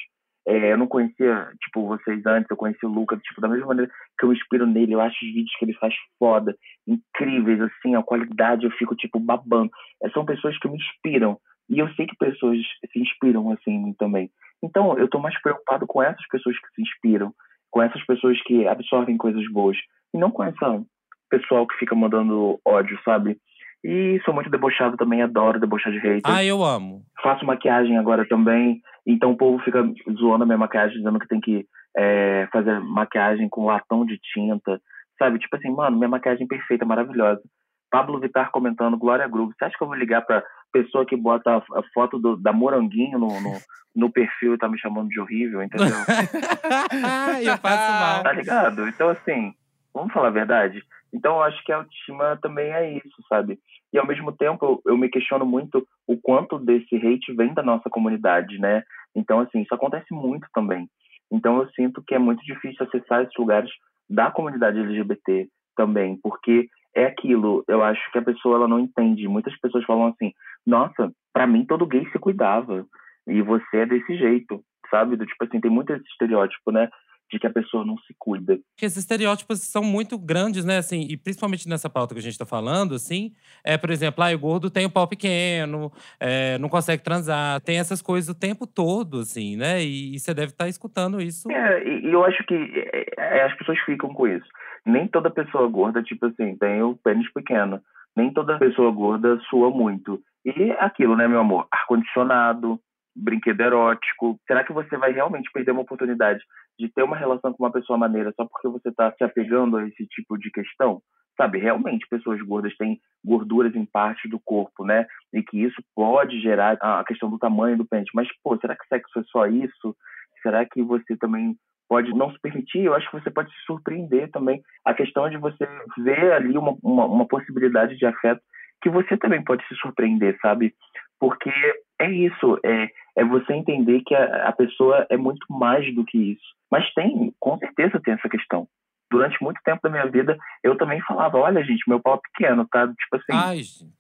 É, 0.48 0.74
eu 0.74 0.78
não 0.78 0.88
conhecia, 0.88 1.50
tipo, 1.60 1.88
vocês 1.88 2.24
antes, 2.26 2.50
eu 2.50 2.58
conheci 2.58 2.86
o 2.86 2.90
Lucas, 2.90 3.20
tipo, 3.22 3.42
da 3.42 3.48
mesma 3.48 3.66
maneira 3.66 3.92
que 4.18 4.26
eu 4.26 4.30
me 4.30 4.36
inspiro 4.36 4.68
nele, 4.68 4.94
eu 4.94 5.02
acho 5.02 5.16
os 5.26 5.34
vídeos 5.34 5.56
que 5.58 5.66
ele 5.66 5.74
faz 5.74 5.94
foda, 6.20 6.56
incríveis, 6.88 7.60
assim, 7.62 7.96
a 7.96 8.04
qualidade, 8.04 8.66
eu 8.66 8.72
fico, 8.72 8.96
tipo, 8.96 9.20
babando. 9.20 9.72
É, 10.04 10.10
são 10.12 10.24
pessoas 10.24 10.58
que 10.60 10.68
me 10.68 10.78
inspiram. 10.78 11.40
E 11.68 11.80
eu 11.80 11.92
sei 11.96 12.06
que 12.06 12.16
pessoas 12.16 12.60
se 12.92 13.00
inspiram, 13.00 13.52
assim, 13.52 13.72
em 13.72 13.84
mim 13.86 13.94
também. 13.98 14.30
Então, 14.64 14.98
eu 15.00 15.08
tô 15.08 15.20
mais 15.20 15.40
preocupado 15.42 15.88
com 15.88 16.02
essas 16.02 16.28
pessoas 16.28 16.56
que 16.60 16.68
se 16.76 16.82
inspiram, 16.82 17.34
com 17.72 17.82
essas 17.82 18.04
pessoas 18.06 18.40
que 18.44 18.68
absorvem 18.68 19.18
coisas 19.18 19.44
boas, 19.52 19.78
e 20.14 20.18
não 20.18 20.30
com 20.30 20.44
essa 20.44 20.84
pessoal 21.30 21.68
que 21.68 21.78
fica 21.78 21.96
mandando 21.96 22.60
ódio, 22.64 23.00
sabe? 23.04 23.38
E 23.84 24.20
sou 24.26 24.34
muito 24.34 24.50
debochado 24.50 24.98
também, 24.98 25.22
adoro 25.22 25.60
debochar 25.60 25.92
de 25.92 26.00
hater. 26.00 26.22
Ah, 26.24 26.44
eu 26.44 26.64
amo. 26.64 27.04
Faço 27.22 27.46
maquiagem 27.46 27.98
agora 27.98 28.28
também, 28.28 28.82
então 29.06 29.32
o 29.32 29.38
povo 29.38 29.64
fica 29.64 29.84
zoando 30.18 30.44
a 30.44 30.46
minha 30.46 30.58
maquiagem, 30.58 30.98
dizendo 30.98 31.20
que 31.20 31.28
tem 31.28 31.40
que 31.40 31.66
é, 31.96 32.48
fazer 32.52 32.80
maquiagem 32.80 33.48
com 33.48 33.66
latão 33.66 34.06
de 34.06 34.18
tinta, 34.18 34.82
sabe? 35.18 35.40
Tipo 35.40 35.56
assim, 35.56 35.70
mano, 35.70 35.98
minha 35.98 36.10
maquiagem 36.10 36.48
perfeita, 36.48 36.86
maravilhosa. 36.86 37.42
Pablo 37.90 38.20
Vittar 38.20 38.52
comentando, 38.52 38.98
Glória 38.98 39.28
Groove. 39.28 39.54
Você 39.58 39.66
acha 39.66 39.78
que 39.78 39.84
eu 39.84 39.88
vou 39.88 39.96
ligar 39.96 40.22
pra 40.22 40.44
pessoa 40.74 41.06
que 41.06 41.16
bota 41.16 41.58
a, 41.58 41.84
foto 41.94 42.20
do, 42.20 42.36
da 42.36 42.52
Moranguinho 42.52 43.18
no, 43.18 43.28
no, 43.28 43.54
no, 43.96 44.12
perfil 44.12 44.54
e 44.54 44.58
tá 44.58 44.68
me 44.68 44.78
chamando 44.78 45.08
de 45.08 45.20
horrível, 45.20 45.64
entendeu? 45.64 45.88
eu 47.42 47.58
faço 47.58 47.92
mal. 47.92 48.24
Tá 48.24 48.34
ligado? 48.34 48.88
Então, 48.90 49.08
assim, 49.10 49.54
vamos 49.94 50.12
falar 50.12 50.28
a 50.28 50.32
verdade? 50.32 50.84
Então, 51.16 51.38
eu 51.38 51.44
acho 51.44 51.64
que 51.64 51.72
a 51.72 51.78
autoestima 51.78 52.38
também 52.42 52.74
é 52.74 52.92
isso, 52.98 53.24
sabe? 53.30 53.58
E, 53.94 53.98
ao 53.98 54.06
mesmo 54.06 54.34
tempo, 54.34 54.82
eu, 54.86 54.98
me 54.98 55.08
questiono 55.08 55.46
muito 55.46 55.88
o 56.06 56.18
quanto 56.18 56.60
desse 56.60 56.94
hate 56.98 57.34
vem 57.34 57.54
da 57.54 57.64
nossa 57.64 57.90
comunidade, 57.90 58.60
né? 58.60 58.84
Então, 59.16 59.40
assim, 59.40 59.62
isso 59.62 59.74
acontece 59.74 60.14
muito 60.14 60.46
também. 60.54 60.90
Então, 61.32 61.60
eu 61.62 61.70
sinto 61.70 62.04
que 62.06 62.14
é 62.14 62.20
muito 62.20 62.44
difícil 62.44 62.86
acessar 62.86 63.22
esses 63.24 63.34
lugares 63.40 63.72
da 64.10 64.30
comunidade 64.30 64.78
LGBT 64.78 65.48
também, 65.78 66.20
porque 66.22 66.68
é 66.94 67.06
aquilo, 67.06 67.64
eu 67.68 67.82
acho 67.82 68.12
que 68.12 68.18
a 68.18 68.22
pessoa 68.22 68.58
ela 68.58 68.68
não 68.68 68.80
entende. 68.80 69.26
Muitas 69.28 69.58
pessoas 69.60 69.86
falam 69.86 70.08
assim: 70.08 70.34
"Nossa, 70.66 71.12
para 71.34 71.48
mim 71.48 71.66
todo 71.66 71.88
gay 71.88 72.06
se 72.12 72.20
cuidava 72.20 72.86
e 73.28 73.42
você 73.42 73.78
é 73.78 73.86
desse 73.86 74.18
jeito", 74.18 74.62
sabe? 74.90 75.18
Tipo 75.18 75.44
assim, 75.46 75.60
tem 75.60 75.72
muito 75.72 75.92
esse 75.92 76.06
estereótipo, 76.08 76.72
né? 76.72 76.90
De 77.32 77.40
que 77.40 77.48
a 77.48 77.52
pessoa 77.52 77.84
não 77.86 77.98
se 78.00 78.16
cuida. 78.18 78.58
Esses 78.82 78.98
estereótipos 78.98 79.62
são 79.62 79.84
muito 79.84 80.18
grandes, 80.18 80.64
né? 80.64 80.78
Assim, 80.78 81.08
e 81.10 81.18
principalmente 81.18 81.68
nessa 81.68 81.90
pauta 81.90 82.14
que 82.14 82.20
a 82.20 82.24
gente 82.24 82.34
está 82.34 82.46
falando, 82.46 82.94
assim, 82.94 83.32
é, 83.64 83.78
por 83.78 83.90
exemplo, 83.90 84.24
ah, 84.24 84.34
o 84.34 84.40
gordo 84.40 84.70
tem 84.70 84.86
o 84.86 84.92
pau 84.92 85.08
pequeno, 85.08 85.92
é, 86.20 86.58
não 86.60 86.70
consegue 86.70 87.04
transar, 87.04 87.62
tem 87.62 87.80
essas 87.80 88.02
coisas 88.02 88.30
o 88.30 88.40
tempo 88.40 88.68
todo, 88.68 89.20
assim, 89.20 89.58
né? 89.58 89.82
E, 89.84 90.16
e 90.16 90.20
você 90.20 90.34
deve 90.34 90.52
estar 90.52 90.66
tá 90.66 90.70
escutando 90.70 91.22
isso. 91.22 91.50
É, 91.52 91.84
e, 91.84 92.12
eu 92.12 92.24
acho 92.24 92.44
que 92.46 92.54
é, 92.94 93.06
é, 93.18 93.44
as 93.44 93.58
pessoas 93.58 93.80
ficam 93.80 94.14
com 94.14 94.28
isso. 94.28 94.48
Nem 94.86 95.08
toda 95.08 95.32
pessoa 95.32 95.68
gorda, 95.68 96.04
tipo 96.04 96.28
assim, 96.28 96.56
tem 96.58 96.82
o 96.84 96.96
pênis 97.04 97.32
pequeno. 97.34 97.82
Nem 98.16 98.32
toda 98.32 98.60
pessoa 98.60 98.92
gorda 98.92 99.40
sua 99.50 99.70
muito. 99.70 100.22
E 100.46 100.72
aquilo, 100.80 101.18
né, 101.18 101.28
meu 101.28 101.40
amor? 101.40 101.68
Ar-condicionado, 101.72 102.80
brinquedo 103.16 103.62
erótico? 103.62 104.40
Será 104.46 104.64
que 104.64 104.72
você 104.72 104.96
vai 104.96 105.12
realmente 105.12 105.50
perder 105.52 105.72
uma 105.72 105.82
oportunidade 105.82 106.44
de 106.80 106.90
ter 106.90 107.04
uma 107.04 107.16
relação 107.16 107.54
com 107.54 107.64
uma 107.64 107.72
pessoa 107.72 107.98
maneira 107.98 108.34
só 108.36 108.46
porque 108.46 108.68
você 108.68 108.90
está 108.90 109.12
se 109.12 109.24
apegando 109.24 109.78
a 109.78 109.88
esse 109.88 110.06
tipo 110.08 110.38
de 110.38 110.52
questão? 110.52 111.02
Sabe, 111.38 111.58
realmente 111.58 112.08
pessoas 112.10 112.42
gordas 112.42 112.76
têm 112.78 113.00
gorduras 113.24 113.76
em 113.76 113.86
parte 113.86 114.28
do 114.30 114.40
corpo, 114.40 114.86
né? 114.86 115.06
E 115.34 115.44
que 115.44 115.62
isso 115.62 115.82
pode 115.94 116.40
gerar 116.40 116.78
a 116.82 117.04
questão 117.04 117.30
do 117.30 117.38
tamanho 117.38 117.78
do 117.78 117.86
pênis. 117.86 118.08
Mas, 118.14 118.28
pô, 118.42 118.58
será 118.58 118.76
que 118.76 118.88
sexo 118.88 119.20
é 119.20 119.24
só 119.24 119.46
isso? 119.46 119.96
Será 120.42 120.66
que 120.66 120.82
você 120.82 121.18
também 121.18 121.58
pode 121.90 122.14
não 122.14 122.32
se 122.32 122.40
permitir? 122.40 122.86
Eu 122.86 122.94
acho 122.94 123.10
que 123.10 123.20
você 123.20 123.30
pode 123.30 123.52
se 123.52 123.66
surpreender 123.66 124.32
também. 124.32 124.62
A 124.86 124.94
questão 124.94 125.30
de 125.30 125.38
você 125.38 125.68
ver 125.98 126.32
ali 126.32 126.58
uma, 126.58 126.78
uma, 126.82 127.06
uma 127.06 127.28
possibilidade 127.28 127.98
de 127.98 128.06
afeto 128.06 128.42
que 128.82 128.90
você 128.90 129.18
também 129.18 129.44
pode 129.44 129.68
se 129.68 129.76
surpreender, 129.76 130.38
sabe? 130.42 130.74
Porque 131.20 131.52
é 132.00 132.10
isso, 132.10 132.60
é, 132.64 132.90
é 133.18 133.26
você 133.26 133.54
entender 133.54 134.02
que 134.06 134.14
a, 134.14 134.50
a 134.50 134.52
pessoa 134.52 135.06
é 135.10 135.18
muito 135.18 135.46
mais 135.50 135.94
do 135.94 136.04
que 136.04 136.18
isso. 136.34 136.56
Mas 136.72 136.92
tem, 136.94 137.34
com 137.40 137.58
certeza 137.58 138.02
tem 138.04 138.14
essa 138.14 138.30
questão. 138.30 138.68
Durante 139.12 139.42
muito 139.42 139.62
tempo 139.64 139.82
da 139.84 139.90
minha 139.90 140.08
vida, 140.08 140.38
eu 140.64 140.76
também 140.78 141.00
falava, 141.02 141.38
olha, 141.38 141.64
gente, 141.64 141.88
meu 141.88 142.00
pau 142.00 142.16
é 142.16 142.30
pequeno, 142.30 142.68
tá? 142.70 142.88
Tipo 142.88 143.16
assim. 143.16 143.32
Ai, 143.32 143.58
gente. 143.58 143.96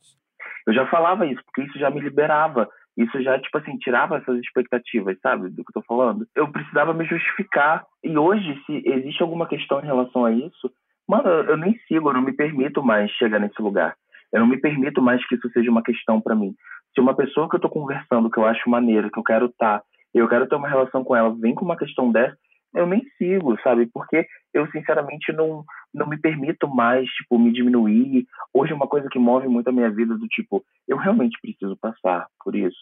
Eu 0.68 0.74
já 0.74 0.88
falava 0.88 1.26
isso, 1.26 1.42
porque 1.46 1.62
isso 1.62 1.78
já 1.78 1.90
me 1.90 2.02
liberava. 2.02 2.68
Isso 2.98 3.22
já, 3.22 3.38
tipo 3.40 3.58
assim, 3.58 3.78
tirava 3.78 4.18
essas 4.18 4.40
expectativas, 4.40 5.18
sabe? 5.22 5.50
Do 5.50 5.64
que 5.64 5.78
eu 5.78 5.82
tô 5.82 5.84
falando. 5.84 6.26
Eu 6.34 6.48
precisava 6.52 6.94
me 6.94 7.06
justificar. 7.06 7.86
E 8.04 8.18
hoje, 8.18 8.62
se 8.66 8.82
existe 8.86 9.22
alguma 9.22 9.48
questão 9.48 9.80
em 9.80 9.86
relação 9.86 10.26
a 10.26 10.32
isso, 10.32 10.72
mano, 11.08 11.30
eu 11.30 11.58
nem 11.58 11.78
sigo, 11.88 12.10
eu 12.10 12.14
não 12.14 12.22
me 12.22 12.34
permito 12.34 12.82
mais 12.82 13.12
chegar 13.12 13.40
nesse 13.40 13.62
lugar. 13.62 13.96
Eu 14.36 14.42
não 14.42 14.48
me 14.48 14.58
permito 14.58 15.02
mais 15.02 15.26
que 15.26 15.36
isso 15.36 15.50
seja 15.52 15.72
uma 15.72 15.82
questão 15.82 16.20
para 16.20 16.36
mim. 16.36 16.54
Se 16.94 17.00
uma 17.00 17.16
pessoa 17.16 17.50
que 17.50 17.56
eu 17.56 17.60
tô 17.62 17.70
conversando, 17.70 18.30
que 18.30 18.38
eu 18.38 18.46
acho 18.46 18.70
maneira, 18.70 19.10
que 19.10 19.18
eu 19.18 19.24
quero 19.24 19.46
estar, 19.46 19.80
tá, 19.80 19.86
eu 20.14 20.28
quero 20.28 20.46
ter 20.46 20.56
uma 20.56 20.68
relação 20.68 21.06
com 21.06 21.16
ela, 21.16 21.34
vem 21.40 21.56
com 21.56 21.64
uma 21.64 21.78
questão 21.78 22.12
dessa, 22.12 22.38
eu 22.76 22.86
nem 22.86 23.02
sigo, 23.18 23.58
sabe? 23.62 23.90
Porque 23.94 24.28
eu, 24.54 24.70
sinceramente, 24.72 25.32
não, 25.32 25.64
não 25.94 26.06
me 26.06 26.20
permito 26.20 26.68
mais, 26.68 27.08
tipo, 27.12 27.40
me 27.40 27.50
diminuir. 27.54 28.26
Hoje, 28.54 28.74
uma 28.74 28.88
coisa 28.88 29.08
que 29.10 29.18
move 29.18 29.48
muito 29.48 29.70
a 29.70 29.72
minha 29.72 29.90
vida, 29.90 30.18
do 30.18 30.28
tipo, 30.28 30.62
eu 30.86 30.98
realmente 30.98 31.40
preciso 31.42 31.78
passar 31.78 32.28
por 32.44 32.56
isso. 32.56 32.78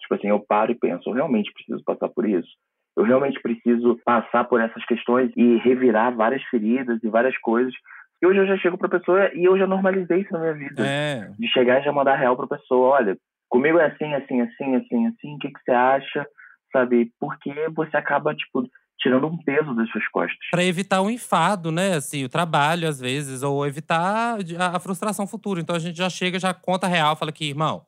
Tipo 0.00 0.14
assim, 0.14 0.28
eu 0.28 0.40
paro 0.40 0.72
e 0.72 0.74
penso, 0.74 1.10
eu 1.10 1.12
realmente 1.12 1.52
preciso 1.52 1.84
passar 1.84 2.08
por 2.08 2.26
isso. 2.26 2.48
Eu 2.96 3.04
realmente 3.04 3.38
preciso 3.42 4.00
passar 4.02 4.44
por 4.44 4.58
essas 4.58 4.82
questões 4.86 5.30
e 5.36 5.56
revirar 5.58 6.16
várias 6.16 6.42
feridas 6.44 6.98
e 7.04 7.08
várias 7.08 7.36
coisas. 7.38 7.74
E 8.22 8.26
hoje 8.26 8.38
eu 8.38 8.46
já 8.46 8.56
chego 8.56 8.78
pra 8.78 8.88
pessoa 8.88 9.30
e 9.34 9.44
eu 9.44 9.58
já 9.58 9.66
normalizei 9.66 10.20
isso 10.20 10.32
na 10.32 10.40
minha 10.40 10.54
vida. 10.54 10.82
É. 10.86 11.30
De 11.38 11.48
chegar 11.48 11.80
e 11.80 11.84
já 11.84 11.92
mandar 11.92 12.16
real 12.16 12.36
pra 12.36 12.46
pessoa, 12.58 12.96
olha, 12.96 13.16
comigo 13.48 13.78
é 13.78 13.86
assim, 13.86 14.14
assim, 14.14 14.40
assim, 14.40 14.76
assim, 14.76 15.06
assim, 15.06 15.34
o 15.34 15.38
que, 15.38 15.50
que 15.50 15.60
você 15.64 15.72
acha? 15.72 16.26
Sabe? 16.72 17.10
Porque 17.20 17.52
você 17.74 17.96
acaba, 17.96 18.34
tipo, 18.34 18.68
tirando 18.98 19.26
um 19.26 19.36
peso 19.36 19.74
das 19.74 19.88
suas 19.90 20.06
costas. 20.08 20.38
Para 20.50 20.64
evitar 20.64 21.02
o 21.02 21.10
enfado, 21.10 21.70
né? 21.70 21.94
Assim, 21.94 22.24
o 22.24 22.28
trabalho, 22.28 22.88
às 22.88 22.98
vezes, 22.98 23.42
ou 23.42 23.66
evitar 23.66 24.38
a 24.58 24.80
frustração 24.80 25.26
futura. 25.26 25.60
Então 25.60 25.76
a 25.76 25.78
gente 25.78 25.96
já 25.96 26.08
chega, 26.08 26.38
já 26.38 26.54
conta 26.54 26.86
real, 26.86 27.16
fala 27.16 27.30
aqui, 27.30 27.50
irmão. 27.50 27.84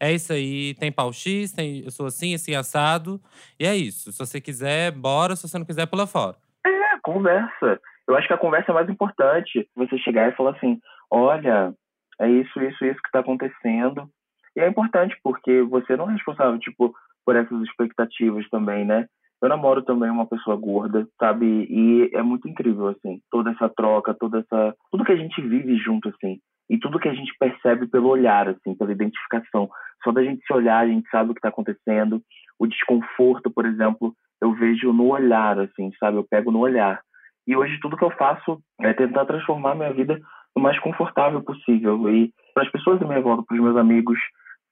É 0.00 0.12
isso 0.12 0.32
aí, 0.32 0.74
tem 0.74 0.92
pau 0.92 1.12
X, 1.12 1.52
tem, 1.52 1.82
eu 1.84 1.90
sou 1.90 2.06
assim, 2.06 2.34
assim, 2.34 2.54
assado. 2.54 3.20
E 3.58 3.66
é 3.66 3.74
isso. 3.74 4.12
Se 4.12 4.18
você 4.18 4.40
quiser, 4.40 4.92
bora. 4.92 5.34
Se 5.34 5.48
você 5.48 5.58
não 5.58 5.66
quiser, 5.66 5.86
pula 5.86 6.06
fora. 6.06 6.36
É, 6.64 6.70
conversa. 7.02 7.80
Eu 8.08 8.16
acho 8.16 8.26
que 8.26 8.32
a 8.32 8.38
conversa 8.38 8.72
é 8.72 8.74
mais 8.74 8.88
importante. 8.88 9.68
Você 9.76 9.98
chegar 9.98 10.28
e 10.28 10.36
falar 10.36 10.52
assim: 10.52 10.80
olha, 11.10 11.74
é 12.18 12.28
isso, 12.28 12.60
isso, 12.60 12.84
isso 12.84 13.00
que 13.02 13.08
está 13.08 13.20
acontecendo. 13.20 14.08
E 14.56 14.60
é 14.60 14.66
importante, 14.66 15.16
porque 15.22 15.62
você 15.62 15.94
não 15.96 16.08
é 16.08 16.14
responsável, 16.14 16.58
tipo, 16.58 16.92
por 17.24 17.36
essas 17.36 17.60
expectativas 17.62 18.48
também, 18.48 18.84
né? 18.84 19.06
Eu 19.40 19.48
namoro 19.48 19.82
também 19.82 20.10
uma 20.10 20.26
pessoa 20.26 20.56
gorda, 20.56 21.06
sabe? 21.20 21.46
E 21.70 22.10
é 22.12 22.22
muito 22.22 22.48
incrível, 22.48 22.88
assim, 22.88 23.20
toda 23.30 23.50
essa 23.50 23.68
troca, 23.68 24.14
toda 24.14 24.40
essa. 24.40 24.74
Tudo 24.90 25.04
que 25.04 25.12
a 25.12 25.16
gente 25.16 25.40
vive 25.42 25.76
junto, 25.76 26.08
assim. 26.08 26.40
E 26.68 26.78
tudo 26.78 26.98
que 26.98 27.08
a 27.08 27.14
gente 27.14 27.32
percebe 27.38 27.86
pelo 27.86 28.08
olhar, 28.08 28.48
assim, 28.48 28.74
pela 28.74 28.90
identificação. 28.90 29.70
Só 30.02 30.10
da 30.10 30.22
gente 30.24 30.44
se 30.44 30.52
olhar, 30.52 30.78
a 30.78 30.88
gente 30.88 31.08
sabe 31.08 31.30
o 31.30 31.34
que 31.34 31.38
está 31.38 31.50
acontecendo. 31.50 32.20
O 32.58 32.66
desconforto, 32.66 33.50
por 33.50 33.64
exemplo, 33.64 34.12
eu 34.40 34.52
vejo 34.54 34.92
no 34.92 35.08
olhar, 35.08 35.58
assim, 35.60 35.92
sabe? 36.00 36.16
Eu 36.16 36.26
pego 36.28 36.50
no 36.50 36.58
olhar. 36.58 37.00
E 37.48 37.56
hoje 37.56 37.80
tudo 37.80 37.96
que 37.96 38.04
eu 38.04 38.10
faço 38.10 38.60
é 38.82 38.92
tentar 38.92 39.24
transformar 39.24 39.74
minha 39.74 39.90
vida 39.90 40.20
o 40.54 40.60
mais 40.60 40.78
confortável 40.80 41.42
possível. 41.42 42.06
E 42.10 42.30
para 42.52 42.64
as 42.64 42.70
pessoas 42.70 43.00
da 43.00 43.06
minha 43.06 43.22
volta, 43.22 43.42
para 43.42 43.56
os 43.56 43.62
meus 43.62 43.76
amigos, 43.78 44.18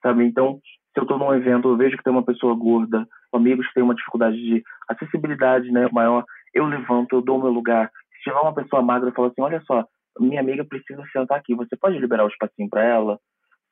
sabe? 0.02 0.26
Então, 0.26 0.60
se 0.92 1.00
eu 1.00 1.04
estou 1.04 1.18
num 1.18 1.32
evento, 1.32 1.70
eu 1.70 1.76
vejo 1.78 1.96
que 1.96 2.04
tem 2.04 2.12
uma 2.12 2.22
pessoa 2.22 2.54
gorda, 2.54 3.08
amigos 3.32 3.66
que 3.66 3.72
têm 3.72 3.82
uma 3.82 3.94
dificuldade 3.94 4.36
de 4.36 4.62
acessibilidade 4.90 5.72
né, 5.72 5.88
maior, 5.90 6.22
eu 6.52 6.66
levanto, 6.66 7.16
eu 7.16 7.22
dou 7.22 7.38
o 7.38 7.42
meu 7.42 7.50
lugar. 7.50 7.90
Se 8.16 8.24
tiver 8.24 8.38
uma 8.38 8.54
pessoa 8.54 8.82
magra, 8.82 9.08
eu 9.08 9.14
falo 9.14 9.28
assim, 9.28 9.40
olha 9.40 9.62
só, 9.62 9.82
minha 10.20 10.40
amiga 10.40 10.62
precisa 10.62 11.02
sentar 11.10 11.38
aqui, 11.38 11.54
você 11.54 11.76
pode 11.76 11.98
liberar 11.98 12.26
o 12.26 12.28
espacinho 12.28 12.68
para 12.68 12.84
ela? 12.84 13.18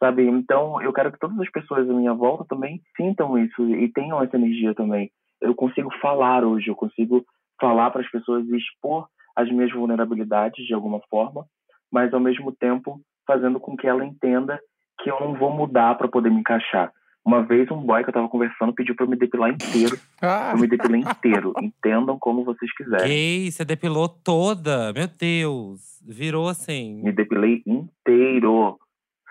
Sabe? 0.02 0.26
Então, 0.26 0.80
eu 0.80 0.94
quero 0.94 1.12
que 1.12 1.18
todas 1.18 1.38
as 1.38 1.50
pessoas 1.50 1.88
à 1.90 1.92
minha 1.92 2.14
volta 2.14 2.46
também 2.48 2.80
sintam 2.96 3.36
isso 3.36 3.68
e 3.68 3.92
tenham 3.92 4.22
essa 4.22 4.36
energia 4.36 4.74
também. 4.74 5.10
Eu 5.42 5.54
consigo 5.54 5.90
falar 6.00 6.42
hoje, 6.42 6.68
eu 6.68 6.74
consigo 6.74 7.22
falar 7.60 7.90
para 7.90 8.02
as 8.02 8.10
pessoas 8.10 8.46
e 8.48 8.56
expor 8.56 9.06
as 9.36 9.50
minhas 9.50 9.72
vulnerabilidades 9.72 10.64
de 10.66 10.74
alguma 10.74 11.00
forma, 11.10 11.44
mas 11.90 12.12
ao 12.12 12.20
mesmo 12.20 12.52
tempo 12.52 13.00
fazendo 13.26 13.58
com 13.58 13.76
que 13.76 13.86
ela 13.86 14.04
entenda 14.04 14.60
que 15.02 15.10
eu 15.10 15.18
não 15.20 15.34
vou 15.34 15.50
mudar 15.50 15.96
para 15.96 16.08
poder 16.08 16.30
me 16.30 16.40
encaixar. 16.40 16.92
Uma 17.24 17.42
vez 17.42 17.70
um 17.70 17.80
boy 17.80 18.02
que 18.02 18.10
eu 18.10 18.14
tava 18.14 18.28
conversando 18.28 18.74
pediu 18.74 18.94
pra 18.94 19.06
eu 19.06 19.10
me 19.10 19.16
depilar 19.16 19.50
inteiro. 19.50 19.98
Ah. 20.20 20.50
Eu 20.52 20.58
me 20.58 20.66
depilei 20.66 21.00
inteiro. 21.00 21.54
Entendam 21.58 22.18
como 22.18 22.44
vocês 22.44 22.70
quiserem. 22.74 23.08
Gay, 23.08 23.50
você 23.50 23.64
depilou 23.64 24.08
toda. 24.08 24.92
Meu 24.92 25.08
Deus. 25.08 26.02
Virou 26.06 26.48
assim. 26.48 27.00
Me 27.02 27.12
depilei 27.12 27.62
inteiro. 27.66 28.78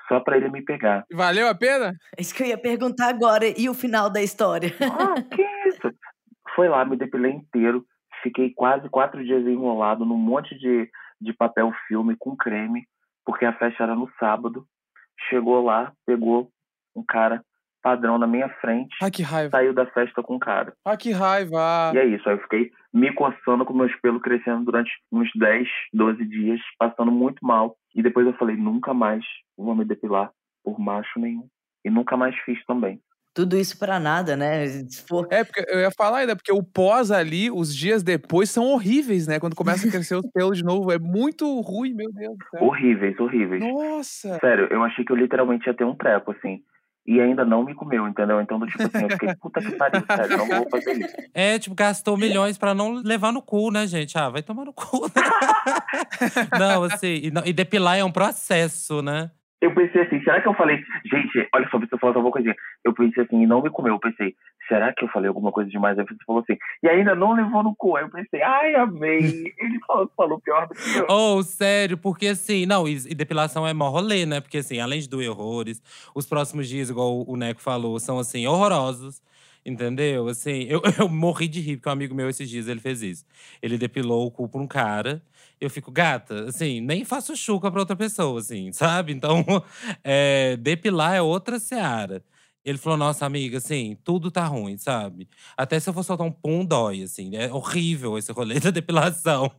Só 0.07 0.19
pra 0.19 0.37
ele 0.37 0.49
me 0.49 0.63
pegar. 0.63 1.05
Valeu 1.13 1.47
a 1.47 1.53
pena? 1.53 1.93
É 2.17 2.21
isso 2.21 2.33
que 2.33 2.41
eu 2.41 2.47
ia 2.47 2.57
perguntar 2.57 3.09
agora. 3.09 3.45
E 3.45 3.69
o 3.69 3.75
final 3.75 4.09
da 4.09 4.23
história? 4.23 4.73
Ah, 4.81 5.21
que 5.21 5.41
isso? 5.67 5.93
Foi 6.55 6.67
lá, 6.67 6.83
me 6.83 6.97
depilei 6.97 7.31
inteiro. 7.31 7.85
Fiquei 8.23 8.51
quase 8.53 8.89
quatro 8.89 9.23
dias 9.23 9.45
enrolado 9.45 10.05
num 10.05 10.17
monte 10.17 10.57
de, 10.57 10.89
de 11.21 11.33
papel 11.33 11.71
filme 11.87 12.15
com 12.17 12.35
creme, 12.35 12.87
porque 13.25 13.45
a 13.45 13.53
festa 13.53 13.83
era 13.83 13.95
no 13.95 14.09
sábado. 14.17 14.65
Chegou 15.29 15.63
lá, 15.63 15.91
pegou 16.05 16.49
um 16.95 17.03
cara 17.03 17.43
padrão 17.83 18.17
na 18.17 18.25
minha 18.25 18.47
frente. 18.61 18.95
Ai, 19.01 19.11
que 19.11 19.21
raiva. 19.21 19.51
Saiu 19.51 19.73
da 19.73 19.85
festa 19.87 20.23
com 20.23 20.35
o 20.35 20.39
cara. 20.39 20.73
Ai, 20.85 20.95
que 20.95 21.11
raiva. 21.11 21.91
E 21.93 21.97
é 21.97 22.05
isso. 22.05 22.27
Aí 22.27 22.35
eu 22.35 22.41
fiquei 22.41 22.71
me 22.93 23.13
coçando 23.13 23.65
com 23.65 23.73
meus 23.73 23.93
pelos 23.97 24.21
crescendo 24.21 24.63
durante 24.63 24.89
uns 25.11 25.29
10, 25.35 25.67
12 25.93 26.25
dias, 26.25 26.61
passando 26.79 27.11
muito 27.11 27.45
mal. 27.45 27.75
E 27.93 28.01
depois 28.01 28.25
eu 28.25 28.33
falei, 28.33 28.55
nunca 28.55 28.93
mais 28.93 29.23
vou 29.57 29.75
me 29.75 29.83
depilar 29.83 30.31
por 30.63 30.79
macho 30.79 31.19
nenhum. 31.19 31.47
E 31.83 31.89
nunca 31.89 32.15
mais 32.15 32.35
fiz 32.45 32.63
também. 32.65 33.01
Tudo 33.33 33.57
isso 33.57 33.77
para 33.79 33.99
nada, 33.99 34.35
né? 34.37 34.65
For... 35.07 35.27
É, 35.31 35.43
porque 35.43 35.65
eu 35.67 35.79
ia 35.79 35.91
falar 35.91 36.19
ainda, 36.19 36.35
porque 36.35 36.51
o 36.51 36.61
pós 36.61 37.09
ali, 37.09 37.49
os 37.49 37.75
dias 37.75 38.03
depois, 38.03 38.49
são 38.49 38.65
horríveis, 38.65 39.25
né? 39.25 39.39
Quando 39.39 39.55
começa 39.55 39.87
a 39.87 39.91
crescer 39.91 40.15
os 40.15 40.29
pelos 40.31 40.57
de 40.57 40.63
novo. 40.63 40.91
É 40.91 40.99
muito 40.99 41.59
ruim, 41.61 41.93
meu 41.93 42.11
Deus 42.11 42.37
do 42.37 42.45
céu. 42.51 42.63
Horríveis, 42.63 43.19
horríveis. 43.19 43.61
Nossa! 43.61 44.37
Sério, 44.39 44.67
eu 44.69 44.83
achei 44.83 45.03
que 45.03 45.11
eu 45.11 45.15
literalmente 45.15 45.67
ia 45.67 45.73
ter 45.73 45.83
um 45.83 45.95
treco, 45.95 46.31
assim 46.31 46.61
e 47.05 47.19
ainda 47.19 47.43
não 47.43 47.63
me 47.63 47.75
comeu, 47.75 48.07
entendeu? 48.07 48.39
Então, 48.39 48.57
do 48.57 48.65
tipo 48.65 48.83
assim, 48.83 49.03
eu 49.03 49.09
fiquei, 49.09 49.35
puta 49.35 49.59
que 49.59 49.71
pariu, 49.71 50.03
sério, 50.09 50.37
não 50.37 50.47
vou 50.47 50.69
fazer 50.69 50.93
isso. 50.93 51.13
É, 51.33 51.59
tipo, 51.59 51.75
gastou 51.75 52.15
milhões 52.15 52.57
pra 52.57 52.73
não 52.73 52.93
levar 52.93 53.33
no 53.33 53.41
cu, 53.41 53.71
né, 53.71 53.85
gente? 53.87 54.17
Ah, 54.17 54.29
vai 54.29 54.41
tomar 54.41 54.65
no 54.65 54.73
cu. 54.73 55.09
não, 56.57 56.83
assim, 56.83 57.19
e, 57.23 57.31
não, 57.31 57.43
e 57.45 57.51
depilar 57.51 57.97
é 57.97 58.03
um 58.03 58.11
processo, 58.11 59.01
né? 59.01 59.31
Eu 59.63 59.73
pensei 59.73 60.01
assim, 60.01 60.21
será 60.25 60.41
que 60.41 60.47
eu 60.49 60.53
falei, 60.55 60.75
gente, 61.05 61.47
olha 61.55 61.69
só, 61.69 61.79
você 61.79 61.97
falou 61.97 62.17
alguma 62.17 62.31
coisinha. 62.33 62.53
Eu 62.83 62.93
pensei 62.93 63.23
assim, 63.23 63.41
e 63.41 63.47
não 63.47 63.61
me 63.61 63.69
comeu. 63.69 63.93
Eu 63.93 63.99
pensei, 63.99 64.35
será 64.67 64.91
que 64.91 65.05
eu 65.05 65.07
falei 65.07 65.29
alguma 65.29 65.53
coisa 65.53 65.69
demais? 65.69 65.97
Aí 65.97 66.03
você 66.05 66.17
falou 66.27 66.41
assim, 66.41 66.59
e 66.83 66.89
ainda 66.89 67.15
não 67.15 67.31
levou 67.31 67.63
no 67.63 67.73
cu. 67.73 67.95
Aí 67.95 68.03
eu 68.03 68.09
pensei, 68.09 68.41
ai, 68.41 68.75
amei. 68.75 69.19
Ele 69.57 69.79
falou, 69.87 70.11
falou 70.17 70.41
pior 70.41 70.67
do 70.67 70.73
que 70.75 70.97
eu. 70.99 71.07
Oh, 71.09 71.41
sério, 71.43 71.97
porque 71.97 72.27
assim, 72.27 72.65
não, 72.65 72.85
e, 72.85 72.97
e 73.09 73.15
depilação 73.15 73.65
é 73.65 73.73
mó 73.73 73.87
rolê, 73.87 74.25
né? 74.25 74.41
Porque 74.41 74.57
assim, 74.57 74.81
além 74.81 74.99
de 74.99 75.07
doer 75.07 75.29
horrores, 75.29 75.81
os 76.13 76.25
próximos 76.25 76.67
dias, 76.67 76.89
igual 76.89 77.23
o 77.25 77.37
Neco 77.37 77.61
falou, 77.61 77.97
são 78.01 78.19
assim, 78.19 78.45
horrorosos. 78.45 79.21
Entendeu? 79.65 80.27
Assim, 80.27 80.63
eu, 80.63 80.81
eu 80.99 81.07
morri 81.07 81.47
de 81.47 81.61
rir, 81.61 81.77
porque 81.77 81.87
um 81.87 81.93
amigo 81.93 82.13
meu 82.13 82.27
esses 82.27 82.49
dias 82.49 82.67
ele 82.67 82.81
fez 82.81 83.01
isso. 83.01 83.25
Ele 83.61 83.77
depilou 83.77 84.27
o 84.27 84.31
cu 84.31 84.49
pra 84.49 84.59
um 84.59 84.67
cara. 84.67 85.21
Eu 85.63 85.69
fico, 85.69 85.89
gata, 85.89 86.49
assim, 86.49 86.81
nem 86.81 87.05
faço 87.05 87.37
chuca 87.37 87.71
pra 87.71 87.79
outra 87.79 87.95
pessoa, 87.95 88.41
assim, 88.41 88.69
sabe? 88.75 89.13
Então, 89.13 89.45
é, 90.03 90.57
depilar 90.57 91.15
é 91.15 91.21
outra 91.21 91.57
seara. 91.57 92.21
Ele 92.65 92.77
falou, 92.77 92.97
nossa, 92.97 93.25
amiga, 93.25 93.59
assim, 93.59 93.97
tudo 94.03 94.29
tá 94.29 94.43
ruim, 94.43 94.77
sabe? 94.77 95.29
Até 95.55 95.79
se 95.79 95.89
eu 95.89 95.93
for 95.93 96.03
soltar 96.03 96.27
um 96.27 96.31
pum, 96.31 96.65
dói, 96.65 97.03
assim. 97.03 97.37
É 97.37 97.49
horrível 97.49 98.17
esse 98.17 98.31
rolê 98.33 98.59
da 98.61 98.71
depilação. 98.71 99.51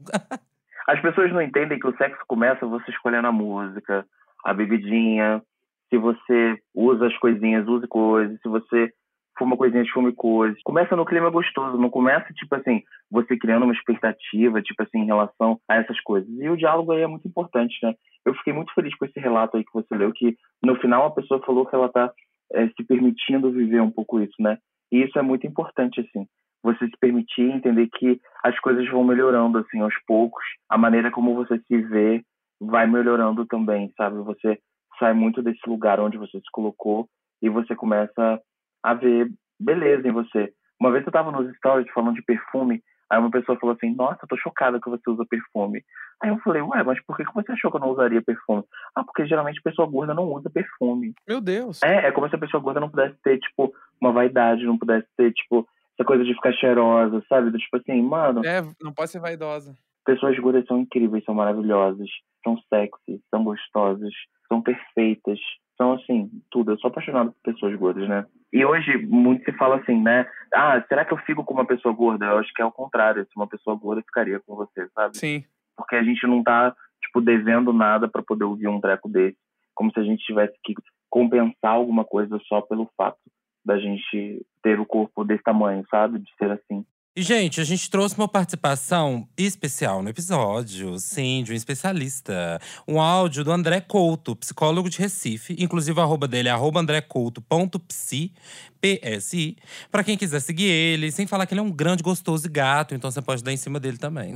As 0.87 1.01
pessoas 1.01 1.33
não 1.33 1.41
entendem 1.41 1.79
que 1.79 1.87
o 1.87 1.97
sexo 1.97 2.23
começa 2.27 2.67
você 2.67 2.91
escolhendo 2.91 3.27
a 3.27 3.33
música, 3.33 4.07
a 4.45 4.53
bebidinha. 4.53 5.43
Se 5.89 5.97
você 5.97 6.59
usa 6.75 7.07
as 7.07 7.17
coisinhas, 7.17 7.67
use 7.67 7.87
coisas. 7.87 8.39
Se 8.43 8.49
você 8.49 8.93
fuma 9.39 9.57
coisinhas, 9.57 9.89
fume 9.91 10.13
coisas. 10.13 10.59
Começa 10.65 10.97
no 10.97 11.05
clima 11.05 11.31
gostoso, 11.31 11.79
não 11.79 11.91
começa, 11.91 12.33
tipo 12.35 12.55
assim, 12.55 12.83
você 13.11 13.37
criando 13.37 13.65
uma 13.65 13.73
expectativa, 13.75 14.63
tipo 14.63 14.83
assim, 14.83 14.99
em 15.01 15.07
relação 15.07 15.59
a 15.69 15.77
essas 15.77 16.01
coisas. 16.01 16.29
E 16.39 16.49
o 16.49 16.57
diálogo 16.57 16.93
aí 16.93 17.03
é 17.03 17.07
muito 17.07 17.27
importante, 17.27 17.75
né? 17.83 17.95
Eu 18.25 18.35
fiquei 18.35 18.53
muito 18.53 18.73
feliz 18.75 18.95
com 18.97 19.05
esse 19.05 19.19
relato 19.21 19.57
aí 19.57 19.65
que 19.65 19.73
você 19.73 19.95
leu, 19.95 20.13
que 20.13 20.37
no 20.63 20.77
final 20.77 21.07
a 21.07 21.11
pessoa 21.11 21.43
falou 21.45 21.67
que 21.67 21.75
ela 21.75 21.89
tá 21.89 22.13
é, 22.53 22.69
se 22.69 22.85
permitindo 22.87 23.51
viver 23.51 23.81
um 23.81 23.91
pouco 23.91 24.21
isso, 24.21 24.41
né? 24.41 24.59
E 24.93 25.03
isso 25.03 25.19
é 25.19 25.23
muito 25.23 25.47
importante, 25.47 26.01
assim. 26.01 26.27
Você 26.63 26.87
se 26.87 26.97
permitir 26.99 27.43
entender 27.43 27.89
que 27.89 28.21
as 28.43 28.59
coisas 28.61 28.89
vão 28.89 29.05
melhorando, 29.05 29.59
assim, 29.59 29.81
aos 29.81 29.95
poucos. 30.07 30.43
A 30.69 30.79
maneira 30.79 31.11
como 31.11 31.35
você 31.35 31.59
se 31.59 31.77
vê 31.83 32.23
vai 32.61 32.87
melhorando 32.87 33.45
também, 33.45 33.93
sabe? 33.97 34.17
Você 34.19 34.59
sai 34.99 35.13
muito 35.13 35.43
desse 35.43 35.69
lugar 35.69 36.01
onde 36.01 36.17
você 36.17 36.39
se 36.39 36.51
colocou 36.53 37.07
e 37.43 37.49
você 37.49 37.75
começa 37.75 38.41
a 38.85 38.95
ver 38.95 39.31
beleza 39.59 40.07
em 40.07 40.13
você. 40.13 40.53
Uma 40.81 40.93
vez 40.93 41.05
eu 41.05 41.09
estava 41.09 41.33
nos 41.33 41.57
stories 41.57 41.91
falando 41.93 42.17
de 42.17 42.23
perfume, 42.23 42.83
Aí 43.11 43.19
uma 43.19 43.31
pessoa 43.31 43.59
falou 43.59 43.77
assim, 43.77 43.95
nossa, 43.95 44.21
eu 44.23 44.29
tô 44.29 44.37
chocada 44.37 44.81
que 44.81 44.89
você 44.89 45.09
usa 45.09 45.25
perfume. 45.27 45.85
Aí 46.23 46.31
eu 46.31 46.39
falei, 46.39 46.63
ué, 46.63 46.83
mas 46.83 47.01
por 47.05 47.17
que 47.17 47.25
você 47.35 47.53
achou 47.53 47.71
que 47.71 47.77
eu 47.77 47.81
não 47.81 47.91
usaria 47.91 48.23
perfume? 48.23 48.65
Ah, 48.95 49.05
porque 49.05 49.27
geralmente 49.27 49.63
pessoa 49.63 49.89
gorda 49.89 50.15
não 50.15 50.33
usa 50.33 50.51
perfume. 50.51 51.15
Meu 51.29 51.41
Deus. 51.41 51.81
É, 51.85 52.07
é 52.07 52.13
como 52.13 52.29
se 52.29 52.35
a 52.35 52.39
pessoa 52.39 52.63
gorda 52.63 52.81
não 52.81 52.89
pudesse 52.89 53.15
ter, 53.23 53.39
tipo, 53.39 53.73
uma 54.01 54.13
vaidade, 54.13 54.65
não 54.65 54.79
pudesse 54.79 55.07
ter, 55.17 55.33
tipo, 55.33 55.67
essa 55.97 56.07
coisa 56.07 56.25
de 56.25 56.35
ficar 56.35 56.53
cheirosa, 56.55 57.23
sabe? 57.29 57.57
Tipo 57.57 57.77
assim, 57.77 58.03
mano. 58.03 58.45
É, 58.45 58.63
não 58.83 58.93
pode 58.93 59.11
ser 59.11 59.21
vaidosa. 59.21 59.77
Pessoas 60.05 60.39
gordas 60.39 60.67
são 60.67 60.81
incríveis, 60.81 61.25
são 61.25 61.35
maravilhosas, 61.35 62.09
são 62.43 62.59
sexy, 62.69 63.23
são 63.31 63.45
gostosas, 63.45 64.13
são 64.49 64.63
perfeitas. 64.63 65.39
São, 65.77 65.93
assim, 65.93 66.31
tudo. 66.51 66.73
Eu 66.73 66.79
sou 66.79 66.89
apaixonado 66.89 67.33
por 67.33 67.53
pessoas 67.53 67.77
gordas, 67.77 68.09
né? 68.09 68.27
E 68.53 68.65
hoje 68.65 68.97
muito 68.99 69.45
se 69.45 69.53
fala 69.57 69.77
assim, 69.77 70.01
né? 70.01 70.27
Ah, 70.55 70.81
será 70.89 71.05
que 71.05 71.13
eu 71.13 71.19
fico 71.19 71.45
com 71.45 71.55
uma 71.55 71.67
pessoa 71.67 71.93
gorda? 71.93 72.27
Eu 72.27 72.39
acho 72.39 72.53
que 72.55 72.63
é 72.63 72.65
o 72.65 72.71
contrário. 72.71 73.25
Se 73.25 73.37
uma 73.37 73.49
pessoa 73.49 73.77
gorda 73.77 74.03
ficaria 74.03 74.41
com 74.41 74.55
você, 74.55 74.89
sabe? 74.95 75.17
Sim. 75.17 75.45
Porque 75.77 75.97
a 75.97 76.03
gente 76.05 76.25
não 76.27 76.43
tá, 76.43 76.75
tipo, 77.03 77.21
devendo 77.21 77.73
nada 77.73 78.09
para 78.09 78.23
poder 78.23 78.45
ouvir 78.45 78.69
um 78.69 78.81
treco 78.81 79.09
desse. 79.09 79.37
Como 79.75 79.91
se 79.91 79.99
a 79.99 80.05
gente 80.05 80.25
tivesse 80.25 80.55
que 80.63 80.75
compensar 81.11 81.73
alguma 81.73 82.05
coisa 82.05 82.39
só 82.47 82.61
pelo 82.61 82.89
fato 82.97 83.19
da 83.65 83.79
gente 83.79 84.47
ter 84.63 84.79
o 84.79 84.87
corpo 84.87 85.25
desse 85.25 85.43
tamanho, 85.43 85.85
sabe? 85.91 86.19
De 86.21 86.31
ser 86.37 86.51
assim. 86.51 86.85
E, 87.17 87.23
gente, 87.23 87.61
a 87.61 87.65
gente 87.65 87.89
trouxe 87.89 88.17
uma 88.17 88.27
participação 88.27 89.29
especial 89.39 90.03
no 90.03 90.09
episódio, 90.09 90.99
sim, 90.99 91.45
de 91.45 91.53
um 91.53 91.55
especialista. 91.55 92.61
Um 92.89 93.01
áudio 93.01 93.45
do 93.45 93.53
André 93.53 93.81
Couto, 93.81 94.35
psicólogo 94.35 94.91
de 94.91 94.99
Recife. 94.99 95.55
Inclusive, 95.57 95.97
o 95.97 96.03
arroba 96.03 96.27
dele 96.27 96.49
é 96.49 96.51
arroba 96.51 96.81
andrecouto.psi, 96.81 98.33
P-S-I. 98.81 99.57
Pra 99.93 100.03
quem 100.03 100.19
quiser 100.19 100.41
seguir 100.41 100.65
ele, 100.65 101.13
sem 101.13 101.25
falar 101.25 101.47
que 101.47 101.55
ele 101.55 101.61
é 101.61 101.63
um 101.63 101.71
grande, 101.71 102.03
gostoso 102.03 102.49
e 102.49 102.51
gato, 102.51 102.97
então 102.97 103.09
você 103.09 103.23
pode 103.23 103.45
dar 103.45 103.53
em 103.53 103.57
cima 103.57 103.79
dele 103.79 103.97
também. 103.97 104.35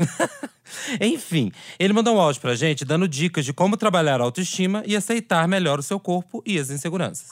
Enfim, 1.03 1.51
ele 1.81 1.93
mandou 1.93 2.14
um 2.14 2.20
áudio 2.20 2.41
pra 2.41 2.55
gente 2.55 2.85
dando 2.85 3.09
dicas 3.09 3.45
de 3.45 3.53
como 3.53 3.76
trabalhar 3.76 4.20
a 4.20 4.24
autoestima 4.24 4.85
e 4.87 4.95
aceitar 4.95 5.49
melhor 5.49 5.81
o 5.81 5.83
seu 5.83 5.99
corpo 5.99 6.45
e 6.47 6.57
as 6.57 6.70
inseguranças. 6.70 7.26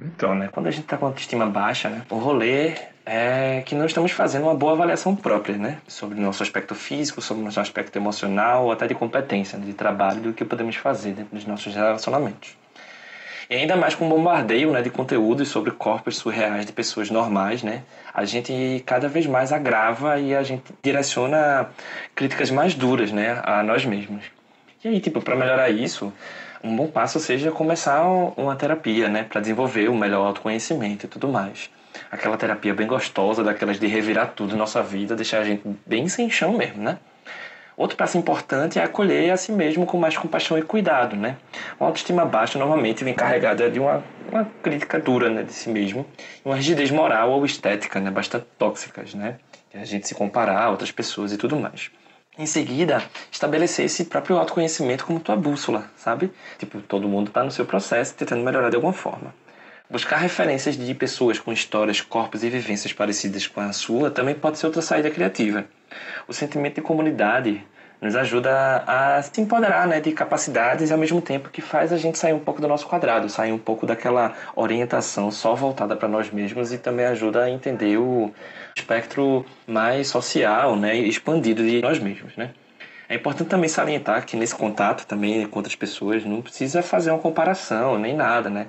Então, 0.00 0.34
né, 0.34 0.48
quando 0.52 0.66
a 0.66 0.70
gente 0.70 0.86
tá 0.86 0.96
com 0.96 1.06
autoestima 1.06 1.46
baixa, 1.46 1.88
né, 1.88 2.02
o 2.08 2.16
rolê 2.16 2.74
é 3.04 3.62
que 3.64 3.74
não 3.74 3.86
estamos 3.86 4.12
fazendo 4.12 4.44
uma 4.44 4.54
boa 4.54 4.72
avaliação 4.72 5.16
própria, 5.16 5.56
né, 5.56 5.78
sobre 5.88 6.20
nosso 6.20 6.42
aspecto 6.42 6.74
físico, 6.74 7.20
sobre 7.20 7.42
nosso 7.42 7.58
aspecto 7.58 7.96
emocional, 7.96 8.64
ou 8.64 8.72
até 8.72 8.86
de 8.86 8.94
competência, 8.94 9.58
né, 9.58 9.66
de 9.66 9.72
trabalho, 9.72 10.20
do 10.20 10.32
que 10.32 10.44
podemos 10.44 10.76
fazer 10.76 11.12
dentro 11.12 11.34
dos 11.34 11.46
nossos 11.46 11.74
relacionamentos. 11.74 12.56
E 13.50 13.54
ainda 13.54 13.76
mais 13.76 13.94
com 13.94 14.04
o 14.04 14.08
bombardeio 14.10 14.70
né, 14.70 14.82
de 14.82 14.90
conteúdos 14.90 15.48
sobre 15.48 15.70
corpos 15.70 16.18
surreais 16.18 16.66
de 16.66 16.72
pessoas 16.72 17.10
normais, 17.10 17.62
né? 17.62 17.82
A 18.12 18.26
gente 18.26 18.82
cada 18.84 19.08
vez 19.08 19.24
mais 19.24 19.52
agrava 19.54 20.20
e 20.20 20.34
a 20.34 20.42
gente 20.42 20.64
direciona 20.82 21.70
críticas 22.14 22.50
mais 22.50 22.74
duras 22.74 23.10
né, 23.10 23.40
a 23.42 23.62
nós 23.62 23.86
mesmos. 23.86 24.22
E 24.84 24.88
aí, 24.88 25.00
tipo, 25.00 25.22
para 25.22 25.34
melhorar 25.34 25.70
isso, 25.70 26.12
um 26.62 26.74
bom 26.74 26.88
passo 26.88 27.20
seja 27.20 27.50
começar 27.50 28.02
uma 28.36 28.56
terapia, 28.56 29.08
né, 29.08 29.24
para 29.24 29.40
desenvolver 29.40 29.88
um 29.88 29.96
melhor 29.96 30.26
autoconhecimento 30.26 31.06
e 31.06 31.08
tudo 31.08 31.28
mais. 31.28 31.70
Aquela 32.10 32.36
terapia 32.36 32.74
bem 32.74 32.86
gostosa, 32.86 33.42
daquelas 33.42 33.78
de 33.78 33.86
revirar 33.86 34.32
tudo 34.34 34.52
na 34.52 34.58
nossa 34.58 34.82
vida, 34.82 35.16
deixar 35.16 35.40
a 35.40 35.44
gente 35.44 35.62
bem 35.86 36.08
sem 36.08 36.30
chão 36.30 36.56
mesmo, 36.56 36.82
né? 36.82 36.98
Outro 37.76 37.96
passo 37.96 38.18
importante 38.18 38.78
é 38.78 38.82
acolher 38.82 39.30
a 39.30 39.36
si 39.36 39.52
mesmo 39.52 39.86
com 39.86 39.96
mais 39.96 40.16
compaixão 40.16 40.58
e 40.58 40.62
cuidado, 40.62 41.14
né? 41.14 41.36
Uma 41.78 41.88
autoestima 41.88 42.24
baixa 42.24 42.58
normalmente 42.58 43.04
vem 43.04 43.14
carregada 43.14 43.70
de 43.70 43.78
uma, 43.78 44.02
uma 44.32 44.44
crítica 44.60 44.98
dura 44.98 45.30
né, 45.30 45.44
de 45.44 45.52
si 45.52 45.68
mesmo, 45.70 46.04
uma 46.44 46.56
rigidez 46.56 46.90
moral 46.90 47.30
ou 47.30 47.44
estética, 47.46 48.00
né, 48.00 48.10
bastante 48.10 48.46
tóxicas, 48.58 49.14
né? 49.14 49.36
A 49.72 49.84
gente 49.84 50.08
se 50.08 50.14
comparar 50.14 50.60
a 50.60 50.70
outras 50.70 50.90
pessoas 50.90 51.32
e 51.32 51.36
tudo 51.36 51.54
mais. 51.54 51.90
Em 52.38 52.46
seguida, 52.46 53.02
estabelecer 53.32 53.86
esse 53.86 54.04
próprio 54.04 54.38
autoconhecimento 54.38 55.04
como 55.04 55.18
tua 55.18 55.34
bússola, 55.34 55.90
sabe? 55.96 56.32
Tipo, 56.56 56.80
todo 56.80 57.08
mundo 57.08 57.26
está 57.28 57.42
no 57.42 57.50
seu 57.50 57.66
processo 57.66 58.14
tentando 58.14 58.44
melhorar 58.44 58.70
de 58.70 58.76
alguma 58.76 58.92
forma. 58.92 59.34
Buscar 59.90 60.18
referências 60.18 60.76
de 60.76 60.94
pessoas 60.94 61.40
com 61.40 61.52
histórias, 61.52 62.00
corpos 62.00 62.44
e 62.44 62.48
vivências 62.48 62.92
parecidas 62.92 63.48
com 63.48 63.60
a 63.60 63.72
sua 63.72 64.08
também 64.08 64.36
pode 64.36 64.56
ser 64.56 64.66
outra 64.66 64.80
saída 64.80 65.10
criativa. 65.10 65.64
O 66.28 66.32
sentimento 66.32 66.76
de 66.76 66.80
comunidade 66.82 67.66
nos 68.00 68.14
ajuda 68.14 68.84
a 68.86 69.20
se 69.22 69.40
empoderar 69.40 69.88
né, 69.88 70.00
de 70.00 70.12
capacidades 70.12 70.90
e 70.90 70.92
ao 70.92 70.98
mesmo 70.98 71.20
tempo 71.20 71.50
que 71.50 71.60
faz 71.60 71.92
a 71.92 71.96
gente 71.96 72.16
sair 72.18 72.32
um 72.32 72.38
pouco 72.38 72.60
do 72.60 72.68
nosso 72.68 72.86
quadrado, 72.86 73.28
sair 73.28 73.50
um 73.50 73.58
pouco 73.58 73.84
daquela 73.84 74.34
orientação 74.54 75.30
só 75.32 75.54
voltada 75.54 75.96
para 75.96 76.08
nós 76.08 76.30
mesmos 76.30 76.72
e 76.72 76.78
também 76.78 77.06
ajuda 77.06 77.44
a 77.44 77.50
entender 77.50 77.96
o 77.96 78.32
espectro 78.78 79.44
mais 79.66 80.08
social 80.08 80.76
né, 80.76 80.96
expandido 80.96 81.62
de 81.62 81.80
nós 81.82 81.98
mesmos. 81.98 82.36
Né? 82.36 82.50
É 83.08 83.14
importante 83.14 83.48
também 83.48 83.68
salientar 83.68 84.26
que 84.26 84.36
nesse 84.36 84.54
contato 84.54 85.06
também 85.06 85.46
com 85.46 85.58
outras 85.58 85.74
pessoas 85.74 86.24
não 86.24 86.42
precisa 86.42 86.82
fazer 86.82 87.10
uma 87.10 87.18
comparação 87.18 87.98
nem 87.98 88.14
nada, 88.14 88.50
né? 88.50 88.66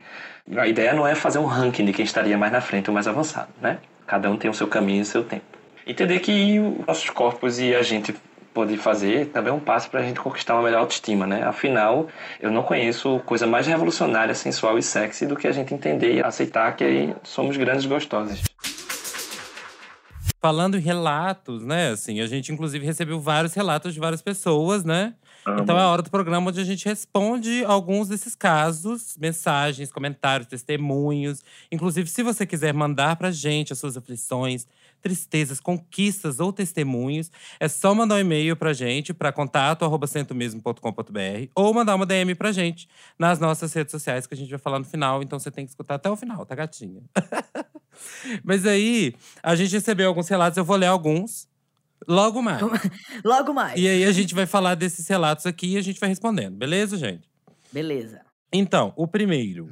A 0.56 0.68
ideia 0.68 0.94
não 0.94 1.06
é 1.06 1.14
fazer 1.14 1.40
um 1.40 1.46
ranking 1.46 1.86
de 1.86 1.92
quem 1.92 2.06
estaria 2.06 2.38
mais 2.38 2.52
na 2.52 2.62
frente 2.62 2.90
ou 2.90 2.94
mais 2.94 3.08
avançado, 3.08 3.50
né? 3.62 3.80
Cada 4.08 4.32
um 4.32 4.38
tem 4.38 4.50
o 4.50 4.54
seu 4.54 4.66
caminho 4.66 5.00
e 5.00 5.02
o 5.02 5.06
seu 5.06 5.24
tempo. 5.24 5.44
Entender 5.86 6.20
que 6.20 6.58
os 6.60 6.86
nossos 6.88 7.10
corpos 7.10 7.60
e 7.60 7.76
a 7.76 7.84
gente 7.84 8.16
pode 8.54 8.78
fazer 8.78 9.28
também 9.28 9.52
é 9.52 9.56
um 9.56 9.60
passo 9.60 9.90
para 9.90 10.00
a 10.00 10.04
gente 10.04 10.20
conquistar 10.20 10.56
uma 10.56 10.64
melhor 10.64 10.80
autoestima, 10.80 11.28
né? 11.28 11.44
Afinal, 11.44 12.08
eu 12.42 12.50
não 12.50 12.64
conheço 12.64 13.20
coisa 13.26 13.46
mais 13.46 13.68
revolucionária, 13.68 14.34
sensual 14.34 14.78
e 14.78 14.84
sexy 14.84 15.26
do 15.26 15.36
que 15.36 15.48
a 15.48 15.52
gente 15.52 15.74
entender 15.74 16.16
e 16.16 16.24
aceitar 16.24 16.76
que 16.76 17.14
somos 17.24 17.58
grandes 17.58 17.86
gostosas. 17.86 18.42
Falando 20.42 20.78
em 20.78 20.82
relatos, 20.82 21.66
né? 21.66 21.90
Assim, 21.90 22.22
a 22.22 22.28
gente 22.28 22.52
inclusive 22.52 22.86
recebeu 22.86 23.20
vários 23.20 23.54
relatos 23.54 23.94
de 23.94 24.00
várias 24.00 24.22
pessoas, 24.22 24.86
né? 24.86 25.14
Então 25.62 25.78
é 25.78 25.82
a 25.82 25.88
hora 25.88 26.02
do 26.02 26.10
programa 26.10 26.50
onde 26.50 26.60
a 26.60 26.64
gente 26.64 26.86
responde 26.86 27.64
alguns 27.66 28.08
desses 28.08 28.36
casos, 28.36 29.18
mensagens, 29.20 29.92
comentários, 29.92 30.48
testemunhos. 30.48 31.44
Inclusive, 31.72 32.10
se 32.10 32.24
você 32.24 32.46
quiser 32.46 32.74
mandar 32.74 33.16
pra 33.16 33.32
gente 33.32 33.74
as 33.74 33.80
suas 33.80 33.98
aflições, 33.98 34.68
tristezas, 35.02 35.60
conquistas 35.60 36.40
ou 36.40 36.54
testemunhos, 36.54 37.32
é 37.60 37.68
só 37.68 37.94
mandar 37.94 38.16
um 38.16 38.20
e-mail 38.20 38.56
pra 38.56 38.74
gente 38.74 39.14
para 39.14 39.32
contato@centomesmo.com.br 39.32 41.52
ou 41.56 41.74
mandar 41.74 41.96
uma 41.96 42.06
DM 42.06 42.36
pra 42.36 42.52
gente 42.52 42.88
nas 43.18 43.40
nossas 43.40 43.74
redes 43.74 43.92
sociais 43.92 44.28
que 44.28 44.34
a 44.34 44.38
gente 44.38 44.50
vai 44.50 44.60
falar 44.60 44.80
no 44.80 44.86
final, 44.86 45.24
então 45.24 45.40
você 45.40 45.52
tem 45.52 45.66
que 45.66 45.72
escutar 45.72 45.96
até 45.96 46.10
o 46.10 46.16
final, 46.16 46.46
tá 46.46 46.56
gatinha? 46.56 47.02
Mas 48.44 48.66
aí, 48.66 49.14
a 49.44 49.56
gente 49.56 49.72
recebeu 49.72 50.08
alguns 50.08 50.28
relatos, 50.28 50.58
eu 50.58 50.66
vou 50.66 50.76
ler 50.76 50.88
alguns. 50.88 51.48
Logo 52.08 52.42
mais. 52.42 52.62
Logo 53.24 53.54
mais. 53.54 53.80
E 53.80 53.88
aí 53.88 54.06
a 54.06 54.12
gente 54.12 54.34
vai 54.34 54.46
falar 54.46 54.76
desses 54.76 55.08
relatos 55.08 55.46
aqui 55.46 55.74
e 55.74 55.78
a 55.78 55.82
gente 55.82 56.00
vai 56.00 56.10
respondendo, 56.10 56.56
beleza, 56.56 56.98
gente? 56.98 57.30
Beleza. 57.72 58.22
Então, 58.52 58.94
o 58.96 59.08
primeiro. 59.08 59.72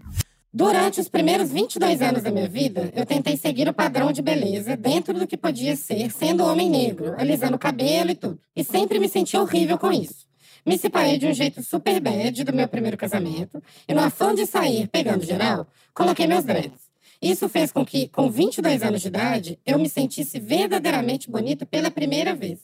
Durante 0.54 1.02
os 1.02 1.10
primeiros 1.10 1.52
22 1.52 2.02
anos 2.02 2.24
da 2.24 2.32
minha 2.32 2.48
vida, 2.48 2.92
eu 2.96 3.06
tentei 3.06 3.36
seguir 3.36 3.68
o 3.68 3.74
padrão 3.74 4.12
de 4.14 4.22
beleza 4.22 4.78
dentro 4.78 5.14
do 5.14 5.28
que 5.28 5.36
podia 5.36 5.76
ser, 5.76 6.10
sendo 6.10 6.46
homem 6.46 6.70
negro, 6.70 7.16
alisando 7.18 7.58
o 7.58 7.60
cabelo 7.60 8.12
e 8.12 8.16
tudo. 8.16 8.40
E 8.56 8.64
sempre 8.64 8.98
me 8.98 9.10
senti 9.10 9.36
horrível 9.36 9.78
com 9.78 9.92
isso. 9.92 10.26
Me 10.66 10.78
separei 10.78 11.18
de 11.18 11.28
um 11.28 11.34
jeito 11.34 11.62
super 11.62 12.00
bad 12.00 12.44
do 12.44 12.54
meu 12.54 12.68
primeiro 12.68 12.98
casamento 12.98 13.62
e, 13.88 13.94
no 13.94 14.02
afã 14.02 14.34
de 14.34 14.46
sair 14.46 14.88
pegando 14.88 15.26
geral, 15.26 15.68
coloquei 15.94 16.26
meus 16.26 16.46
dreads. 16.46 16.88
Isso 17.22 17.50
fez 17.50 17.72
com 17.72 17.86
que, 17.86 18.08
com 18.08 18.30
22 18.30 18.84
anos 18.84 19.02
de 19.02 19.08
idade, 19.10 19.60
eu 19.66 19.78
me 19.78 19.90
sentisse 19.90 20.40
verdadeiramente 20.40 21.30
bonito 21.30 21.66
pela 21.66 21.92
primeira 21.92 22.34
vez. 22.34 22.60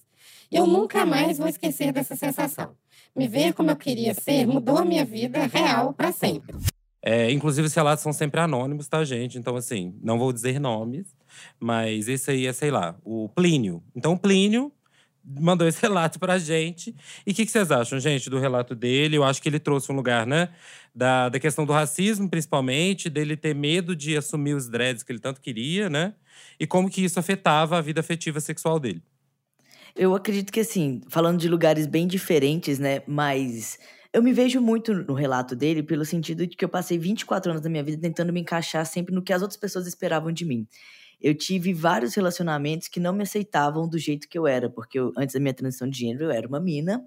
Eu 0.52 0.66
nunca 0.66 1.06
mais 1.06 1.38
vou 1.38 1.48
esquecer 1.48 1.92
dessa 1.92 2.16
sensação. 2.16 2.76
Me 3.16 3.28
ver 3.28 3.54
como 3.54 3.72
eu 3.72 3.76
queria 3.76 4.14
ser 4.14 4.48
mudou 4.48 4.86
minha 4.86 5.04
vida 5.04 5.46
real 5.48 5.94
para 5.94 6.12
sempre. 6.12 6.56
É, 7.06 7.30
inclusive, 7.30 7.68
os 7.68 7.74
relatos 7.74 8.01
são 8.01 8.14
sempre 8.14 8.39
anônimos, 8.39 8.88
tá, 8.88 9.04
gente? 9.04 9.38
Então, 9.38 9.58
assim, 9.58 9.93
não 10.01 10.18
vou 10.18 10.32
dizer 10.32 10.58
nomes, 10.58 11.14
mas 11.60 12.08
esse 12.08 12.32
aí 12.32 12.47
é, 12.47 12.54
sei 12.54 12.72
lá, 12.72 12.95
o 13.04 13.28
Plínio. 13.28 13.84
Então, 13.93 14.18
Plínio 14.18 14.72
mandou 15.22 15.68
esse 15.68 15.82
relato 15.84 16.18
pra 16.18 16.38
gente. 16.38 16.95
E 17.28 17.32
o 17.32 17.36
que, 17.36 17.45
que, 17.45 17.51
vocês 17.51 17.72
acham, 17.72 17.99
gente, 17.99 18.30
do 18.30 18.39
relato 18.39 18.74
dele? 18.74 19.18
Eu 19.18 19.24
acho 19.26 19.41
que 19.41 19.49
ele 19.49 19.60
trouxe 19.60 19.91
um 19.91 19.95
lugar, 19.95 20.26
né? 20.26 20.49
Da, 20.95 21.28
da 21.28 21.39
questão 21.39 21.66
do 21.66 21.74
racismo, 21.74 22.30
principalmente, 22.30 23.10
dele 23.10 23.36
ter 23.36 23.54
medo 23.54 23.93
de 23.97 24.16
assumir 24.16 24.54
os 24.54 24.70
dreads 24.70 25.04
que 25.04 25.12
ele 25.12 25.20
tanto 25.20 25.41
queria, 25.41 25.89
né? 25.89 26.14
E 26.58 26.66
como 26.66 26.89
que 26.89 27.04
isso 27.04 27.20
afetava 27.20 27.78
a 27.78 27.82
vida 27.82 27.99
afetiva 27.99 28.39
sexual 28.39 28.80
dele. 28.80 29.01
Eu 29.93 30.16
acredito 30.16 30.54
que, 30.54 30.62
assim, 30.62 31.01
falando 31.10 31.38
de 31.38 31.49
lugares 31.49 31.86
bem 31.86 32.08
diferentes, 32.08 32.80
né? 32.80 33.01
Mas 33.06 33.78
eu 34.14 34.22
me 34.22 34.32
vejo 34.32 34.61
muito 34.61 34.93
no 34.93 35.16
relato 35.16 35.55
dele 35.55 35.82
pelo 35.82 36.05
sentido 36.05 36.45
de 36.45 36.55
que 36.55 36.64
eu 36.64 36.70
passei 36.70 36.99
24 36.99 37.49
anos 37.49 37.64
da 37.64 37.70
minha 37.70 37.84
vida 37.84 37.99
tentando 37.99 38.32
me 38.32 38.39
encaixar 38.41 38.86
sempre 38.86 39.14
no 39.14 39.24
que 39.24 39.34
as 39.34 39.41
outras 39.41 39.59
pessoas 39.59 39.88
esperavam 39.88 40.32
de 40.32 40.45
mim. 40.45 40.68
Eu 41.20 41.34
tive 41.34 41.74
vários 41.74 42.14
relacionamentos 42.14 42.88
que 42.88 42.99
não 42.99 43.11
me 43.11 43.24
aceitavam 43.24 43.89
do 43.89 43.97
jeito 43.97 44.30
que 44.30 44.38
eu 44.38 44.45
era, 44.45 44.70
porque 44.70 44.99
eu, 44.99 45.11
antes 45.18 45.34
da 45.34 45.39
minha 45.39 45.53
transição 45.53 45.89
de 45.89 45.97
gênero 45.97 46.26
eu 46.26 46.32
era 46.32 46.47
uma 46.47 46.59
mina 46.59 47.03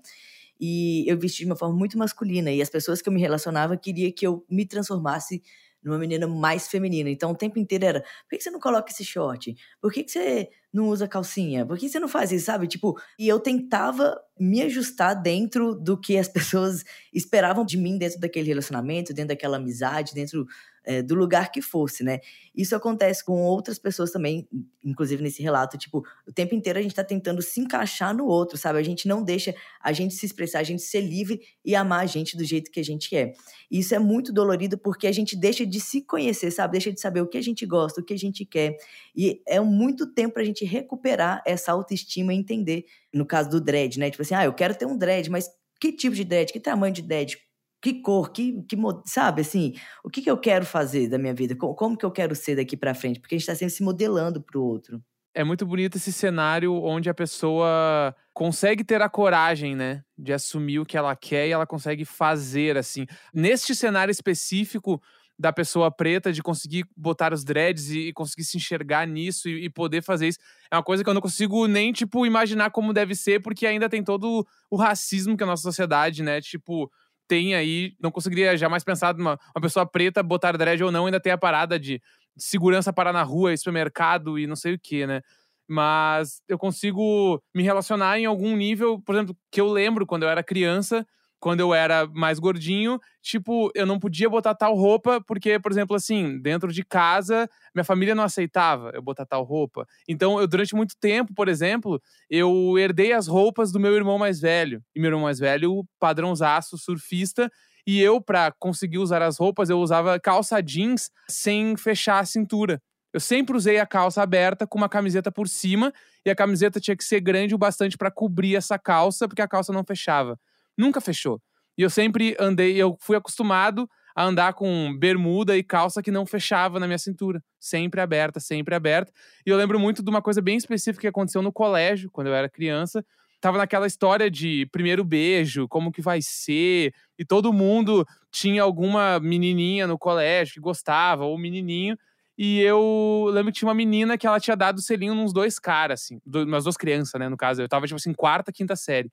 e 0.61 1.05
eu 1.07 1.17
vesti 1.17 1.45
de 1.45 1.47
uma 1.47 1.55
forma 1.55 1.77
muito 1.77 1.97
masculina 1.97 2.51
e 2.51 2.61
as 2.61 2.71
pessoas 2.71 3.01
que 3.01 3.09
eu 3.09 3.13
me 3.13 3.21
relacionava 3.21 3.77
queriam 3.77 4.11
que 4.11 4.27
eu 4.27 4.45
me 4.51 4.67
transformasse 4.67 5.43
numa 5.87 5.99
menina 5.99 6.27
mais 6.27 6.67
feminina. 6.69 7.09
Então, 7.09 7.31
o 7.31 7.37
tempo 7.37 7.59
inteiro 7.59 7.85
era: 7.85 8.01
por 8.01 8.37
que 8.37 8.41
você 8.41 8.51
não 8.51 8.61
coloca 8.61 8.91
esse 8.91 9.05
short? 9.05 9.55
Por 9.81 9.93
que 9.93 10.07
você 10.07 10.51
não 10.73 10.89
usa 10.89 11.09
calcinha? 11.09 11.65
Por 11.65 11.79
que 11.79 11.89
você 11.89 12.01
não 12.01 12.09
faz 12.09 12.33
isso, 12.33 12.47
sabe? 12.47 12.67
Tipo, 12.67 12.99
e 13.19 13.29
eu 13.29 13.39
tentava 13.41 14.21
me 14.39 14.61
ajustar 14.63 15.15
dentro 15.15 15.75
do 15.75 15.99
que 15.99 16.19
as 16.19 16.29
pessoas 16.29 16.85
esperavam 17.15 17.65
de 17.65 17.79
mim 17.79 17.97
dentro 17.97 18.21
daquele 18.21 18.49
relacionamento, 18.49 19.15
dentro 19.15 19.29
daquela 19.29 19.57
amizade, 19.57 20.13
dentro 20.13 20.47
é, 20.87 21.03
do 21.03 21.15
lugar 21.15 21.51
que 21.51 21.61
fosse, 21.61 22.05
né? 22.05 22.21
Isso 22.55 22.75
acontece 22.75 23.25
com 23.25 23.43
outras 23.43 23.79
pessoas 23.79 24.13
também, 24.13 24.49
inclusive 24.83 25.23
nesse 25.23 25.43
relato, 25.43 25.77
tipo, 25.77 26.03
o 26.27 26.33
tempo 26.33 26.55
inteiro 26.55 26.79
a 26.79 26.83
gente 26.83 26.95
tá 26.95 27.05
tentando 27.05 27.43
se 27.43 27.61
encaixar 27.61 28.17
no 28.17 28.25
outro, 28.27 28.57
sabe? 28.57 28.79
A 28.79 28.83
gente 28.83 29.09
não 29.09 29.23
deixa 29.23 29.55
a 29.83 29.93
gente 29.93 30.15
se 30.15 30.25
expressar, 30.25 30.61
a 30.61 30.63
gente 30.63 30.83
ser 30.83 31.01
livre 31.01 31.41
e 31.65 31.75
amar 31.75 32.01
a 32.01 32.07
gente 32.07 32.37
do 32.37 32.45
jeito 32.45 32.71
que 32.71 32.81
a 32.81 32.85
gente 32.85 33.15
é. 33.15 33.33
E 33.71 33.81
isso 33.81 33.95
é 33.95 33.99
muito 33.99 34.33
dolorido 34.33 34.79
porque 34.79 35.07
a 35.07 35.13
gente 35.13 35.37
deixa 35.37 35.67
de 35.67 35.81
se 35.81 36.01
conhecer, 36.01 36.51
sabe? 36.51 36.73
Deixa 36.73 36.93
de 36.93 37.01
saber 37.01 37.21
o 37.21 37.27
que 37.27 37.37
a 37.37 37.43
gente 37.43 37.67
gosta, 37.67 38.01
o 38.01 38.05
que 38.05 38.15
a 38.15 38.19
gente 38.19 38.45
quer. 38.45 38.77
E 39.15 39.43
é 39.47 39.61
muito 39.61 40.07
tempo 40.07 40.35
pra 40.35 40.45
gente 40.45 40.65
recuperar 40.65 41.43
essa 41.45 41.73
autoestima 41.73 42.33
e 42.33 42.39
entender, 42.39 42.85
no 43.13 43.27
caso 43.27 43.51
do 43.51 43.61
dread, 43.61 43.99
né? 43.99 44.11
Tipo 44.11 44.23
assim, 44.23 44.35
ah, 44.35 44.45
eu 44.45 44.55
quero 44.55 44.75
ter 44.75 44.87
um 44.87 44.97
dread, 44.97 45.29
mas 45.31 45.51
que 45.81 45.93
tipo 45.93 46.15
de 46.15 46.25
dread? 46.25 46.53
Que 46.53 46.61
tamanho 46.61 46.95
de 46.95 47.03
dread? 47.03 47.37
Que 47.81 48.01
cor, 48.01 48.31
que, 48.31 48.63
que 48.63 48.77
sabe 49.05 49.43
assim, 49.43 49.75
o 50.05 50.11
que, 50.11 50.23
que 50.23 50.31
eu 50.31 50.39
quero 50.39 50.65
fazer 50.65 51.09
da 51.09 51.19
minha 51.19 51.35
vida, 51.35 51.55
como, 51.55 51.75
como 51.75 51.97
que 51.97 52.05
eu 52.05 52.11
quero 52.11 52.35
ser 52.35 52.57
daqui 52.57 52.77
para 52.77 52.95
frente, 52.95 53.21
porque 53.21 53.35
a 53.35 53.39
gente 53.39 53.43
está 53.49 53.55
sempre 53.55 53.75
se 53.75 53.83
modelando 53.83 54.41
para 54.41 54.59
o 54.59 54.65
outro. 54.65 55.03
É 55.35 55.45
muito 55.45 55.67
bonito 55.67 55.97
esse 55.97 56.13
cenário 56.13 56.73
onde 56.83 57.11
a 57.11 57.15
pessoa 57.15 58.17
consegue 58.33 58.83
ter 58.83 59.03
a 59.03 59.09
coragem, 59.09 59.77
né, 59.77 60.03
de 60.17 60.33
assumir 60.33 60.79
o 60.79 60.87
que 60.87 60.97
ela 60.97 61.15
quer 61.15 61.47
e 61.47 61.53
ela 61.53 61.67
consegue 61.67 62.07
fazer 62.07 62.79
assim. 62.79 63.07
Neste 63.35 63.75
cenário 63.75 64.11
específico 64.11 65.01
da 65.39 65.53
pessoa 65.53 65.91
preta 65.91 66.33
de 66.33 66.43
conseguir 66.43 66.87
botar 66.97 67.33
os 67.33 67.45
dreads 67.45 67.91
e, 67.91 68.09
e 68.09 68.13
conseguir 68.13 68.45
se 68.45 68.57
enxergar 68.57 69.07
nisso 69.07 69.49
e, 69.49 69.67
e, 69.67 69.71
poder 69.71 70.03
fazer 70.03 70.29
isso. 70.29 70.39
É 70.71 70.77
uma 70.77 70.83
coisa 70.83 71.05
que 71.05 71.11
eu 71.11 71.15
não 71.15 71.21
consigo 71.21 71.67
nem, 71.67 71.93
tipo, 71.93 72.25
imaginar 72.25 72.71
como 72.71 72.93
deve 72.93 73.15
ser, 73.15 73.43
porque 73.43 73.67
ainda 73.67 73.89
tem 73.89 74.03
todo 74.03 74.47
o 74.71 74.77
racismo 74.77 75.37
que 75.37 75.45
a 75.45 75.47
nossa 75.47 75.63
sociedade, 75.63 76.23
né, 76.23 76.41
tipo, 76.41 76.91
tem 77.29 77.55
aí, 77.55 77.95
não 78.01 78.11
conseguiria 78.11 78.57
jamais 78.57 78.85
pensar 78.85 79.15
numa 79.15 79.39
uma 79.55 79.63
pessoa 79.63 79.87
preta 79.87 80.23
botar 80.23 80.53
dread 80.57 80.83
ou 80.83 80.93
não, 80.93 81.07
ainda 81.07 81.21
tem 81.21 81.33
a 81.33 81.39
parada 81.39 81.79
de 81.79 82.01
segurança 82.37 82.93
parar 82.93 83.13
na 83.13 83.23
rua, 83.23 83.57
supermercado 83.57 84.39
e 84.39 84.47
não 84.47 84.57
sei 84.57 84.75
o 84.75 84.79
que, 84.79 85.07
né? 85.07 85.23
Mas 85.69 86.41
eu 86.49 86.59
consigo 86.59 87.43
me 87.55 87.63
relacionar 87.63 88.19
em 88.19 88.27
algum 88.27 88.57
nível, 88.57 89.01
por 89.01 89.15
exemplo, 89.15 89.37
que 89.51 89.61
eu 89.61 89.67
lembro 89.69 90.07
quando 90.07 90.23
eu 90.23 90.29
era 90.29 90.43
criança, 90.43 91.07
quando 91.47 91.61
eu 91.61 91.73
era 91.73 92.09
mais 92.09 92.41
gordinho, 92.41 92.99
tipo, 93.23 93.71
eu 93.73 93.87
não 93.87 94.01
podia 94.01 94.29
botar 94.29 94.53
tal 94.53 94.75
roupa, 94.75 95.21
porque, 95.21 95.61
por 95.61 95.71
exemplo, 95.71 95.95
assim, 95.95 96.41
dentro 96.41 96.73
de 96.73 96.85
casa, 96.85 97.49
minha 97.73 97.85
família 97.85 98.17
não 98.17 98.25
aceitava 98.25 98.91
eu 98.93 99.01
botar 99.01 99.25
tal 99.25 99.45
roupa. 99.45 99.87
Então, 100.09 100.41
eu, 100.41 100.49
durante 100.49 100.75
muito 100.75 100.97
tempo, 101.01 101.33
por 101.33 101.47
exemplo, 101.47 102.03
eu 102.29 102.77
herdei 102.77 103.13
as 103.13 103.29
roupas 103.29 103.71
do 103.71 103.79
meu 103.79 103.95
irmão 103.95 104.19
mais 104.19 104.41
velho. 104.41 104.83
E 104.93 104.99
meu 104.99 105.07
irmão 105.07 105.23
mais 105.23 105.39
velho, 105.39 105.87
padrãozaço, 106.01 106.77
surfista. 106.77 107.49
E 107.87 108.03
eu, 108.03 108.21
para 108.21 108.51
conseguir 108.59 108.99
usar 108.99 109.23
as 109.23 109.39
roupas, 109.39 109.71
eu 109.71 109.79
usava 109.79 110.19
calça 110.19 110.61
jeans 110.61 111.13
sem 111.29 111.77
fechar 111.77 112.19
a 112.19 112.27
cintura. 112.27 112.83
Eu 113.13 113.21
sempre 113.21 113.57
usei 113.57 113.79
a 113.79 113.87
calça 113.87 114.21
aberta 114.21 114.67
com 114.67 114.79
uma 114.79 114.89
camiseta 114.89 115.31
por 115.31 115.47
cima 115.47 115.93
e 116.25 116.31
a 116.31 116.35
camiseta 116.35 116.81
tinha 116.81 116.97
que 116.97 117.05
ser 117.05 117.21
grande 117.21 117.55
o 117.55 117.59
bastante 117.59 117.97
para 117.97 118.11
cobrir 118.11 118.57
essa 118.57 118.77
calça, 118.81 119.29
porque 119.29 119.43
a 119.43 119.47
calça 119.47 119.73
não 119.73 119.85
fechava 119.85 120.37
nunca 120.77 121.01
fechou. 121.01 121.41
E 121.79 121.83
eu 121.83 121.91
sempre 121.91 122.37
andei, 122.41 122.77
eu 122.77 122.97
fui 123.01 123.17
acostumado 123.17 123.89
a 124.15 124.25
andar 124.25 124.55
com 124.55 124.97
bermuda 124.99 125.57
e 125.57 125.63
calça 125.63 126.03
que 126.03 126.11
não 126.11 126.25
fechava 126.25 126.81
na 126.81 126.87
minha 126.87 126.99
cintura, 126.99 127.43
sempre 127.61 128.01
aberta, 128.01 128.41
sempre 128.41 128.75
aberta. 128.75 129.13
E 129.45 129.51
eu 129.51 129.59
lembro 129.59 129.79
muito 129.79 130.03
de 130.03 130.09
uma 130.09 130.23
coisa 130.23 130.41
bem 130.41 130.57
específica 130.57 131.03
que 131.03 131.07
aconteceu 131.07 131.43
no 131.43 131.53
colégio, 131.53 132.11
quando 132.11 132.29
eu 132.29 132.35
era 132.35 132.49
criança. 132.49 133.05
Tava 133.43 133.59
naquela 133.59 133.87
história 133.87 134.31
de 134.31 134.67
primeiro 134.73 135.05
beijo, 135.05 135.69
como 135.69 135.93
que 135.93 136.01
vai 136.01 136.23
ser, 136.23 136.95
e 137.19 137.25
todo 137.27 137.53
mundo 137.53 138.07
tinha 138.33 138.63
alguma 138.63 139.21
menininha 139.21 139.87
no 139.87 139.99
colégio 139.99 140.55
que 140.55 140.61
gostava, 140.61 141.25
ou 141.27 141.37
menininho. 141.37 141.97
E 142.39 142.61
eu 142.61 143.29
lembro 143.33 143.53
que 143.53 143.59
tinha 143.59 143.69
uma 143.69 143.75
menina 143.75 144.17
que 144.17 144.27
ela 144.27 144.41
tinha 144.41 144.57
dado 144.57 144.81
selinho 144.81 145.15
nos 145.15 145.33
dois 145.33 145.59
caras, 145.59 146.03
assim, 146.03 146.21
umas 146.27 146.65
duas 146.65 146.77
crianças, 146.77 147.19
né, 147.21 147.29
no 147.29 147.37
caso. 147.37 147.61
Eu 147.63 147.69
tava, 147.69 147.87
tipo 147.87 147.97
assim, 147.97 148.15
quarta, 148.15 148.51
quinta 148.51 148.75
série. 148.77 149.11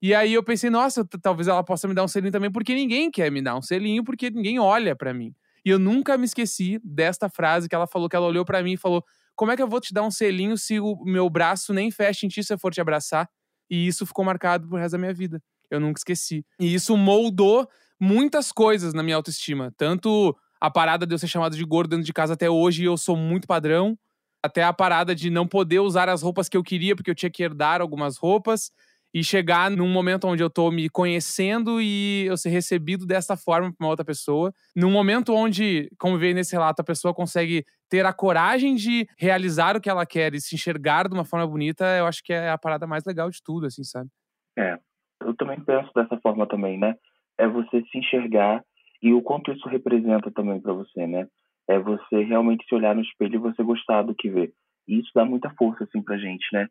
E 0.00 0.14
aí 0.14 0.32
eu 0.32 0.42
pensei, 0.42 0.70
nossa, 0.70 1.04
talvez 1.20 1.48
ela 1.48 1.62
possa 1.64 1.88
me 1.88 1.94
dar 1.94 2.04
um 2.04 2.08
selinho 2.08 2.32
também, 2.32 2.50
porque 2.50 2.74
ninguém 2.74 3.10
quer 3.10 3.30
me 3.30 3.42
dar 3.42 3.56
um 3.56 3.62
selinho, 3.62 4.04
porque 4.04 4.30
ninguém 4.30 4.58
olha 4.58 4.94
para 4.94 5.12
mim. 5.12 5.34
E 5.64 5.70
eu 5.70 5.78
nunca 5.78 6.16
me 6.16 6.24
esqueci 6.24 6.80
desta 6.84 7.28
frase 7.28 7.68
que 7.68 7.74
ela 7.74 7.86
falou, 7.86 8.08
que 8.08 8.14
ela 8.14 8.26
olhou 8.26 8.44
para 8.44 8.62
mim 8.62 8.74
e 8.74 8.76
falou: 8.76 9.04
Como 9.34 9.50
é 9.50 9.56
que 9.56 9.62
eu 9.62 9.68
vou 9.68 9.80
te 9.80 9.92
dar 9.92 10.02
um 10.02 10.10
selinho 10.10 10.56
se 10.56 10.78
o 10.78 10.96
meu 11.04 11.28
braço 11.28 11.74
nem 11.74 11.90
fecha 11.90 12.24
em 12.24 12.28
ti 12.28 12.44
se 12.44 12.54
eu 12.54 12.58
for 12.58 12.72
te 12.72 12.80
abraçar? 12.80 13.28
E 13.68 13.86
isso 13.86 14.06
ficou 14.06 14.24
marcado 14.24 14.68
pro 14.68 14.78
resto 14.78 14.92
da 14.92 14.98
minha 14.98 15.12
vida. 15.12 15.42
Eu 15.70 15.80
nunca 15.80 15.98
esqueci. 15.98 16.44
E 16.58 16.72
isso 16.72 16.96
moldou 16.96 17.68
muitas 18.00 18.52
coisas 18.52 18.94
na 18.94 19.02
minha 19.02 19.16
autoestima. 19.16 19.72
Tanto 19.76 20.34
a 20.60 20.70
parada 20.70 21.06
de 21.06 21.14
eu 21.14 21.18
ser 21.18 21.28
chamado 21.28 21.56
de 21.56 21.64
gordo 21.64 21.90
dentro 21.90 22.04
de 22.04 22.12
casa 22.12 22.34
até 22.34 22.48
hoje, 22.48 22.84
eu 22.84 22.96
sou 22.96 23.16
muito 23.16 23.46
padrão, 23.46 23.98
até 24.42 24.62
a 24.62 24.72
parada 24.72 25.14
de 25.14 25.28
não 25.28 25.46
poder 25.46 25.80
usar 25.80 26.08
as 26.08 26.22
roupas 26.22 26.48
que 26.48 26.56
eu 26.56 26.62
queria, 26.62 26.96
porque 26.96 27.10
eu 27.10 27.14
tinha 27.14 27.30
que 27.30 27.42
herdar 27.42 27.80
algumas 27.80 28.16
roupas 28.16 28.70
e 29.12 29.24
chegar 29.24 29.70
num 29.70 29.88
momento 29.88 30.26
onde 30.26 30.42
eu 30.42 30.50
tô 30.50 30.70
me 30.70 30.88
conhecendo 30.88 31.80
e 31.80 32.26
eu 32.26 32.36
ser 32.36 32.50
recebido 32.50 33.06
dessa 33.06 33.36
forma 33.36 33.70
por 33.70 33.84
uma 33.84 33.90
outra 33.90 34.04
pessoa. 34.04 34.52
Num 34.76 34.90
momento 34.90 35.34
onde, 35.34 35.90
como 35.98 36.18
veio 36.18 36.34
nesse 36.34 36.52
relato, 36.52 36.80
a 36.80 36.84
pessoa 36.84 37.14
consegue 37.14 37.64
ter 37.88 38.04
a 38.04 38.12
coragem 38.12 38.74
de 38.74 39.06
realizar 39.18 39.76
o 39.76 39.80
que 39.80 39.88
ela 39.88 40.04
quer 40.04 40.34
e 40.34 40.40
se 40.40 40.54
enxergar 40.54 41.08
de 41.08 41.14
uma 41.14 41.24
forma 41.24 41.46
bonita, 41.46 41.84
eu 41.96 42.06
acho 42.06 42.22
que 42.22 42.32
é 42.32 42.50
a 42.50 42.58
parada 42.58 42.86
mais 42.86 43.04
legal 43.04 43.30
de 43.30 43.42
tudo, 43.42 43.66
assim, 43.66 43.82
sabe? 43.82 44.10
É. 44.58 44.78
Eu 45.20 45.34
também 45.34 45.60
penso 45.60 45.90
dessa 45.94 46.16
forma 46.18 46.46
também, 46.46 46.78
né? 46.78 46.94
É 47.38 47.48
você 47.48 47.82
se 47.90 47.98
enxergar 47.98 48.62
e 49.02 49.12
o 49.12 49.22
quanto 49.22 49.52
isso 49.52 49.68
representa 49.68 50.30
também 50.30 50.60
para 50.60 50.72
você, 50.72 51.06
né? 51.06 51.26
É 51.68 51.78
você 51.78 52.22
realmente 52.24 52.64
se 52.66 52.74
olhar 52.74 52.94
no 52.94 53.02
espelho 53.02 53.34
e 53.34 53.38
você 53.38 53.62
gostar 53.62 54.02
do 54.02 54.14
que 54.14 54.30
vê. 54.30 54.52
E 54.86 54.98
isso 55.00 55.10
dá 55.14 55.24
muita 55.24 55.50
força, 55.50 55.84
assim, 55.84 56.02
pra 56.02 56.16
gente, 56.16 56.46
né? 56.52 56.66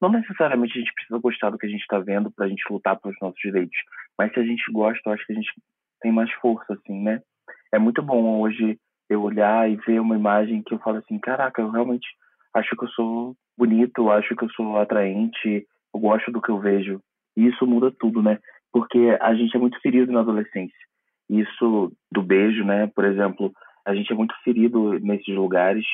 Não 0.00 0.10
necessariamente 0.10 0.76
a 0.76 0.80
gente 0.80 0.92
precisa 0.94 1.18
gostar 1.18 1.50
do 1.50 1.58
que 1.58 1.66
a 1.66 1.68
gente 1.68 1.82
está 1.82 1.98
vendo 1.98 2.30
para 2.30 2.46
a 2.46 2.48
gente 2.48 2.62
lutar 2.70 2.98
pelos 2.98 3.16
nossos 3.20 3.38
direitos, 3.40 3.76
mas 4.18 4.32
se 4.32 4.40
a 4.40 4.44
gente 4.44 4.62
gosta, 4.72 5.00
eu 5.06 5.12
acho 5.12 5.26
que 5.26 5.32
a 5.32 5.36
gente 5.36 5.50
tem 6.00 6.12
mais 6.12 6.30
força, 6.34 6.72
assim, 6.74 7.02
né? 7.02 7.20
É 7.72 7.78
muito 7.78 8.02
bom 8.02 8.40
hoje 8.40 8.78
eu 9.08 9.22
olhar 9.22 9.70
e 9.70 9.76
ver 9.76 10.00
uma 10.00 10.16
imagem 10.16 10.62
que 10.62 10.74
eu 10.74 10.78
falo 10.78 10.98
assim, 10.98 11.18
caraca, 11.18 11.60
eu 11.60 11.70
realmente 11.70 12.06
acho 12.54 12.76
que 12.76 12.84
eu 12.84 12.88
sou 12.90 13.36
bonito, 13.56 14.10
acho 14.10 14.34
que 14.34 14.44
eu 14.44 14.50
sou 14.50 14.78
atraente, 14.78 15.66
eu 15.94 16.00
gosto 16.00 16.30
do 16.30 16.40
que 16.40 16.50
eu 16.50 16.58
vejo. 16.58 17.00
E 17.36 17.46
isso 17.46 17.66
muda 17.66 17.92
tudo, 17.98 18.22
né? 18.22 18.38
Porque 18.72 19.18
a 19.20 19.34
gente 19.34 19.54
é 19.54 19.58
muito 19.58 19.80
ferido 19.80 20.12
na 20.12 20.20
adolescência. 20.20 20.78
Isso 21.28 21.92
do 22.10 22.22
beijo, 22.22 22.64
né? 22.64 22.86
Por 22.88 23.04
exemplo, 23.04 23.52
a 23.86 23.94
gente 23.94 24.12
é 24.12 24.16
muito 24.16 24.34
ferido 24.42 24.98
nesses 25.00 25.34
lugares 25.34 25.84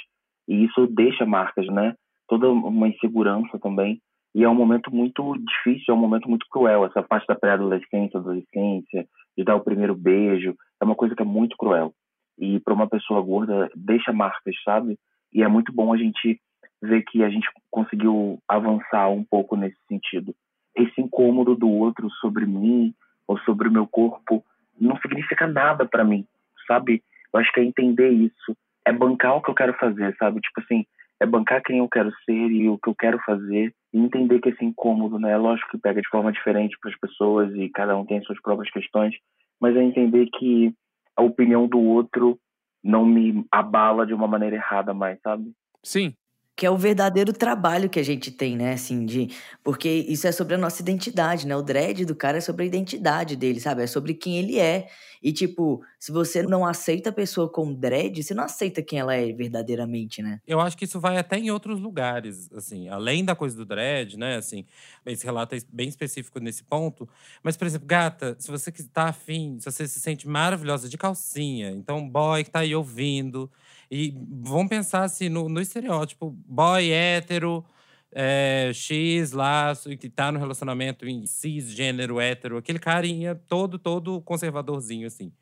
e 0.49 0.65
isso 0.65 0.87
deixa 0.87 1.27
marcas, 1.27 1.67
né? 1.67 1.95
Toda 2.29 2.49
uma 2.49 2.89
insegurança 2.89 3.59
também. 3.59 4.01
E 4.35 4.45
é 4.45 4.49
um 4.49 4.55
momento 4.55 4.95
muito 4.95 5.35
difícil, 5.39 5.95
é 5.95 5.97
um 5.97 6.01
momento 6.01 6.29
muito 6.29 6.47
cruel. 6.51 6.85
Essa 6.85 7.03
parte 7.03 7.27
da 7.27 7.35
pré-adolescência, 7.35 8.19
adolescência, 8.19 9.07
de 9.37 9.45
dar 9.45 9.57
o 9.57 9.65
primeiro 9.65 9.95
beijo, 9.95 10.55
é 10.81 10.85
uma 10.85 10.95
coisa 10.95 11.15
que 11.15 11.23
é 11.23 11.27
muito 11.27 11.57
cruel. 11.57 11.93
E 12.39 12.61
para 12.61 12.75
uma 12.75 12.87
pessoa 12.87 13.21
gorda, 13.23 13.71
deixa 13.75 14.13
marcas, 14.13 14.55
sabe? 14.63 14.99
E 15.33 15.43
é 15.43 15.49
muito 15.49 15.73
bom 15.73 15.93
a 15.93 15.97
gente 15.97 16.39
ver 16.83 17.03
que 17.05 17.23
a 17.23 17.31
gente 17.31 17.49
conseguiu 17.71 18.39
avançar 18.49 19.09
um 19.09 19.25
pouco 19.25 19.57
nesse 19.57 19.79
sentido. 19.89 20.35
Esse 20.77 21.01
incômodo 21.01 21.55
do 21.55 21.69
outro 21.69 22.11
sobre 22.21 22.45
mim 22.45 22.95
ou 23.27 23.39
sobre 23.41 23.69
o 23.69 23.73
meu 23.73 23.87
corpo 23.87 24.45
não 24.79 24.97
significa 24.99 25.47
nada 25.47 25.87
para 25.87 26.05
mim, 26.05 26.27
sabe? 26.67 27.03
Eu 27.33 27.41
acho 27.41 27.51
que 27.53 27.61
é 27.61 27.65
entender 27.65 28.11
isso, 28.11 28.57
é 28.87 28.93
bancar 28.93 29.37
o 29.37 29.43
que 29.43 29.51
eu 29.51 29.55
quero 29.55 29.73
fazer, 29.75 30.15
sabe? 30.19 30.41
Tipo 30.41 30.61
assim, 30.61 30.87
é 31.21 31.27
bancar 31.27 31.63
quem 31.63 31.79
eu 31.79 31.89
quero 31.89 32.13
ser 32.25 32.51
e 32.51 32.69
o 32.69 32.79
que 32.79 32.89
eu 32.89 32.95
quero 32.95 33.19
fazer 33.25 33.75
e 33.93 33.99
entender 33.99 34.41
que 34.41 34.51
esse 34.51 34.65
incômodo, 34.65 35.19
né, 35.19 35.33
é 35.33 35.37
lógico 35.37 35.71
que 35.71 35.79
pega 35.79 36.01
de 36.01 36.09
forma 36.09 36.33
diferente 36.33 36.77
para 36.81 36.91
as 36.91 36.99
pessoas 36.99 37.55
e 37.55 37.69
cada 37.71 37.97
um 37.97 38.05
tem 38.05 38.23
suas 38.23 38.41
próprias 38.41 38.71
questões, 38.71 39.15
mas 39.61 39.75
é 39.77 39.83
entender 39.83 40.29
que 40.39 40.75
a 41.17 41.23
opinião 41.23 41.67
do 41.67 41.81
outro 41.81 42.39
não 42.85 43.05
me 43.05 43.45
abala 43.51 44.07
de 44.07 44.13
uma 44.15 44.29
maneira 44.29 44.57
errada 44.57 44.93
mais, 44.93 45.19
sabe? 45.23 45.51
Sim. 45.83 46.15
Que 46.57 46.65
é 46.65 46.71
o 46.71 46.79
verdadeiro 46.79 47.35
trabalho 47.35 47.91
que 47.91 48.01
a 48.01 48.03
gente 48.03 48.31
tem, 48.31 48.57
né? 48.57 48.73
Assim, 48.73 49.05
de. 49.05 49.29
Porque 49.63 49.89
isso 49.89 50.27
é 50.27 50.33
sobre 50.33 50.55
a 50.55 50.59
nossa 50.59 50.81
identidade, 50.81 51.47
né? 51.47 51.55
O 51.55 51.61
dread 51.61 52.07
do 52.07 52.15
cara 52.15 52.39
é 52.39 52.41
sobre 52.41 52.65
a 52.65 52.67
identidade 52.67 53.37
dele, 53.37 53.61
sabe? 53.61 53.83
É 53.83 53.87
sobre 53.87 54.15
quem 54.15 54.39
ele 54.39 54.59
é. 54.59 54.89
E, 55.23 55.33
tipo, 55.33 55.83
se 56.01 56.11
você 56.11 56.43
não 56.43 56.65
aceita 56.65 57.11
a 57.11 57.13
pessoa 57.13 57.51
com 57.51 57.75
dread, 57.75 58.23
você 58.23 58.33
não 58.33 58.45
aceita 58.45 58.83
quem 58.83 58.99
ela 58.99 59.15
é 59.15 59.33
verdadeiramente, 59.33 60.23
né? 60.23 60.41
Eu 60.47 60.59
acho 60.59 60.79
que 60.79 60.87
isso 60.87 60.99
vai 60.99 61.19
até 61.19 61.37
em 61.37 61.51
outros 61.51 61.79
lugares, 61.79 62.51
assim, 62.53 62.89
além 62.89 63.23
da 63.23 63.35
coisa 63.35 63.55
do 63.55 63.67
dread, 63.67 64.17
né? 64.17 64.37
Assim, 64.37 64.65
esse 65.05 65.27
relato 65.27 65.55
é 65.55 65.59
bem 65.71 65.89
específico 65.89 66.41
nesse 66.41 66.65
ponto. 66.65 67.07
Mas, 67.43 67.57
por 67.57 67.67
exemplo, 67.67 67.87
gata, 67.87 68.35
se 68.39 68.51
você 68.51 68.73
tá 68.91 69.09
afim, 69.09 69.59
se 69.61 69.71
você 69.71 69.87
se 69.87 70.01
sente 70.01 70.27
maravilhosa 70.27 70.89
de 70.89 70.97
calcinha, 70.97 71.71
então, 71.71 72.09
boy 72.09 72.45
que 72.45 72.51
tá 72.51 72.61
aí 72.61 72.75
ouvindo 72.75 73.51
e 73.91 74.15
vamos 74.29 74.69
pensar 74.69 75.05
assim 75.05 75.29
no, 75.29 75.49
no 75.49 75.61
estereótipo: 75.61 76.31
boy 76.47 76.91
hétero, 76.91 77.65
é, 78.13 78.71
X 78.75 79.33
lá, 79.33 79.73
que 79.99 80.09
tá 80.09 80.33
no 80.33 80.39
relacionamento 80.39 81.07
em 81.07 81.27
cisgênero 81.27 82.21
hétero, 82.21 82.57
aquele 82.57 82.79
carinha 82.79 83.35
todo, 83.35 83.79
todo 83.79 84.21
conservadorzinho, 84.23 85.07
assim. 85.07 85.33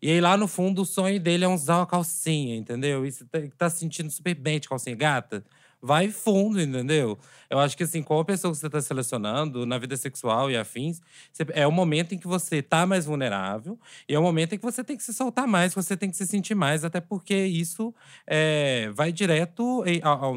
E 0.00 0.10
aí, 0.10 0.20
lá 0.20 0.36
no 0.36 0.46
fundo, 0.46 0.82
o 0.82 0.84
sonho 0.84 1.18
dele 1.18 1.44
é 1.44 1.48
usar 1.48 1.78
uma 1.78 1.86
calcinha, 1.86 2.54
entendeu? 2.54 3.06
E 3.06 3.12
você 3.12 3.24
tá, 3.24 3.38
tá 3.56 3.70
se 3.70 3.78
sentindo 3.78 4.10
super 4.10 4.34
bem 4.34 4.60
de 4.60 4.68
calcinha 4.68 4.94
gata 4.94 5.44
vai 5.80 6.10
fundo, 6.10 6.60
entendeu? 6.60 7.18
Eu 7.48 7.58
acho 7.58 7.76
que 7.76 7.84
assim, 7.84 8.02
com 8.02 8.18
a 8.18 8.24
pessoa 8.24 8.52
que 8.52 8.58
você 8.58 8.66
está 8.66 8.80
selecionando 8.80 9.64
na 9.64 9.78
vida 9.78 9.96
sexual 9.96 10.50
e 10.50 10.56
afins, 10.56 11.00
é 11.52 11.66
o 11.66 11.72
momento 11.72 12.14
em 12.14 12.18
que 12.18 12.26
você 12.26 12.60
tá 12.60 12.86
mais 12.86 13.06
vulnerável 13.06 13.78
e 14.08 14.14
é 14.14 14.18
o 14.18 14.22
momento 14.22 14.54
em 14.54 14.58
que 14.58 14.64
você 14.64 14.82
tem 14.82 14.96
que 14.96 15.02
se 15.02 15.12
soltar 15.14 15.46
mais, 15.46 15.74
você 15.74 15.96
tem 15.96 16.10
que 16.10 16.16
se 16.16 16.26
sentir 16.26 16.54
mais, 16.54 16.84
até 16.84 17.00
porque 17.00 17.34
isso 17.34 17.94
é, 18.26 18.90
vai 18.94 19.12
direto 19.12 19.84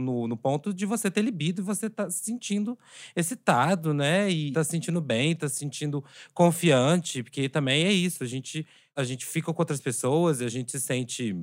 no, 0.01 0.27
no, 0.27 0.37
ponto 0.37 0.73
de 0.73 0.85
você 0.85 1.09
ter 1.09 1.21
libido 1.21 1.61
e 1.61 1.65
você 1.65 1.89
tá 1.89 2.09
se 2.09 2.23
sentindo 2.23 2.77
excitado, 3.15 3.93
né? 3.93 4.29
E 4.29 4.51
tá 4.51 4.63
se 4.63 4.71
sentindo 4.71 5.01
bem, 5.01 5.35
tá 5.35 5.47
se 5.47 5.55
sentindo 5.55 6.03
confiante, 6.33 7.23
porque 7.23 7.49
também 7.49 7.85
é 7.85 7.91
isso, 7.91 8.23
a 8.23 8.27
gente, 8.27 8.65
a 8.95 9.03
gente 9.03 9.25
fica 9.25 9.51
com 9.53 9.61
outras 9.61 9.81
pessoas 9.81 10.41
e 10.41 10.45
a 10.45 10.49
gente 10.49 10.71
se 10.71 10.79
sente 10.79 11.35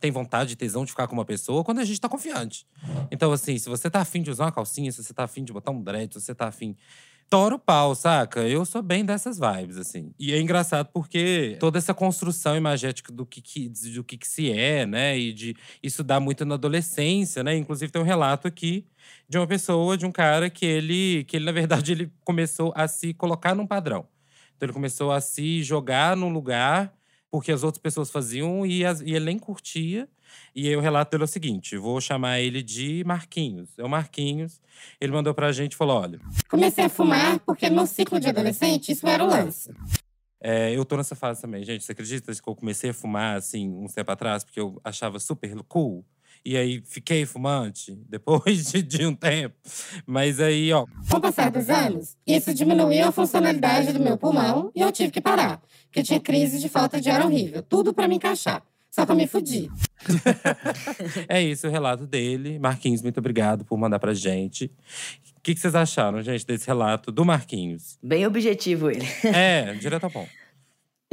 tem 0.00 0.10
vontade, 0.10 0.56
tesão 0.56 0.84
de 0.84 0.90
ficar 0.90 1.06
com 1.06 1.14
uma 1.14 1.24
pessoa 1.24 1.64
quando 1.64 1.78
a 1.78 1.84
gente 1.84 2.00
tá 2.00 2.08
confiante. 2.08 2.66
Então, 3.10 3.32
assim, 3.32 3.56
se 3.58 3.68
você 3.68 3.90
tá 3.90 4.00
afim 4.00 4.22
de 4.22 4.30
usar 4.30 4.44
uma 4.44 4.52
calcinha, 4.52 4.90
se 4.92 5.02
você 5.02 5.14
tá 5.14 5.24
afim 5.24 5.44
de 5.44 5.52
botar 5.52 5.70
um 5.70 5.82
dread, 5.82 6.12
se 6.12 6.20
você 6.20 6.34
tá 6.34 6.48
afim. 6.48 6.76
Tora 7.30 7.54
o 7.54 7.58
pau, 7.58 7.94
saca? 7.94 8.40
Eu 8.40 8.66
sou 8.66 8.82
bem 8.82 9.04
dessas 9.04 9.38
vibes, 9.38 9.78
assim. 9.78 10.12
E 10.18 10.32
é 10.34 10.40
engraçado 10.40 10.90
porque 10.92 11.56
toda 11.58 11.78
essa 11.78 11.94
construção 11.94 12.54
imagética 12.54 13.10
do 13.10 13.24
que, 13.24 13.40
que 13.40 13.68
do 13.68 14.04
que, 14.04 14.18
que 14.18 14.28
se 14.28 14.52
é, 14.52 14.84
né? 14.84 15.18
E 15.18 15.32
de 15.32 15.56
isso 15.82 16.04
dá 16.04 16.20
muito 16.20 16.44
na 16.44 16.54
adolescência, 16.54 17.42
né? 17.42 17.56
Inclusive, 17.56 17.90
tem 17.90 18.00
um 18.00 18.04
relato 18.04 18.46
aqui 18.46 18.86
de 19.28 19.38
uma 19.38 19.46
pessoa, 19.46 19.96
de 19.96 20.04
um 20.04 20.12
cara 20.12 20.50
que 20.50 20.66
ele, 20.66 21.24
que 21.24 21.36
ele 21.36 21.46
na 21.46 21.52
verdade, 21.52 21.92
ele 21.92 22.12
começou 22.22 22.72
a 22.76 22.86
se 22.86 23.14
colocar 23.14 23.54
num 23.54 23.66
padrão. 23.66 24.06
Então, 24.54 24.66
ele 24.66 24.72
começou 24.74 25.10
a 25.10 25.20
se 25.20 25.62
jogar 25.62 26.16
num 26.16 26.28
lugar 26.28 26.92
porque 27.34 27.50
as 27.50 27.64
outras 27.64 27.82
pessoas 27.82 28.12
faziam 28.12 28.64
e, 28.64 28.84
as, 28.84 29.00
e 29.00 29.10
ele 29.10 29.24
nem 29.24 29.40
curtia. 29.40 30.08
E 30.54 30.68
aí 30.68 30.76
o 30.76 30.80
relato 30.80 31.10
dele 31.10 31.24
é 31.24 31.26
o 31.26 31.28
seguinte: 31.28 31.76
vou 31.76 32.00
chamar 32.00 32.38
ele 32.38 32.62
de 32.62 33.02
Marquinhos. 33.04 33.76
É 33.76 33.82
o 33.82 33.88
Marquinhos. 33.88 34.60
Ele 35.00 35.10
mandou 35.10 35.34
pra 35.34 35.50
gente 35.50 35.72
e 35.72 35.76
falou: 35.76 36.00
olha. 36.00 36.20
Comecei 36.48 36.84
a 36.84 36.88
fumar 36.88 37.40
porque 37.40 37.68
no 37.68 37.88
ciclo 37.88 38.20
de 38.20 38.28
adolescente 38.28 38.92
isso 38.92 39.04
era 39.08 39.24
o 39.24 39.26
lance. 39.26 39.74
É, 40.40 40.70
eu 40.76 40.84
tô 40.84 40.96
nessa 40.96 41.16
fase 41.16 41.42
também, 41.42 41.64
gente. 41.64 41.82
Você 41.82 41.90
acredita 41.90 42.32
que 42.32 42.48
eu 42.48 42.54
comecei 42.54 42.90
a 42.90 42.94
fumar 42.94 43.36
assim 43.36 43.68
uns 43.68 43.92
tempo 43.92 44.12
atrás, 44.12 44.44
porque 44.44 44.60
eu 44.60 44.80
achava 44.84 45.18
super 45.18 45.52
cool? 45.66 46.06
E 46.44 46.58
aí 46.58 46.82
fiquei 46.84 47.24
fumante 47.24 47.98
depois 48.08 48.70
de, 48.70 48.82
de, 48.82 49.06
um 49.06 49.14
tempo. 49.14 49.56
Mas 50.06 50.40
aí, 50.40 50.70
ó. 50.72 50.84
Com 51.08 51.16
o 51.16 51.20
passar 51.20 51.50
dos 51.50 51.70
anos, 51.70 52.16
isso 52.26 52.52
diminuiu 52.52 53.06
a 53.06 53.12
funcionalidade 53.12 53.92
do 53.92 54.00
meu 54.00 54.18
pulmão 54.18 54.70
e 54.74 54.82
eu 54.82 54.92
tive 54.92 55.10
que 55.10 55.22
parar. 55.22 55.62
Porque 55.86 56.02
tinha 56.02 56.20
crise 56.20 56.60
de 56.60 56.68
falta 56.68 57.00
de 57.00 57.08
ar 57.08 57.24
horrível. 57.24 57.62
Tudo 57.62 57.94
para 57.94 58.06
me 58.06 58.16
encaixar. 58.16 58.62
Só 58.90 59.04
pra 59.06 59.14
me 59.14 59.26
fudir. 59.26 59.70
é 61.28 61.42
isso 61.42 61.66
o 61.66 61.70
relato 61.70 62.06
dele. 62.06 62.58
Marquinhos, 62.58 63.02
muito 63.02 63.18
obrigado 63.18 63.64
por 63.64 63.76
mandar 63.78 63.98
pra 63.98 64.14
gente. 64.14 64.70
O 65.36 65.40
que, 65.42 65.54
que 65.54 65.60
vocês 65.60 65.74
acharam, 65.74 66.22
gente, 66.22 66.46
desse 66.46 66.66
relato 66.66 67.10
do 67.10 67.24
Marquinhos? 67.24 67.98
Bem 68.02 68.26
objetivo 68.26 68.90
ele. 68.90 69.04
é, 69.24 69.74
direto 69.74 70.04
ao 70.04 70.10
ponto. 70.10 70.30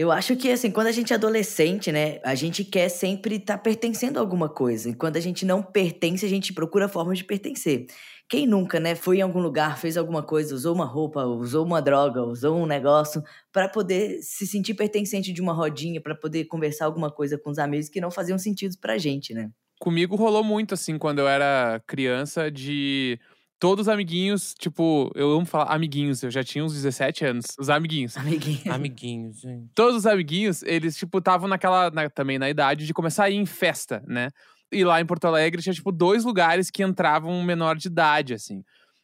Eu 0.02 0.12
acho 0.12 0.36
que, 0.36 0.50
assim, 0.50 0.72
quando 0.72 0.88
a 0.88 0.92
gente 0.92 1.14
é 1.14 1.16
adolescente, 1.16 1.92
né, 1.92 2.20
a 2.24 2.34
gente 2.34 2.66
quer 2.66 2.90
sempre 2.90 3.36
estar 3.36 3.58
tá 3.58 3.64
pertencendo 3.64 4.18
a 4.18 4.20
alguma 4.20 4.50
coisa. 4.50 4.90
E 4.90 4.96
quando 4.96 5.16
a 5.16 5.20
gente 5.20 5.46
não 5.46 5.62
pertence, 5.62 6.26
a 6.26 6.28
gente 6.28 6.54
procura 6.54 6.90
formas 6.90 7.20
de 7.20 7.24
pertencer. 7.24 7.86
Quem 8.28 8.48
nunca, 8.48 8.80
né, 8.80 8.96
foi 8.96 9.18
em 9.18 9.22
algum 9.22 9.40
lugar, 9.40 9.78
fez 9.78 9.98
alguma 9.98 10.24
coisa, 10.24 10.56
usou 10.56 10.74
uma 10.74 10.86
roupa, 10.86 11.24
usou 11.26 11.64
uma 11.64 11.80
droga, 11.80 12.24
usou 12.24 12.58
um 12.58 12.66
negócio 12.66 13.22
para 13.54 13.70
poder 13.70 14.24
se 14.24 14.48
sentir 14.48 14.74
pertencente 14.74 15.32
de 15.32 15.40
uma 15.40 15.54
rodinha, 15.54 16.02
para 16.02 16.16
poder 16.16 16.46
conversar 16.46 16.86
alguma 16.86 17.12
coisa 17.12 17.38
com 17.38 17.52
os 17.52 17.60
amigos 17.60 17.88
que 17.88 18.02
não 18.02 18.10
faziam 18.10 18.40
sentido 18.40 18.76
pra 18.82 18.98
gente, 18.98 19.36
né? 19.36 19.52
Comigo 19.80 20.16
rolou 20.16 20.44
muito, 20.44 20.74
assim, 20.74 20.98
quando 20.98 21.20
eu 21.20 21.28
era 21.28 21.80
criança, 21.86 22.50
de 22.50 23.20
todos 23.62 23.86
os 23.86 23.90
amiguinhos, 23.90 24.56
tipo, 24.58 25.12
eu 25.14 25.32
amo 25.34 25.46
falar 25.46 25.66
amiguinhos, 25.66 26.24
eu 26.24 26.32
já 26.32 26.44
tinha 26.44 26.66
uns 26.66 26.74
17 26.74 27.26
anos. 27.26 27.46
Os 27.60 27.70
amiguinhos. 27.70 28.18
Amiguinhos. 28.18 28.66
amiguinhos, 28.74 29.40
gente. 29.40 29.70
Todos 29.76 29.98
os 29.98 30.08
amiguinhos, 30.08 30.64
eles, 30.64 30.98
tipo, 30.98 31.20
estavam 31.20 31.48
naquela, 31.48 31.92
na, 31.92 32.10
também 32.10 32.40
na 32.40 32.50
idade 32.50 32.88
de 32.88 32.94
começar 32.94 33.26
a 33.26 33.30
ir 33.30 33.36
em 33.36 33.46
festa, 33.46 34.04
né? 34.08 34.30
E 34.72 34.84
lá 34.84 35.00
em 35.00 35.06
Porto 35.06 35.26
Alegre 35.26 35.62
tinha, 35.62 35.76
tipo, 35.76 35.92
dois 35.92 36.26
lugares 36.26 36.72
que 36.72 36.82
entravam 36.82 37.40
menor 37.44 37.78
de 37.78 37.88
idade, 37.88 38.34
assim. 38.34 38.64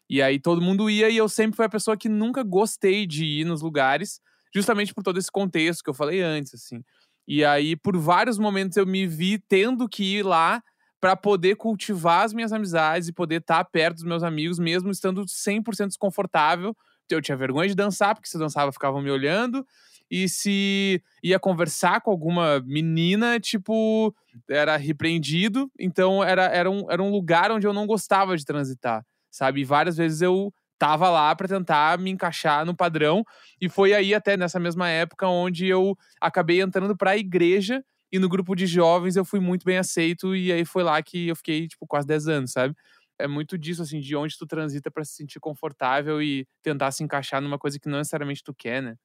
E 0.10 0.24
aí 0.24 0.40
todo 0.40 0.60
mundo 0.60 0.90
ia 0.90 1.08
e 1.08 1.18
eu 1.18 1.30
sempre 1.30 1.56
fui 1.56 1.66
a 1.66 1.70
pessoa 1.70 1.96
que 1.96 2.10
nunca 2.10 2.42
gostei 2.42 3.06
de 3.06 3.26
ir 3.26 3.46
nos 3.46 3.62
lugares, 3.62 4.20
justamente 4.56 4.92
por 4.92 5.04
todo 5.04 5.20
esse 5.20 5.32
contexto 5.32 5.84
que 5.84 5.90
eu 5.92 5.94
falei 5.94 6.24
antes, 6.24 6.56
assim. 6.56 6.82
E 7.28 7.46
aí, 7.46 7.76
por 7.76 7.96
vários 7.96 8.40
momentos, 8.40 8.76
eu 8.76 8.88
me 8.88 9.06
vi 9.06 9.38
tendo 9.38 9.88
que 9.88 10.18
ir 10.18 10.24
lá 10.24 10.64
para 11.00 11.16
poder 11.16 11.56
cultivar 11.56 12.26
as 12.26 12.34
minhas 12.34 12.52
amizades 12.52 13.08
e 13.08 13.14
poder 13.14 13.42
estar 13.42 13.64
tá 13.64 13.70
perto 13.70 13.96
dos 13.96 14.04
meus 14.04 14.24
amigos, 14.24 14.58
mesmo 14.58 14.90
estando 14.90 15.26
100% 15.26 15.88
desconfortável. 15.88 16.76
Eu 17.10 17.22
tinha 17.22 17.38
vergonha 17.38 17.70
de 17.70 17.76
dançar, 17.76 18.16
porque 18.16 18.28
se 18.28 18.38
dançava 18.38 18.72
ficavam 18.72 19.02
me 19.02 19.10
olhando. 19.10 19.66
E 20.10 20.28
se 20.30 21.02
ia 21.22 21.40
conversar 21.40 22.02
com 22.02 22.12
alguma 22.12 22.62
menina, 22.66 23.40
tipo, 23.40 24.14
era 24.50 24.76
repreendido. 24.78 25.70
Então 25.80 26.24
era, 26.24 26.46
era, 26.46 26.70
um, 26.70 26.90
era 26.90 27.04
um 27.04 27.12
lugar 27.12 27.52
onde 27.52 27.68
eu 27.68 27.74
não 27.74 27.86
gostava 27.86 28.36
de 28.36 28.46
transitar, 28.46 29.06
sabe? 29.30 29.62
E 29.62 29.66
várias 29.66 29.98
vezes 29.98 30.22
eu 30.22 30.52
tava 30.78 31.10
lá 31.10 31.36
para 31.36 31.48
tentar 31.48 31.98
me 31.98 32.10
encaixar 32.10 32.66
no 32.66 32.76
padrão. 32.76 33.24
E 33.60 33.68
foi 33.68 33.94
aí, 33.94 34.14
até 34.14 34.38
nessa 34.38 34.60
mesma 34.60 34.90
época, 34.90 35.28
onde 35.28 35.68
eu 35.68 35.98
acabei 36.22 36.62
entrando 36.62 36.96
para 36.96 37.12
a 37.12 37.18
igreja 37.18 37.84
e 38.12 38.20
no 38.20 38.30
grupo 38.30 38.56
de 38.56 38.66
jovens 38.66 39.16
eu 39.16 39.26
fui 39.26 39.40
muito 39.40 39.66
bem 39.66 39.78
aceito 39.78 40.36
e 40.36 40.52
aí 40.52 40.66
foi 40.66 40.84
lá 40.84 41.02
que 41.02 41.28
eu 41.28 41.36
fiquei, 41.36 41.68
tipo, 41.68 41.86
quase 41.88 42.08
10 42.08 42.28
anos, 42.28 42.52
sabe? 42.52 42.76
É 43.20 43.28
muito 43.28 43.58
disso, 43.58 43.82
assim, 43.82 44.00
de 44.00 44.16
onde 44.16 44.38
tu 44.38 44.46
transita 44.46 44.92
para 44.92 45.04
se 45.04 45.14
sentir 45.14 45.40
confortável 45.40 46.22
e 46.22 46.46
tentar 46.62 46.92
se 46.92 47.04
encaixar 47.04 47.42
numa 47.42 47.58
coisa 47.58 47.80
que 47.80 47.90
não 47.90 47.98
necessariamente 47.98 48.44
tu 48.44 48.54
quer, 48.54 48.82
né? 48.82 48.96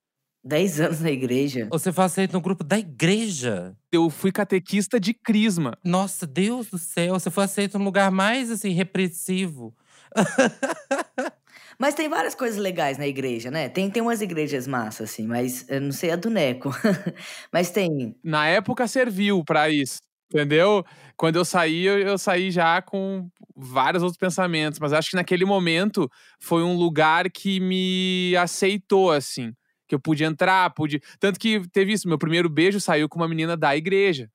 10 0.45 0.81
anos 0.81 1.01
na 1.01 1.11
igreja. 1.11 1.69
Você 1.71 1.93
foi 1.93 2.05
aceito 2.05 2.33
no 2.33 2.41
grupo 2.41 2.65
da 2.65 2.79
igreja? 2.79 3.77
Eu 3.93 4.11
fui 4.11 4.33
catequista 4.33 4.99
de 4.99 5.15
crisma. 5.15 5.79
Nossa, 5.85 6.27
Deus 6.27 6.69
do 6.69 6.79
céu. 6.79 7.15
Você 7.15 7.31
foi 7.31 7.45
aceito 7.45 7.79
no 7.79 7.85
lugar 7.85 8.11
mais, 8.11 8.51
assim, 8.51 8.71
repressivo. 8.71 9.75
Mas 11.83 11.97
tem 11.97 12.09
várias 12.09 12.33
coisas 12.37 12.61
legais 12.61 12.97
na 12.97 13.09
igreja, 13.09 13.51
né? 13.51 13.69
Tem, 13.69 13.91
tem 13.91 14.01
umas 14.01 14.21
igrejas 14.21 14.69
massas, 14.69 15.11
assim, 15.11 15.27
mas 15.27 15.69
eu 15.69 15.81
não 15.81 15.91
sei 15.91 16.13
a 16.13 16.17
do 16.17 16.31
Neco. 16.31 16.71
mas 17.53 17.71
tem. 17.71 18.15
Na 18.23 18.47
época 18.47 18.87
serviu 18.87 19.43
para 19.45 19.69
isso. 19.69 19.97
Entendeu? 20.33 20.85
Quando 21.17 21.35
eu 21.35 21.45
saí, 21.45 21.85
eu, 21.85 21.99
eu, 21.99 22.17
saí 22.17 22.53
já 22.53 22.81
com 22.81 23.29
vários 23.57 24.01
outros 24.01 24.17
pensamentos, 24.17 24.79
mas 24.79 24.93
acho 24.93 25.11
que 25.11 25.17
naquele 25.17 25.45
momento 25.45 26.09
foi 26.39 26.63
um 26.63 26.77
lugar 26.77 27.29
que 27.29 27.59
me 27.59 28.37
aceitou, 28.37 29.11
assim. 29.11 29.53
Que 29.89 29.97
eu 29.97 29.99
pude 29.99 30.23
entrar, 30.23 30.73
pude. 30.75 31.03
Tanto 31.19 31.37
que 31.37 31.69
teve 31.71 31.95
isso, 31.95 32.07
meu 32.07 32.17
primeiro 32.17 32.49
beijo 32.49 32.79
saiu 32.79 33.09
com 33.09 33.19
uma 33.19 33.29
menina 33.29 33.57
da 33.57 33.77
igreja. 33.77 34.31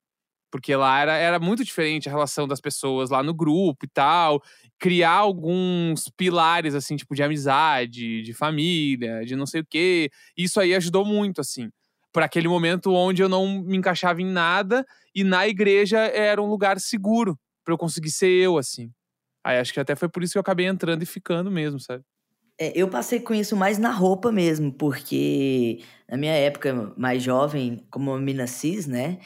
Porque 0.50 0.76
lá 0.76 1.00
era, 1.00 1.16
era 1.16 1.38
muito 1.38 1.64
diferente 1.64 2.10
a 2.10 2.12
relação 2.12 2.46
das 2.46 2.60
pessoas 2.60 3.08
lá 3.08 3.22
no 3.22 3.32
grupo 3.32 3.86
e 3.86 3.88
tal 3.88 4.42
criar 4.78 5.14
alguns 5.14 6.08
pilares, 6.16 6.74
assim, 6.74 6.96
tipo, 6.96 7.14
de 7.14 7.22
amizade, 7.22 8.22
de 8.22 8.32
família, 8.32 9.24
de 9.24 9.34
não 9.34 9.46
sei 9.46 9.60
o 9.60 9.66
quê. 9.68 10.10
Isso 10.36 10.60
aí 10.60 10.74
ajudou 10.74 11.04
muito, 11.04 11.40
assim, 11.40 11.70
para 12.12 12.26
aquele 12.26 12.48
momento 12.48 12.92
onde 12.92 13.22
eu 13.22 13.28
não 13.28 13.62
me 13.62 13.76
encaixava 13.76 14.22
em 14.22 14.26
nada 14.26 14.84
e 15.14 15.24
na 15.24 15.48
igreja 15.48 15.98
era 15.98 16.40
um 16.40 16.46
lugar 16.46 16.78
seguro 16.80 17.38
para 17.64 17.74
eu 17.74 17.78
conseguir 17.78 18.10
ser 18.10 18.30
eu, 18.30 18.56
assim. 18.56 18.90
Aí 19.44 19.58
acho 19.58 19.72
que 19.72 19.80
até 19.80 19.96
foi 19.96 20.08
por 20.08 20.22
isso 20.22 20.32
que 20.32 20.38
eu 20.38 20.42
acabei 20.42 20.66
entrando 20.66 21.02
e 21.02 21.06
ficando 21.06 21.50
mesmo, 21.50 21.80
sabe? 21.80 22.04
É, 22.60 22.72
eu 22.74 22.88
passei 22.88 23.20
com 23.20 23.32
isso 23.32 23.56
mais 23.56 23.78
na 23.78 23.90
roupa 23.90 24.32
mesmo, 24.32 24.72
porque 24.72 25.80
na 26.08 26.16
minha 26.16 26.32
época 26.32 26.92
mais 26.96 27.22
jovem, 27.22 27.86
como 27.90 28.10
uma 28.10 28.18
mina 28.20 28.46
cis, 28.46 28.86
né? 28.86 29.18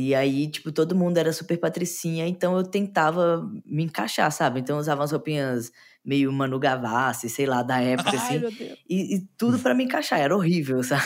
E 0.00 0.14
aí, 0.14 0.46
tipo, 0.46 0.70
todo 0.70 0.94
mundo 0.94 1.18
era 1.18 1.32
super 1.32 1.58
patricinha, 1.58 2.24
então 2.24 2.56
eu 2.56 2.62
tentava 2.62 3.44
me 3.66 3.82
encaixar, 3.82 4.30
sabe? 4.30 4.60
Então 4.60 4.76
eu 4.76 4.80
usava 4.80 5.00
umas 5.00 5.10
roupinhas 5.10 5.72
meio 6.04 6.32
Manu 6.32 6.56
Gavassi, 6.56 7.28
sei 7.28 7.46
lá, 7.46 7.64
da 7.64 7.80
época, 7.80 8.10
assim. 8.10 8.34
Ai, 8.34 8.38
meu 8.38 8.52
Deus. 8.52 8.78
E, 8.88 9.16
e 9.16 9.20
tudo 9.36 9.58
pra 9.58 9.74
me 9.74 9.82
encaixar, 9.82 10.20
era 10.20 10.36
horrível, 10.36 10.80
sabe? 10.86 11.02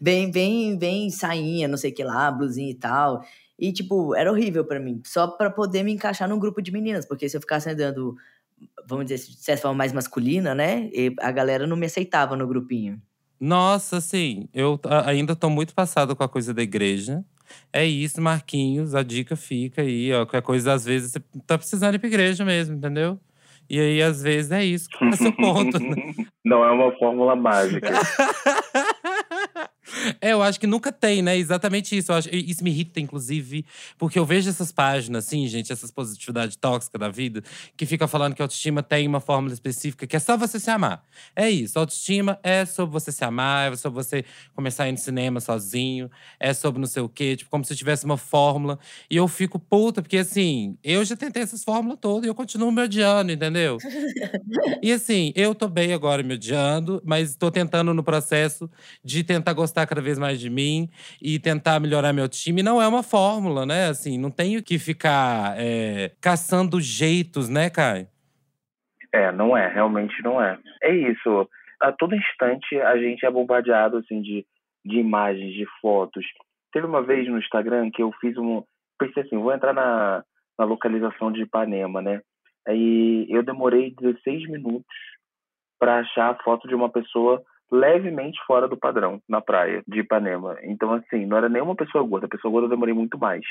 bem, 0.00 0.30
bem, 0.30 0.78
bem 0.78 1.10
sainha, 1.10 1.68
não 1.68 1.76
sei 1.76 1.90
o 1.90 1.94
que 1.94 2.02
lá, 2.02 2.30
blusinha 2.32 2.70
e 2.70 2.76
tal. 2.76 3.22
E, 3.58 3.74
tipo, 3.74 4.14
era 4.14 4.32
horrível 4.32 4.64
pra 4.64 4.80
mim, 4.80 5.02
só 5.04 5.26
pra 5.26 5.50
poder 5.50 5.82
me 5.82 5.92
encaixar 5.92 6.26
num 6.26 6.38
grupo 6.38 6.62
de 6.62 6.72
meninas, 6.72 7.04
porque 7.04 7.28
se 7.28 7.36
eu 7.36 7.42
ficasse 7.42 7.68
andando, 7.68 8.16
vamos 8.88 9.04
dizer, 9.04 9.22
de 9.22 9.44
certa 9.44 9.60
forma 9.60 9.76
mais 9.76 9.92
masculina, 9.92 10.54
né? 10.54 10.88
e 10.94 11.14
a 11.20 11.30
galera 11.30 11.66
não 11.66 11.76
me 11.76 11.84
aceitava 11.84 12.38
no 12.38 12.48
grupinho. 12.48 13.02
Nossa, 13.38 13.98
assim, 13.98 14.48
eu 14.54 14.80
ainda 15.04 15.36
tô 15.36 15.50
muito 15.50 15.74
passado 15.74 16.16
com 16.16 16.22
a 16.24 16.28
coisa 16.28 16.54
da 16.54 16.62
igreja. 16.62 17.22
É 17.72 17.84
isso, 17.84 18.20
Marquinhos, 18.20 18.94
a 18.94 19.02
dica 19.02 19.36
fica 19.36 19.82
aí, 19.82 20.12
ó. 20.12 20.18
Qualquer 20.24 20.42
coisa, 20.42 20.72
às 20.72 20.84
vezes, 20.84 21.12
você 21.12 21.20
tá 21.46 21.58
precisando 21.58 21.94
ir 21.94 21.98
pra 21.98 22.08
igreja 22.08 22.44
mesmo, 22.44 22.76
entendeu? 22.76 23.18
E 23.68 23.80
aí, 23.80 24.02
às 24.02 24.22
vezes, 24.22 24.50
é 24.50 24.64
isso. 24.64 24.88
Qual 24.96 25.10
é 25.10 25.28
o 25.28 25.32
ponto? 25.36 25.78
né? 25.78 25.96
Não 26.44 26.64
é 26.64 26.70
uma 26.70 26.92
fórmula 26.98 27.34
mágica. 27.34 27.88
É, 30.24 30.32
eu 30.32 30.42
acho 30.42 30.58
que 30.58 30.66
nunca 30.66 30.90
tem, 30.90 31.20
né? 31.20 31.36
Exatamente 31.36 31.94
isso. 31.94 32.10
Acho, 32.10 32.34
isso 32.34 32.64
me 32.64 32.70
irrita, 32.70 32.98
inclusive, 32.98 33.66
porque 33.98 34.18
eu 34.18 34.24
vejo 34.24 34.48
essas 34.48 34.72
páginas, 34.72 35.26
assim, 35.26 35.46
gente, 35.46 35.70
essas 35.70 35.90
positividade 35.90 36.56
tóxica 36.56 36.96
da 36.98 37.10
vida, 37.10 37.42
que 37.76 37.84
fica 37.84 38.08
falando 38.08 38.34
que 38.34 38.40
autoestima 38.40 38.82
tem 38.82 39.06
uma 39.06 39.20
fórmula 39.20 39.52
específica, 39.52 40.06
que 40.06 40.16
é 40.16 40.18
só 40.18 40.34
você 40.34 40.58
se 40.58 40.70
amar. 40.70 41.04
É 41.36 41.50
isso. 41.50 41.78
Autoestima 41.78 42.40
é 42.42 42.64
sobre 42.64 42.94
você 42.94 43.12
se 43.12 43.22
amar, 43.22 43.70
é 43.74 43.76
sobre 43.76 44.02
você 44.02 44.24
começar 44.54 44.84
a 44.84 44.88
ir 44.88 44.92
no 44.92 44.98
cinema 44.98 45.40
sozinho, 45.40 46.10
é 46.40 46.54
sobre 46.54 46.80
não 46.80 46.86
sei 46.86 47.02
o 47.02 47.08
quê, 47.08 47.36
tipo, 47.36 47.50
como 47.50 47.62
se 47.62 47.76
tivesse 47.76 48.06
uma 48.06 48.16
fórmula. 48.16 48.78
E 49.10 49.16
eu 49.16 49.28
fico 49.28 49.58
puta, 49.58 50.00
porque 50.00 50.16
assim, 50.16 50.78
eu 50.82 51.04
já 51.04 51.16
tentei 51.16 51.42
essas 51.42 51.62
fórmulas 51.62 51.98
todas 52.00 52.24
e 52.24 52.30
eu 52.30 52.34
continuo 52.34 52.72
me 52.72 52.80
odiando, 52.82 53.30
entendeu? 53.30 53.76
E 54.82 54.92
assim, 54.92 55.32
eu 55.34 55.54
tô 55.54 55.68
bem 55.68 55.92
agora 55.92 56.22
me 56.22 56.34
odiando, 56.34 57.02
mas 57.04 57.36
tô 57.36 57.50
tentando 57.50 57.92
no 57.92 58.02
processo 58.02 58.70
de 59.04 59.22
tentar 59.24 59.52
gostar 59.52 59.86
cada 59.86 60.00
vez 60.00 60.13
mais 60.18 60.40
de 60.40 60.50
mim 60.50 60.88
e 61.20 61.38
tentar 61.38 61.80
melhorar 61.80 62.12
meu 62.12 62.28
time. 62.28 62.62
Não 62.62 62.80
é 62.80 62.86
uma 62.86 63.02
fórmula, 63.02 63.66
né? 63.66 63.88
Assim, 63.88 64.18
não 64.18 64.30
tenho 64.30 64.62
que 64.62 64.78
ficar 64.78 65.54
é, 65.58 66.12
caçando 66.20 66.80
jeitos, 66.80 67.48
né, 67.48 67.70
Kai? 67.70 68.08
É, 69.12 69.30
não 69.30 69.56
é, 69.56 69.68
realmente 69.68 70.20
não 70.22 70.42
é. 70.42 70.58
É 70.82 70.94
isso. 70.94 71.48
A 71.80 71.92
todo 71.92 72.16
instante 72.16 72.80
a 72.80 72.96
gente 72.96 73.24
é 73.24 73.30
bombardeado 73.30 73.98
assim 73.98 74.20
de, 74.20 74.44
de 74.84 74.98
imagens, 74.98 75.54
de 75.54 75.66
fotos. 75.80 76.24
Teve 76.72 76.86
uma 76.86 77.02
vez 77.02 77.28
no 77.28 77.38
Instagram 77.38 77.90
que 77.90 78.02
eu 78.02 78.10
fiz 78.20 78.36
um. 78.36 78.64
Pensei 78.98 79.22
assim, 79.22 79.38
vou 79.38 79.52
entrar 79.52 79.72
na, 79.72 80.24
na 80.58 80.64
localização 80.64 81.30
de 81.30 81.42
Ipanema, 81.42 82.02
né? 82.02 82.20
Aí 82.66 83.26
eu 83.28 83.42
demorei 83.42 83.94
16 84.00 84.48
minutos 84.48 84.96
para 85.78 85.98
achar 85.98 86.30
a 86.30 86.42
foto 86.42 86.66
de 86.66 86.74
uma 86.74 86.88
pessoa 86.88 87.42
levemente 87.74 88.38
fora 88.46 88.68
do 88.68 88.76
padrão 88.76 89.20
na 89.28 89.40
praia 89.40 89.82
de 89.86 90.00
Ipanema. 90.00 90.56
Então, 90.62 90.92
assim, 90.92 91.26
não 91.26 91.36
era 91.36 91.48
nenhuma 91.48 91.74
pessoa 91.74 92.06
gorda. 92.06 92.26
A 92.26 92.30
pessoa 92.30 92.50
gorda 92.50 92.66
eu 92.66 92.70
demorei 92.70 92.94
muito 92.94 93.18
mais. 93.18 93.44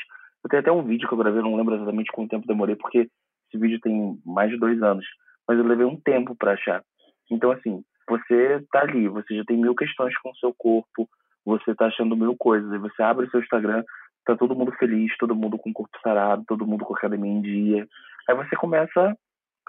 Eu 0.43 0.49
tenho 0.49 0.61
até 0.61 0.71
um 0.71 0.83
vídeo 0.83 1.07
que 1.07 1.13
eu 1.13 1.17
gravei, 1.17 1.41
não 1.41 1.55
lembro 1.55 1.75
exatamente 1.75 2.11
quanto 2.11 2.29
tempo 2.29 2.47
demorei, 2.47 2.75
porque 2.75 2.99
esse 2.99 3.57
vídeo 3.57 3.79
tem 3.81 4.17
mais 4.25 4.49
de 4.49 4.57
dois 4.57 4.81
anos. 4.81 5.05
Mas 5.47 5.57
eu 5.57 5.65
levei 5.65 5.85
um 5.85 5.99
tempo 5.99 6.35
para 6.35 6.53
achar. 6.53 6.81
Então, 7.29 7.51
assim, 7.51 7.83
você 8.07 8.63
tá 8.71 8.81
ali, 8.81 9.07
você 9.07 9.35
já 9.35 9.43
tem 9.45 9.57
mil 9.57 9.75
questões 9.75 10.17
com 10.19 10.29
o 10.29 10.35
seu 10.35 10.53
corpo, 10.57 11.07
você 11.45 11.75
tá 11.75 11.87
achando 11.87 12.15
mil 12.15 12.35
coisas. 12.37 12.71
E 12.71 12.77
você 12.77 13.01
abre 13.03 13.25
o 13.25 13.29
seu 13.29 13.41
Instagram, 13.41 13.83
tá 14.25 14.35
todo 14.35 14.55
mundo 14.55 14.71
feliz, 14.73 15.15
todo 15.17 15.35
mundo 15.35 15.57
com 15.57 15.69
o 15.69 15.73
corpo 15.73 15.97
sarado, 16.01 16.43
todo 16.47 16.67
mundo 16.67 16.85
com 16.85 16.93
a 16.93 16.97
academia 16.97 17.31
em 17.31 17.41
dia. 17.41 17.87
Aí 18.29 18.35
você 18.35 18.55
começa, 18.55 19.17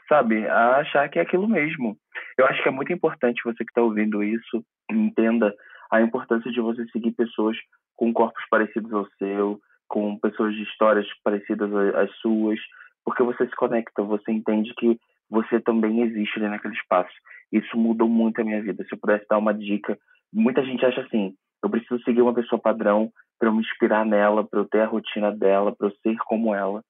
sabe, 0.08 0.46
a 0.46 0.76
achar 0.76 1.08
que 1.08 1.18
é 1.18 1.22
aquilo 1.22 1.48
mesmo. 1.48 1.96
Eu 2.38 2.46
acho 2.46 2.62
que 2.62 2.68
é 2.68 2.72
muito 2.72 2.92
importante 2.92 3.42
você 3.44 3.64
que 3.64 3.70
está 3.70 3.82
ouvindo 3.82 4.22
isso 4.22 4.64
entenda 4.90 5.54
a 5.90 6.00
importância 6.00 6.50
de 6.50 6.60
você 6.60 6.84
seguir 6.88 7.12
pessoas 7.12 7.56
com 7.96 8.12
corpos 8.12 8.44
parecidos 8.50 8.92
ao 8.92 9.06
seu, 9.18 9.60
com 9.88 10.18
pessoas 10.18 10.54
de 10.54 10.62
histórias 10.62 11.06
parecidas 11.22 11.70
às 11.94 12.10
suas, 12.16 12.58
porque 13.04 13.22
você 13.22 13.46
se 13.46 13.54
conecta, 13.54 14.02
você 14.02 14.32
entende 14.32 14.74
que 14.74 14.98
você 15.30 15.60
também 15.60 16.02
existe 16.02 16.38
ali 16.38 16.48
naquele 16.48 16.74
espaço. 16.74 17.14
Isso 17.52 17.76
mudou 17.76 18.08
muito 18.08 18.40
a 18.40 18.44
minha 18.44 18.62
vida. 18.62 18.84
Se 18.84 18.94
eu 18.94 18.98
pudesse 18.98 19.26
dar 19.28 19.38
uma 19.38 19.54
dica, 19.54 19.96
muita 20.32 20.64
gente 20.64 20.84
acha 20.84 21.02
assim: 21.02 21.34
eu 21.62 21.70
preciso 21.70 22.02
seguir 22.02 22.22
uma 22.22 22.34
pessoa 22.34 22.60
padrão 22.60 23.10
para 23.38 23.52
me 23.52 23.60
inspirar 23.60 24.04
nela, 24.04 24.44
para 24.44 24.60
eu 24.60 24.64
ter 24.64 24.80
a 24.80 24.86
rotina 24.86 25.30
dela, 25.30 25.74
para 25.74 25.88
eu 25.88 25.92
ser 26.02 26.16
como 26.26 26.54
ela. 26.54 26.82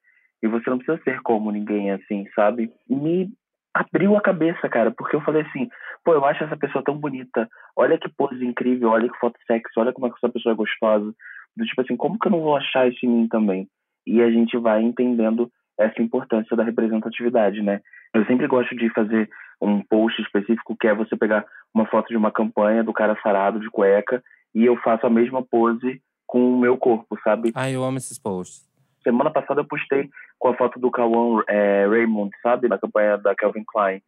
E 0.44 0.46
você 0.46 0.68
não 0.68 0.76
precisa 0.76 1.02
ser 1.02 1.22
como 1.22 1.50
ninguém 1.50 1.90
assim, 1.90 2.26
sabe? 2.34 2.70
Me 2.86 3.30
abriu 3.72 4.14
a 4.14 4.20
cabeça, 4.20 4.68
cara, 4.68 4.90
porque 4.90 5.16
eu 5.16 5.22
falei 5.22 5.40
assim, 5.40 5.70
pô, 6.04 6.12
eu 6.12 6.22
acho 6.22 6.44
essa 6.44 6.54
pessoa 6.54 6.84
tão 6.84 6.98
bonita. 6.98 7.48
Olha 7.74 7.96
que 7.96 8.10
pose 8.10 8.44
incrível, 8.44 8.90
olha 8.90 9.08
que 9.08 9.18
foto 9.18 9.38
sexy, 9.46 9.72
olha 9.78 9.90
como 9.90 10.06
é 10.06 10.10
que 10.10 10.16
essa 10.16 10.30
pessoa 10.30 10.52
é 10.52 10.56
gostosa. 10.56 11.14
Do 11.56 11.64
tipo 11.64 11.80
assim, 11.80 11.96
como 11.96 12.18
que 12.18 12.28
eu 12.28 12.32
não 12.32 12.42
vou 12.42 12.54
achar 12.54 12.86
isso 12.86 13.06
em 13.06 13.08
mim 13.08 13.26
também? 13.26 13.66
E 14.06 14.20
a 14.20 14.30
gente 14.30 14.54
vai 14.58 14.82
entendendo 14.82 15.50
essa 15.80 16.02
importância 16.02 16.54
da 16.54 16.62
representatividade, 16.62 17.62
né? 17.62 17.80
Eu 18.12 18.26
sempre 18.26 18.46
gosto 18.46 18.76
de 18.76 18.92
fazer 18.92 19.30
um 19.62 19.80
post 19.80 20.20
específico 20.20 20.76
que 20.78 20.88
é 20.88 20.94
você 20.94 21.16
pegar 21.16 21.46
uma 21.72 21.86
foto 21.86 22.08
de 22.08 22.18
uma 22.18 22.30
campanha 22.30 22.84
do 22.84 22.92
cara 22.92 23.18
sarado 23.22 23.60
de 23.60 23.70
cueca 23.70 24.22
e 24.54 24.66
eu 24.66 24.76
faço 24.76 25.06
a 25.06 25.10
mesma 25.10 25.42
pose 25.42 26.02
com 26.26 26.52
o 26.52 26.60
meu 26.60 26.76
corpo, 26.76 27.18
sabe? 27.24 27.50
Ai, 27.54 27.74
eu 27.74 27.82
amo 27.82 27.96
esses 27.96 28.18
posts. 28.18 28.73
Semana 29.04 29.30
passada 29.30 29.60
eu 29.60 29.66
postei 29.66 30.08
com 30.38 30.48
a 30.48 30.56
foto 30.56 30.80
do 30.80 30.90
Kawan 30.90 31.42
é, 31.46 31.86
Raymond, 31.86 32.30
sabe? 32.42 32.68
Na 32.68 32.78
campanha 32.78 33.18
da 33.18 33.34
Calvin 33.34 33.64
Klein. 33.64 34.02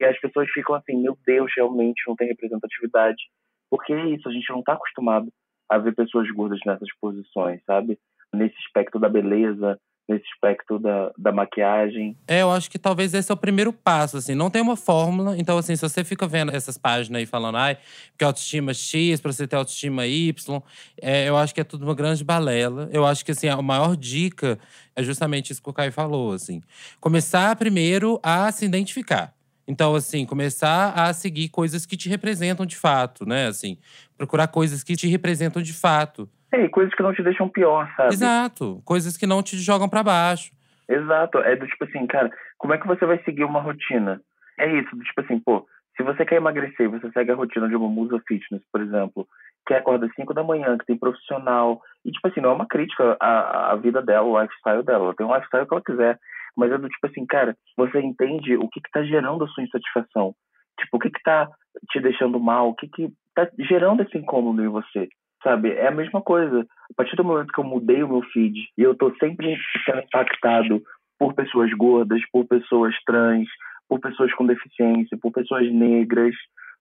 E 0.00 0.04
as 0.04 0.18
pessoas 0.18 0.50
ficam 0.50 0.74
assim, 0.74 0.96
meu 0.96 1.16
Deus, 1.26 1.52
realmente 1.54 2.02
não 2.08 2.16
tem 2.16 2.26
representatividade. 2.26 3.22
Porque 3.70 3.92
é 3.92 4.06
isso, 4.06 4.28
a 4.28 4.32
gente 4.32 4.48
não 4.50 4.60
está 4.60 4.72
acostumado 4.72 5.28
a 5.68 5.78
ver 5.78 5.94
pessoas 5.94 6.28
gordas 6.30 6.58
nessas 6.66 6.88
posições, 7.00 7.62
sabe? 7.64 7.98
Nesse 8.32 8.56
aspecto 8.66 8.98
da 8.98 9.08
beleza, 9.08 9.78
nesse 10.10 10.24
aspecto 10.34 10.78
da, 10.78 11.12
da 11.16 11.30
maquiagem. 11.30 12.16
É, 12.26 12.42
eu 12.42 12.50
acho 12.50 12.68
que 12.68 12.78
talvez 12.78 13.14
esse 13.14 13.30
é 13.30 13.34
o 13.34 13.36
primeiro 13.36 13.72
passo, 13.72 14.16
assim. 14.16 14.34
Não 14.34 14.50
tem 14.50 14.60
uma 14.60 14.76
fórmula. 14.76 15.38
Então, 15.38 15.56
assim, 15.56 15.76
se 15.76 15.82
você 15.82 16.02
fica 16.02 16.26
vendo 16.26 16.54
essas 16.54 16.76
páginas 16.76 17.20
aí 17.20 17.26
falando, 17.26 17.56
ai, 17.56 17.78
porque 18.10 18.24
autoestima 18.24 18.74
X, 18.74 19.20
pra 19.20 19.32
você 19.32 19.46
ter 19.46 19.54
autoestima 19.54 20.06
Y, 20.06 20.62
é, 21.00 21.28
eu 21.28 21.36
acho 21.36 21.54
que 21.54 21.60
é 21.60 21.64
tudo 21.64 21.84
uma 21.84 21.94
grande 21.94 22.24
balela. 22.24 22.90
Eu 22.92 23.06
acho 23.06 23.24
que, 23.24 23.30
assim, 23.30 23.48
a 23.48 23.62
maior 23.62 23.96
dica 23.96 24.58
é 24.96 25.02
justamente 25.02 25.52
isso 25.52 25.62
que 25.62 25.70
o 25.70 25.72
Caio 25.72 25.92
falou, 25.92 26.32
assim. 26.32 26.60
Começar 27.00 27.54
primeiro 27.54 28.18
a 28.22 28.50
se 28.50 28.64
identificar. 28.64 29.32
Então, 29.66 29.94
assim, 29.94 30.26
começar 30.26 30.92
a 30.92 31.12
seguir 31.12 31.48
coisas 31.50 31.86
que 31.86 31.96
te 31.96 32.08
representam 32.08 32.66
de 32.66 32.74
fato, 32.74 33.24
né? 33.24 33.46
Assim, 33.46 33.78
procurar 34.18 34.48
coisas 34.48 34.82
que 34.82 34.96
te 34.96 35.06
representam 35.06 35.62
de 35.62 35.72
fato. 35.72 36.28
É, 36.52 36.64
e 36.64 36.68
coisas 36.68 36.94
que 36.94 37.02
não 37.02 37.14
te 37.14 37.22
deixam 37.22 37.48
pior, 37.48 37.88
sabe? 37.96 38.14
Exato. 38.14 38.82
Coisas 38.84 39.16
que 39.16 39.26
não 39.26 39.42
te 39.42 39.56
jogam 39.56 39.88
pra 39.88 40.02
baixo. 40.02 40.50
Exato. 40.88 41.38
É 41.38 41.54
do 41.54 41.66
tipo 41.66 41.84
assim, 41.84 42.06
cara, 42.06 42.30
como 42.58 42.74
é 42.74 42.78
que 42.78 42.86
você 42.86 43.06
vai 43.06 43.22
seguir 43.22 43.44
uma 43.44 43.60
rotina? 43.60 44.20
É 44.58 44.70
isso, 44.78 44.94
do 44.94 45.02
tipo 45.02 45.20
assim, 45.20 45.38
pô, 45.38 45.66
se 45.96 46.02
você 46.02 46.24
quer 46.24 46.36
emagrecer 46.36 46.88
você 46.90 47.10
segue 47.12 47.30
a 47.30 47.34
rotina 47.34 47.68
de 47.68 47.76
uma 47.76 47.88
musa 47.88 48.20
fitness, 48.26 48.62
por 48.72 48.80
exemplo, 48.80 49.26
que 49.66 49.74
acorda 49.74 50.06
às 50.06 50.14
5 50.14 50.34
da 50.34 50.42
manhã, 50.42 50.76
que 50.76 50.86
tem 50.86 50.98
profissional, 50.98 51.80
e 52.04 52.10
tipo 52.10 52.26
assim, 52.26 52.40
não 52.40 52.50
é 52.50 52.54
uma 52.54 52.66
crítica 52.66 53.16
à, 53.20 53.72
à 53.72 53.76
vida 53.76 54.02
dela, 54.02 54.26
o 54.26 54.40
lifestyle 54.40 54.82
dela, 54.82 55.04
ela 55.04 55.14
tem 55.14 55.26
um 55.26 55.34
lifestyle 55.34 55.66
que 55.66 55.74
ela 55.74 55.82
quiser, 55.82 56.18
mas 56.56 56.72
é 56.72 56.78
do 56.78 56.88
tipo 56.88 57.06
assim, 57.06 57.24
cara, 57.26 57.56
você 57.76 58.00
entende 58.00 58.56
o 58.56 58.68
que 58.68 58.80
que 58.80 58.90
tá 58.90 59.02
gerando 59.02 59.44
a 59.44 59.48
sua 59.48 59.62
insatisfação? 59.62 60.34
Tipo, 60.78 60.96
o 60.96 61.00
que 61.00 61.10
que 61.10 61.22
tá 61.22 61.48
te 61.90 62.00
deixando 62.00 62.40
mal? 62.40 62.70
O 62.70 62.74
que 62.74 62.88
que 62.88 63.12
tá 63.34 63.48
gerando 63.58 64.02
esse 64.02 64.16
incômodo 64.16 64.64
em 64.64 64.68
você? 64.68 65.08
Sabe? 65.42 65.72
É 65.72 65.88
a 65.88 65.92
mesma 65.92 66.20
coisa. 66.20 66.60
A 66.90 66.94
partir 66.94 67.16
do 67.16 67.24
momento 67.24 67.52
que 67.52 67.60
eu 67.60 67.64
mudei 67.64 68.02
o 68.02 68.08
meu 68.08 68.22
feed 68.22 68.58
e 68.76 68.82
eu 68.82 68.94
tô 68.94 69.14
sempre 69.16 69.56
sendo 69.84 70.00
impactado 70.00 70.82
por 71.18 71.34
pessoas 71.34 71.72
gordas, 71.72 72.20
por 72.30 72.46
pessoas 72.46 72.94
trans, 73.06 73.48
por 73.88 74.00
pessoas 74.00 74.32
com 74.34 74.46
deficiência, 74.46 75.18
por 75.20 75.32
pessoas 75.32 75.70
negras, 75.72 76.34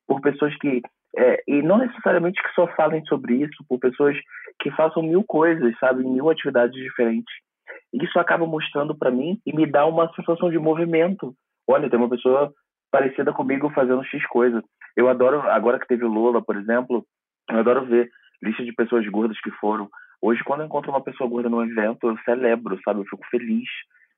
por 0.08 0.22
pessoas 0.22 0.56
que. 0.58 0.82
É, 1.18 1.42
e 1.48 1.62
não 1.62 1.80
necessariamente 1.80 2.42
que 2.42 2.54
só 2.54 2.68
falem 2.76 3.04
sobre 3.06 3.36
isso, 3.36 3.66
por 3.68 3.80
pessoas 3.80 4.16
que 4.62 4.70
façam 4.72 5.02
mil 5.02 5.24
coisas, 5.24 5.74
sabe? 5.80 6.04
Mil 6.04 6.30
atividades 6.30 6.76
diferentes. 6.76 7.34
Isso 7.94 8.20
acaba 8.20 8.46
mostrando 8.46 8.96
para 8.96 9.10
mim 9.10 9.40
e 9.46 9.56
me 9.56 9.66
dá 9.66 9.86
uma 9.86 10.12
sensação 10.14 10.52
de 10.52 10.60
movimento. 10.60 11.34
Olha, 11.68 11.90
tem 11.90 11.98
uma 11.98 12.10
pessoa 12.10 12.54
parecida 12.92 13.34
comigo 13.34 13.70
fazendo 13.72 14.04
X 14.04 14.26
coisa. 14.28 14.64
Eu 14.96 15.10
adoro, 15.10 15.42
agora 15.42 15.80
que 15.80 15.88
teve 15.88 16.06
Lola, 16.06 16.42
por 16.42 16.56
exemplo, 16.56 17.04
eu 17.50 17.60
adoro 17.60 17.86
ver 17.86 18.10
lista 18.42 18.64
de 18.64 18.74
pessoas 18.74 19.08
gordas 19.08 19.40
que 19.42 19.52
foram. 19.52 19.90
Hoje, 20.22 20.44
quando 20.44 20.62
eu 20.62 20.66
encontro 20.66 20.92
uma 20.92 21.04
pessoa 21.04 21.30
gorda 21.30 21.50
no 21.50 21.64
evento, 21.64 22.08
eu 22.08 22.18
celebro, 22.20 22.80
sabe? 22.84 23.00
Eu 23.02 23.06
fico 23.06 23.26
feliz. 23.30 23.70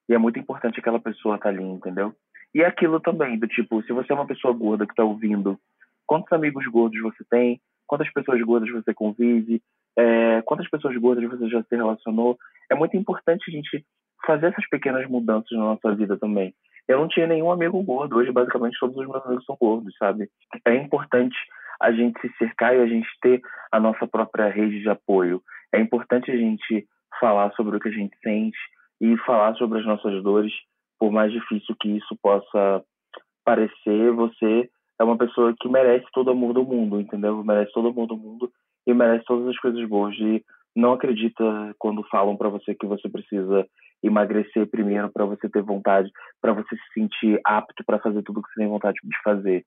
E 0.10 0.14
é 0.14 0.18
muito 0.18 0.40
importante 0.40 0.80
aquela 0.80 1.00
pessoa 1.00 1.36
estar 1.36 1.50
ali, 1.50 1.64
entendeu? 1.64 2.14
E 2.54 2.62
é 2.62 2.66
aquilo 2.66 3.00
também, 3.00 3.38
do 3.38 3.48
tipo, 3.48 3.82
se 3.84 3.94
você 3.94 4.12
é 4.12 4.16
uma 4.16 4.28
pessoa 4.28 4.54
gorda 4.54 4.86
que 4.86 4.92
está 4.92 5.04
ouvindo, 5.04 5.58
quantos 6.06 6.32
amigos 6.34 6.66
gordos 6.68 7.00
você 7.02 7.24
tem? 7.30 7.62
Quantas 7.88 8.12
pessoas 8.12 8.42
gordas 8.42 8.70
você 8.70 8.94
convive? 8.94 9.62
é, 9.98 10.42
quantas 10.44 10.70
pessoas 10.70 10.96
gordas 10.98 11.30
você 11.30 11.50
já 11.50 11.62
se 11.64 11.76
relacionou. 11.76 12.38
É 12.70 12.76
muito 12.76 12.96
importante 12.96 13.44
a 13.48 13.52
gente 13.52 13.86
fazer 14.26 14.48
essas 14.48 14.68
pequenas 14.70 15.08
mudanças 15.10 15.52
na 15.52 15.66
nossa 15.66 15.94
vida 15.96 16.18
também. 16.18 16.54
Eu 16.88 17.00
não 17.00 17.08
tinha 17.08 17.28
nenhum 17.28 17.52
amigo 17.52 17.82
gordo. 17.84 18.18
Hoje, 18.18 18.32
basicamente, 18.32 18.80
todos 18.80 18.96
os 18.96 19.08
meus 19.08 19.26
amigos 19.26 19.46
são 19.46 19.58
gordos, 19.60 19.96
sabe? 19.98 20.30
É 20.66 20.76
importante 20.76 21.36
a 21.82 21.92
gente 21.92 22.20
se 22.22 22.32
cercar 22.38 22.76
e 22.76 22.80
a 22.80 22.88
gente 22.88 23.08
ter 23.22 23.42
a 23.72 23.80
nossa 23.80 24.08
própria 24.08 24.48
rede 24.48 24.82
de 24.82 24.90
apoio. 24.90 25.42
É 25.74 25.80
importante 25.80 26.30
a 26.30 26.38
gente 26.38 26.88
falar 27.20 27.52
sobre 27.54 27.78
o 27.78 27.80
que 27.80 27.90
a 27.90 27.92
gente 27.92 28.16
sente 28.24 28.58
e 29.00 29.18
falar 29.20 29.56
sobre 29.56 29.80
as 29.80 29.86
nossas 29.86 30.22
dores, 30.24 30.54
por 31.00 31.12
mais 31.12 31.32
difícil 31.32 31.76
que 31.80 31.90
isso 31.90 32.16
possa 32.22 32.84
parecer. 33.44 34.12
Você 34.12 34.70
é 35.00 35.04
uma 35.04 35.18
pessoa 35.18 35.54
que 35.60 35.68
merece 35.68 36.06
todo 36.14 36.28
o 36.28 36.32
amor 36.32 36.54
do 36.54 36.64
mundo, 36.64 37.00
entendeu? 37.00 37.44
Merece 37.44 37.72
todo 37.74 37.86
o 37.86 37.92
amor 37.92 38.08
do 38.08 38.18
mundo 38.18 38.52
e 38.86 38.94
merece 38.94 39.26
todas 39.26 39.48
as 39.48 39.58
coisas 39.58 39.84
boas. 39.90 40.16
E 40.20 40.44
não 40.76 40.94
acredita 40.94 41.76
quando 41.80 42.04
falam 42.10 42.38
para 42.38 42.50
você 42.50 42.76
que 42.76 42.86
você 42.86 43.10
precisa 43.10 43.66
emagrecer 44.04 44.68
primeiro 44.68 45.12
para 45.12 45.26
você 45.26 45.50
ter 45.50 45.62
vontade, 45.62 46.12
para 46.42 46.54
você 46.54 46.76
se 46.76 46.94
sentir 46.94 47.40
apto 47.44 47.84
para 47.86 48.00
fazer 48.00 48.22
tudo 48.24 48.42
que 48.42 48.50
você 48.50 48.62
tem 48.62 48.70
vontade 48.70 48.98
de 49.04 49.22
fazer. 49.24 49.66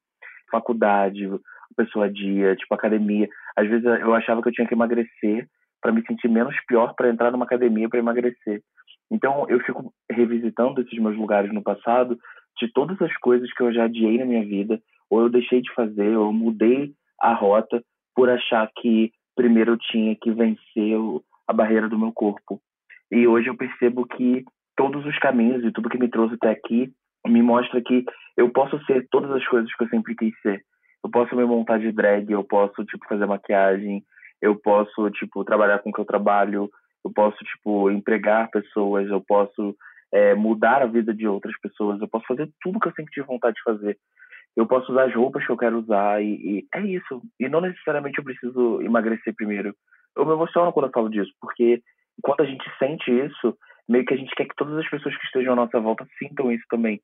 Faculdade, 0.51 1.29
pessoa 1.75 2.11
dia, 2.11 2.57
tipo 2.57 2.75
academia. 2.75 3.29
Às 3.57 3.69
vezes 3.69 3.85
eu 3.85 4.15
achava 4.15 4.43
que 4.43 4.49
eu 4.49 4.53
tinha 4.53 4.67
que 4.67 4.75
emagrecer 4.75 5.49
para 5.81 5.93
me 5.93 6.05
sentir 6.07 6.29
menos 6.29 6.55
pior 6.67 6.95
para 6.95 7.11
entrar 7.11 7.31
numa 7.31 7.45
academia 7.45 7.89
para 7.89 7.99
emagrecer. 7.99 8.63
Então 9.11 9.47
eu 9.49 9.61
fico 9.61 9.93
revisitando 10.11 10.81
esses 10.81 10.99
meus 10.99 11.17
lugares 11.17 11.53
no 11.53 11.63
passado 11.63 12.19
de 12.59 12.73
todas 12.73 13.01
as 13.03 13.15
coisas 13.19 13.53
que 13.53 13.63
eu 13.63 13.73
já 13.73 13.85
adiei 13.85 14.19
na 14.19 14.25
minha 14.25 14.45
vida, 14.45 14.81
ou 15.11 15.23
eu 15.23 15.29
deixei 15.29 15.61
de 15.61 15.73
fazer, 15.75 16.17
ou 16.17 16.27
eu 16.27 16.33
mudei 16.33 16.93
a 17.21 17.35
rota 17.35 17.83
por 18.15 18.31
achar 18.31 18.71
que 18.77 19.13
primeiro 19.37 19.73
eu 19.73 19.79
tinha 19.79 20.15
que 20.17 20.31
vencer 20.31 20.97
a 21.47 21.53
barreira 21.53 21.89
do 21.89 21.99
meu 21.99 22.13
corpo. 22.13 22.61
E 23.11 23.27
hoje 23.27 23.49
eu 23.49 23.57
percebo 23.57 24.07
que 24.07 24.45
todos 24.77 25.05
os 25.05 25.19
caminhos 25.19 25.65
e 25.65 25.73
tudo 25.73 25.89
que 25.89 25.99
me 25.99 26.09
trouxe 26.09 26.35
até 26.35 26.51
aqui 26.51 26.93
me 27.27 27.43
mostra 27.43 27.81
que 27.83 28.05
eu 28.37 28.51
posso 28.51 28.83
ser 28.85 29.07
todas 29.11 29.31
as 29.31 29.47
coisas 29.47 29.73
que 29.75 29.85
eu 29.85 29.89
sempre 29.89 30.15
quis 30.15 30.35
ser. 30.41 30.63
Eu 31.05 31.11
posso 31.11 31.37
me 31.37 31.45
montar 31.45 31.79
de 31.79 31.93
drag, 31.93 32.33
eu 32.33 32.43
posso 32.43 32.83
tipo 32.87 33.07
fazer 33.07 33.27
maquiagem, 33.27 34.03
eu 34.41 34.57
posso 34.57 35.11
tipo 35.11 35.45
trabalhar 35.45 35.81
com 35.81 35.91
o 35.91 35.93
que 35.93 36.01
eu 36.01 36.05
trabalho, 36.05 36.71
eu 37.05 37.13
posso 37.13 37.37
tipo 37.45 37.91
empregar 37.91 38.51
pessoas, 38.51 39.09
eu 39.11 39.21
posso 39.21 39.77
é, 40.13 40.35
mudar 40.35 40.81
a 40.83 40.87
vida 40.87 41.13
de 41.13 41.29
outras 41.29 41.55
pessoas, 41.61 42.01
eu 42.01 42.09
posso 42.09 42.25
fazer 42.27 42.49
tudo 42.63 42.81
que 42.81 42.89
eu 42.89 42.93
sempre 42.93 43.13
tive 43.13 43.27
vontade 43.27 43.57
de 43.57 43.63
fazer. 43.63 43.99
Eu 44.57 44.67
posso 44.67 44.93
usar 44.93 45.05
as 45.05 45.15
roupas 45.15 45.45
que 45.45 45.51
eu 45.51 45.57
quero 45.57 45.79
usar 45.79 46.23
e, 46.23 46.61
e 46.61 46.67
é 46.75 46.81
isso. 46.81 47.21
E 47.39 47.49
não 47.49 47.61
necessariamente 47.61 48.19
eu 48.19 48.25
preciso 48.25 48.81
emagrecer 48.81 49.35
primeiro. 49.35 49.75
Eu 50.17 50.25
me 50.25 50.33
emociono 50.33 50.73
quando 50.73 50.87
eu 50.87 50.93
falo 50.93 51.11
disso, 51.11 51.33
porque 51.41 51.83
quando 52.23 52.43
a 52.43 52.47
gente 52.47 52.65
sente 52.79 53.11
isso, 53.11 53.59
meio 53.89 54.05
que 54.05 54.15
a 54.15 54.17
gente 54.17 54.35
quer 54.35 54.47
que 54.47 54.55
todas 54.57 54.79
as 54.79 54.89
pessoas 54.89 55.17
que 55.19 55.27
estejam 55.27 55.53
à 55.53 55.57
nossa 55.57 55.81
volta 55.81 56.07
sintam 56.19 56.51
isso 56.53 56.65
também. 56.71 57.01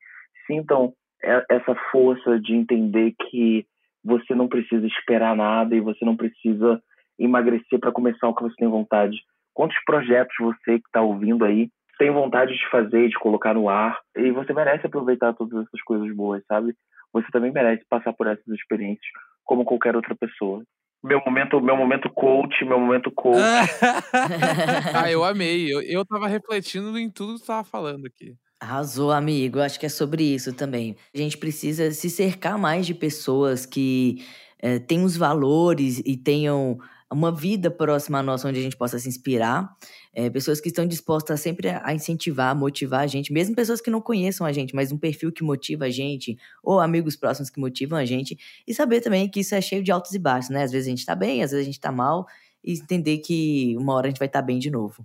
Sintam 0.47 0.95
essa 1.23 1.75
força 1.91 2.41
de 2.41 2.55
entender 2.55 3.15
que 3.29 3.67
você 4.05 4.35
não 4.35 4.49
precisa 4.49 4.87
esperar 4.87 5.37
nada 5.37 5.75
e 5.75 5.81
você 5.81 6.05
não 6.05 6.17
precisa 6.17 6.83
emagrecer 7.19 7.79
para 7.79 7.93
começar 7.93 8.29
o 8.29 8.35
que 8.35 8.43
você 8.43 8.55
tem 8.57 8.69
vontade. 8.69 9.17
Quantos 9.55 9.77
projetos 9.85 10.35
você 10.41 10.79
que 10.79 10.87
está 10.87 11.03
ouvindo 11.03 11.45
aí 11.45 11.69
tem 11.99 12.11
vontade 12.11 12.55
de 12.55 12.71
fazer, 12.71 13.09
de 13.09 13.19
colocar 13.19 13.55
no 13.55 13.69
ar? 13.69 13.99
E 14.17 14.31
você 14.31 14.53
merece 14.53 14.87
aproveitar 14.87 15.35
todas 15.35 15.67
essas 15.67 15.83
coisas 15.83 16.15
boas, 16.15 16.43
sabe? 16.47 16.75
Você 17.13 17.27
também 17.31 17.53
merece 17.53 17.85
passar 17.89 18.13
por 18.13 18.27
essas 18.27 18.47
experiências 18.49 19.07
como 19.45 19.65
qualquer 19.65 19.97
outra 19.97 20.15
pessoa 20.15 20.63
meu 21.03 21.21
momento, 21.25 21.61
meu 21.61 21.77
momento 21.77 22.11
coach, 22.11 22.65
meu 22.65 22.79
momento 22.79 23.11
coach. 23.11 23.39
ah, 24.95 25.11
eu 25.11 25.25
amei. 25.25 25.73
Eu, 25.73 25.81
eu 25.83 26.05
tava 26.05 26.29
refletindo 26.29 26.97
em 26.99 27.11
tudo 27.11 27.35
que 27.35 27.41
você 27.41 27.47
tava 27.47 27.65
falando 27.65 28.07
aqui. 28.07 28.35
Arrasou, 28.61 29.11
amigo. 29.11 29.59
Acho 29.59 29.81
que 29.81 29.87
é 29.87 29.89
sobre 29.89 30.23
isso 30.23 30.53
também. 30.53 30.95
A 31.15 31.19
gente 31.19 31.39
precisa 31.39 31.91
se 31.93 32.11
cercar 32.11 32.59
mais 32.59 32.85
de 32.87 32.95
pessoas 32.95 33.65
que 33.65 34.23
é, 34.59 34.79
tenham 34.79 35.05
os 35.05 35.17
valores 35.17 36.03
e 36.05 36.15
tenham 36.15 36.79
uma 37.11 37.33
vida 37.33 37.71
próxima 37.71 38.19
à 38.19 38.23
nossa, 38.23 38.47
onde 38.47 38.61
a 38.61 38.63
gente 38.63 38.77
possa 38.77 38.99
se 38.99 39.09
inspirar. 39.09 39.75
É, 40.13 40.29
pessoas 40.29 40.61
que 40.61 40.69
estão 40.69 40.87
dispostas 40.87 41.41
sempre 41.41 41.71
a 41.71 41.95
incentivar, 41.95 42.55
motivar 42.55 43.01
a 43.01 43.07
gente, 43.07 43.33
mesmo 43.33 43.55
pessoas 43.57 43.81
que 43.81 43.91
não 43.91 44.01
conheçam 44.01 44.47
a 44.47 44.53
gente, 44.53 44.75
mas 44.75 44.93
um 44.93 44.99
perfil 44.99 45.33
que 45.33 45.43
motiva 45.43 45.87
a 45.87 45.91
gente, 45.91 46.37
ou 46.63 46.79
amigos 46.81 47.17
próximos 47.17 47.49
que 47.51 47.59
motivam 47.59 47.99
a 47.99 48.05
gente, 48.05 48.39
e 48.67 48.75
saber 48.75 49.01
também 49.01 49.29
que 49.29 49.41
isso 49.41 49.55
é 49.55 49.61
cheio 49.61 49.83
de 49.83 49.91
altos 49.91 50.13
e 50.13 50.19
baixos, 50.19 50.51
né? 50.51 50.63
Às 50.65 50.71
vezes 50.71 50.87
a 50.87 50.91
gente 50.91 51.07
tá 51.07 51.15
bem, 51.17 51.43
às 51.43 51.51
vezes 51.51 51.65
a 51.65 51.67
gente 51.67 51.81
tá 51.81 51.91
mal, 51.91 52.27
e 52.63 52.75
entender 52.75 53.19
que 53.19 53.75
uma 53.79 53.95
hora 53.95 54.07
a 54.07 54.11
gente 54.11 54.19
vai 54.19 54.29
estar 54.29 54.41
tá 54.41 54.47
bem 54.47 54.59
de 54.59 54.71
novo. 54.71 55.05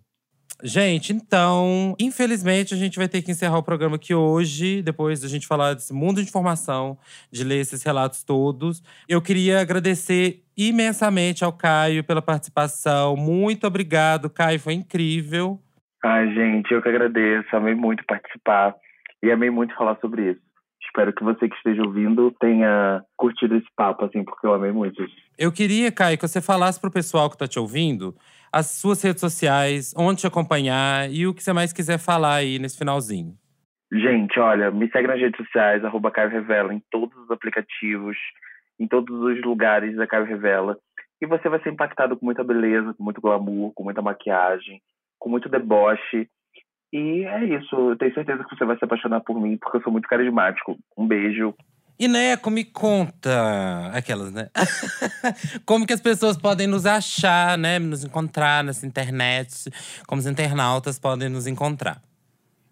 Gente, 0.64 1.12
então, 1.12 1.96
infelizmente 2.00 2.74
a 2.74 2.78
gente 2.78 2.98
vai 2.98 3.08
ter 3.08 3.22
que 3.22 3.32
encerrar 3.32 3.58
o 3.58 3.64
programa 3.64 3.98
aqui 3.98 4.14
hoje, 4.14 4.82
depois 4.82 5.22
da 5.22 5.28
gente 5.28 5.46
falar 5.46 5.74
desse 5.74 5.94
mundo 5.94 6.22
de 6.22 6.28
informação, 6.28 6.98
de 7.32 7.44
ler 7.44 7.60
esses 7.60 7.84
relatos 7.84 8.24
todos. 8.24 8.82
Eu 9.08 9.22
queria 9.22 9.60
agradecer 9.60 10.44
imensamente 10.58 11.44
ao 11.44 11.52
Caio 11.52 12.04
pela 12.04 12.22
participação. 12.22 13.18
Muito 13.18 13.68
obrigado, 13.68 14.30
Caio, 14.30 14.60
foi 14.60 14.74
incrível. 14.74 15.60
Ai, 16.04 16.34
gente, 16.34 16.72
eu 16.72 16.82
que 16.82 16.90
agradeço. 16.90 17.56
Amei 17.56 17.76
muito 17.76 18.04
participar 18.06 18.76
e 19.22 19.32
amei 19.32 19.50
muito 19.50 19.76
falar 19.76 19.98
sobre 20.00 20.32
isso. 20.32 20.45
Espero 20.86 21.14
que 21.14 21.24
você 21.24 21.50
que 21.50 21.56
esteja 21.56 21.82
ouvindo 21.82 22.32
tenha 22.40 23.04
curtido 23.18 23.56
esse 23.56 23.68
papo, 23.76 24.06
assim, 24.06 24.24
porque 24.24 24.46
eu 24.46 24.54
amei 24.54 24.72
muito. 24.72 25.06
Eu 25.38 25.52
queria, 25.52 25.92
Caio, 25.92 26.18
que 26.18 26.28
você 26.28 26.42
falasse 26.42 26.80
pro 26.80 26.92
pessoal 26.92 27.30
que 27.30 27.38
tá 27.38 27.48
te 27.48 27.60
ouvindo 27.60 28.16
as 28.52 28.68
suas 28.68 29.02
redes 29.02 29.20
sociais, 29.20 29.94
onde 29.98 30.22
te 30.22 30.28
acompanhar 30.28 31.12
e 31.12 31.28
o 31.28 31.34
que 31.34 31.44
você 31.44 31.52
mais 31.52 31.74
quiser 31.74 31.98
falar 31.98 32.36
aí 32.36 32.58
nesse 32.58 32.78
finalzinho. 32.78 33.34
Gente, 33.92 34.40
olha, 34.40 34.72
me 34.72 34.90
segue 34.90 35.08
nas 35.08 35.20
redes 35.20 35.38
sociais, 35.38 35.84
arroba 35.84 36.12
Caio 36.12 36.30
Revela, 36.30 36.74
em 36.74 36.82
todos 36.90 37.18
os 37.18 37.32
aplicativos, 37.32 38.18
em 38.80 38.88
todos 38.88 39.16
os 39.22 39.42
lugares 39.44 39.96
da 39.96 40.08
Caio 40.08 40.26
Revela. 40.26 40.78
E 41.22 41.26
você 41.26 41.48
vai 41.50 41.62
ser 41.62 41.72
impactado 41.72 42.18
com 42.18 42.26
muita 42.26 42.44
beleza, 42.44 42.94
com 42.94 43.04
muito 43.04 43.22
glamour, 43.22 43.74
com 43.74 43.84
muita 43.84 44.02
maquiagem, 44.02 44.82
com 45.20 45.30
muito 45.30 45.50
deboche. 45.50 46.28
E 46.96 47.26
é 47.26 47.44
isso, 47.44 47.76
eu 47.76 47.98
tenho 47.98 48.14
certeza 48.14 48.46
que 48.46 48.56
você 48.56 48.64
vai 48.64 48.78
se 48.78 48.86
apaixonar 48.86 49.20
por 49.20 49.38
mim, 49.38 49.58
porque 49.58 49.76
eu 49.76 49.82
sou 49.82 49.92
muito 49.92 50.08
carismático. 50.08 50.78
Um 50.98 51.06
beijo. 51.06 51.54
E 52.00 52.08
Neco, 52.08 52.50
me 52.50 52.64
conta. 52.64 53.92
Aquelas, 53.94 54.32
né? 54.32 54.50
como 55.68 55.86
que 55.86 55.92
as 55.92 56.00
pessoas 56.00 56.38
podem 56.38 56.68
nos 56.68 56.86
achar, 56.86 57.58
né? 57.58 57.80
Nos 57.80 58.06
encontrar 58.06 58.64
nessa 58.64 58.88
internet. 58.88 59.70
Como 60.08 60.22
os 60.22 60.26
internautas 60.26 60.98
podem 60.98 61.28
nos 61.28 61.48
encontrar. 61.48 62.02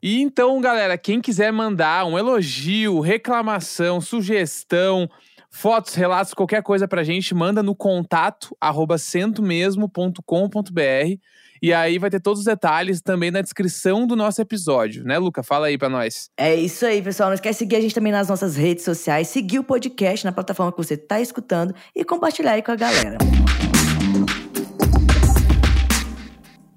E 0.02 0.22
então, 0.22 0.62
galera, 0.62 0.98
quem 0.98 1.20
quiser 1.20 1.52
mandar 1.52 2.06
um 2.06 2.18
elogio, 2.18 3.02
reclamação, 3.02 4.00
sugestão, 4.00 5.10
fotos, 5.50 5.96
relatos, 5.96 6.34
qualquer 6.34 6.64
coisa 6.64 6.88
pra 6.88 7.04
gente, 7.04 7.36
manda 7.36 7.62
no 7.62 7.76
contato 7.76 8.56
arroba 8.62 8.98
centomesmo.com.br 8.98 11.20
e 11.64 11.72
aí 11.72 11.98
vai 11.98 12.10
ter 12.10 12.20
todos 12.20 12.40
os 12.40 12.46
detalhes 12.46 13.02
também 13.02 13.32
na 13.32 13.42
descrição 13.42 14.06
do 14.06 14.18
nosso 14.18 14.42
episódio, 14.42 15.06
né, 15.06 15.18
Luca? 15.18 15.42
Fala 15.42 15.68
aí 15.68 15.78
pra 15.78 15.88
nós. 15.88 16.30
É 16.36 16.54
isso 16.54 16.86
aí, 16.86 17.02
pessoal. 17.02 17.30
Não 17.30 17.36
esquece 17.36 17.60
de 17.60 17.60
seguir 17.60 17.76
a 17.78 17.82
gente 17.82 17.96
também 17.96 18.12
nas 18.12 18.28
nossas 18.28 18.58
redes 18.58 18.84
sociais, 18.84 19.30
seguir 19.30 19.60
o 19.60 19.64
podcast 19.64 20.26
na 20.26 20.34
plataforma 20.34 20.74
que 20.74 20.78
você 20.78 20.98
tá 20.98 21.22
escutando 21.22 21.74
e 21.96 22.04
compartilhar 22.04 22.52
aí 22.52 22.62
com 22.62 22.72
a 22.72 22.76
galera. 22.76 23.18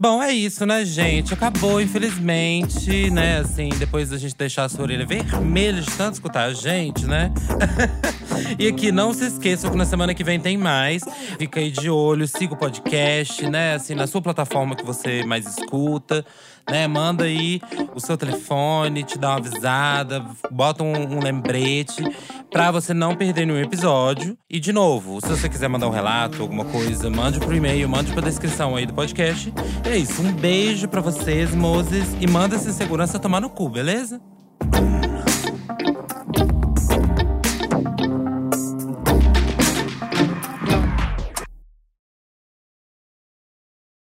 Bom, 0.09 0.23
é 0.23 0.33
isso, 0.33 0.65
né, 0.65 0.85
gente? 0.85 1.35
Acabou, 1.35 1.81
infelizmente, 1.81 3.11
né? 3.11 3.39
Assim, 3.39 3.71
depois 3.71 4.11
da 4.11 4.17
gente 4.17 4.37
deixar 4.37 4.63
a 4.63 4.69
sua 4.69 4.83
orelha 4.83 5.05
vermelha 5.05 5.83
de 5.83 5.91
tanto 5.97 6.15
escutar 6.15 6.45
a 6.45 6.53
gente, 6.55 7.05
né? 7.05 7.33
e 8.57 8.69
aqui, 8.69 8.93
não 8.93 9.13
se 9.13 9.27
esqueçam 9.27 9.69
que 9.69 9.77
na 9.77 9.85
semana 9.85 10.15
que 10.15 10.23
vem 10.23 10.39
tem 10.39 10.57
mais. 10.57 11.03
Fica 11.37 11.59
aí 11.59 11.73
de 11.73 11.91
olho, 11.91 12.29
siga 12.29 12.55
o 12.55 12.57
podcast, 12.57 13.51
né? 13.51 13.75
Assim, 13.75 13.97
na 13.97 14.07
sua 14.07 14.23
plataforma 14.23 14.77
que 14.77 14.85
você 14.85 15.25
mais 15.25 15.45
escuta 15.45 16.25
né? 16.71 16.87
Manda 16.87 17.25
aí 17.25 17.61
o 17.95 18.01
seu 18.01 18.17
telefone, 18.17 19.05
te 19.05 19.19
dá 19.19 19.31
uma 19.31 19.37
avisada, 19.39 20.25
bota 20.51 20.83
um, 20.83 21.17
um 21.17 21.23
lembrete 21.23 22.03
para 22.51 22.71
você 22.71 22.93
não 22.93 23.15
perder 23.15 23.47
nenhum 23.47 23.61
episódio. 23.61 24.37
E 24.49 24.59
de 24.59 24.73
novo, 24.73 25.21
se 25.21 25.29
você 25.29 25.49
quiser 25.49 25.69
mandar 25.69 25.89
um 25.89 25.91
relato, 25.91 26.43
alguma 26.43 26.65
coisa, 26.65 27.11
mande 27.11 27.39
pro 27.39 27.55
e-mail, 27.55 27.89
mande 27.89 28.13
pra 28.13 28.23
descrição 28.23 28.77
aí 28.77 28.87
do 28.87 28.95
podcast. 28.95 29.53
E 29.85 29.89
é 29.89 29.97
isso, 29.97 30.23
um 30.23 30.33
beijo 30.33 30.89
para 30.89 31.01
vocês, 31.01 31.55
Moses, 31.55 32.17
e 32.21 32.27
manda 32.27 32.57
essa 32.57 32.73
segurança 32.73 33.19
tomar 33.19 33.41
no 33.41 33.51
cu, 33.51 33.69
beleza? 33.69 34.21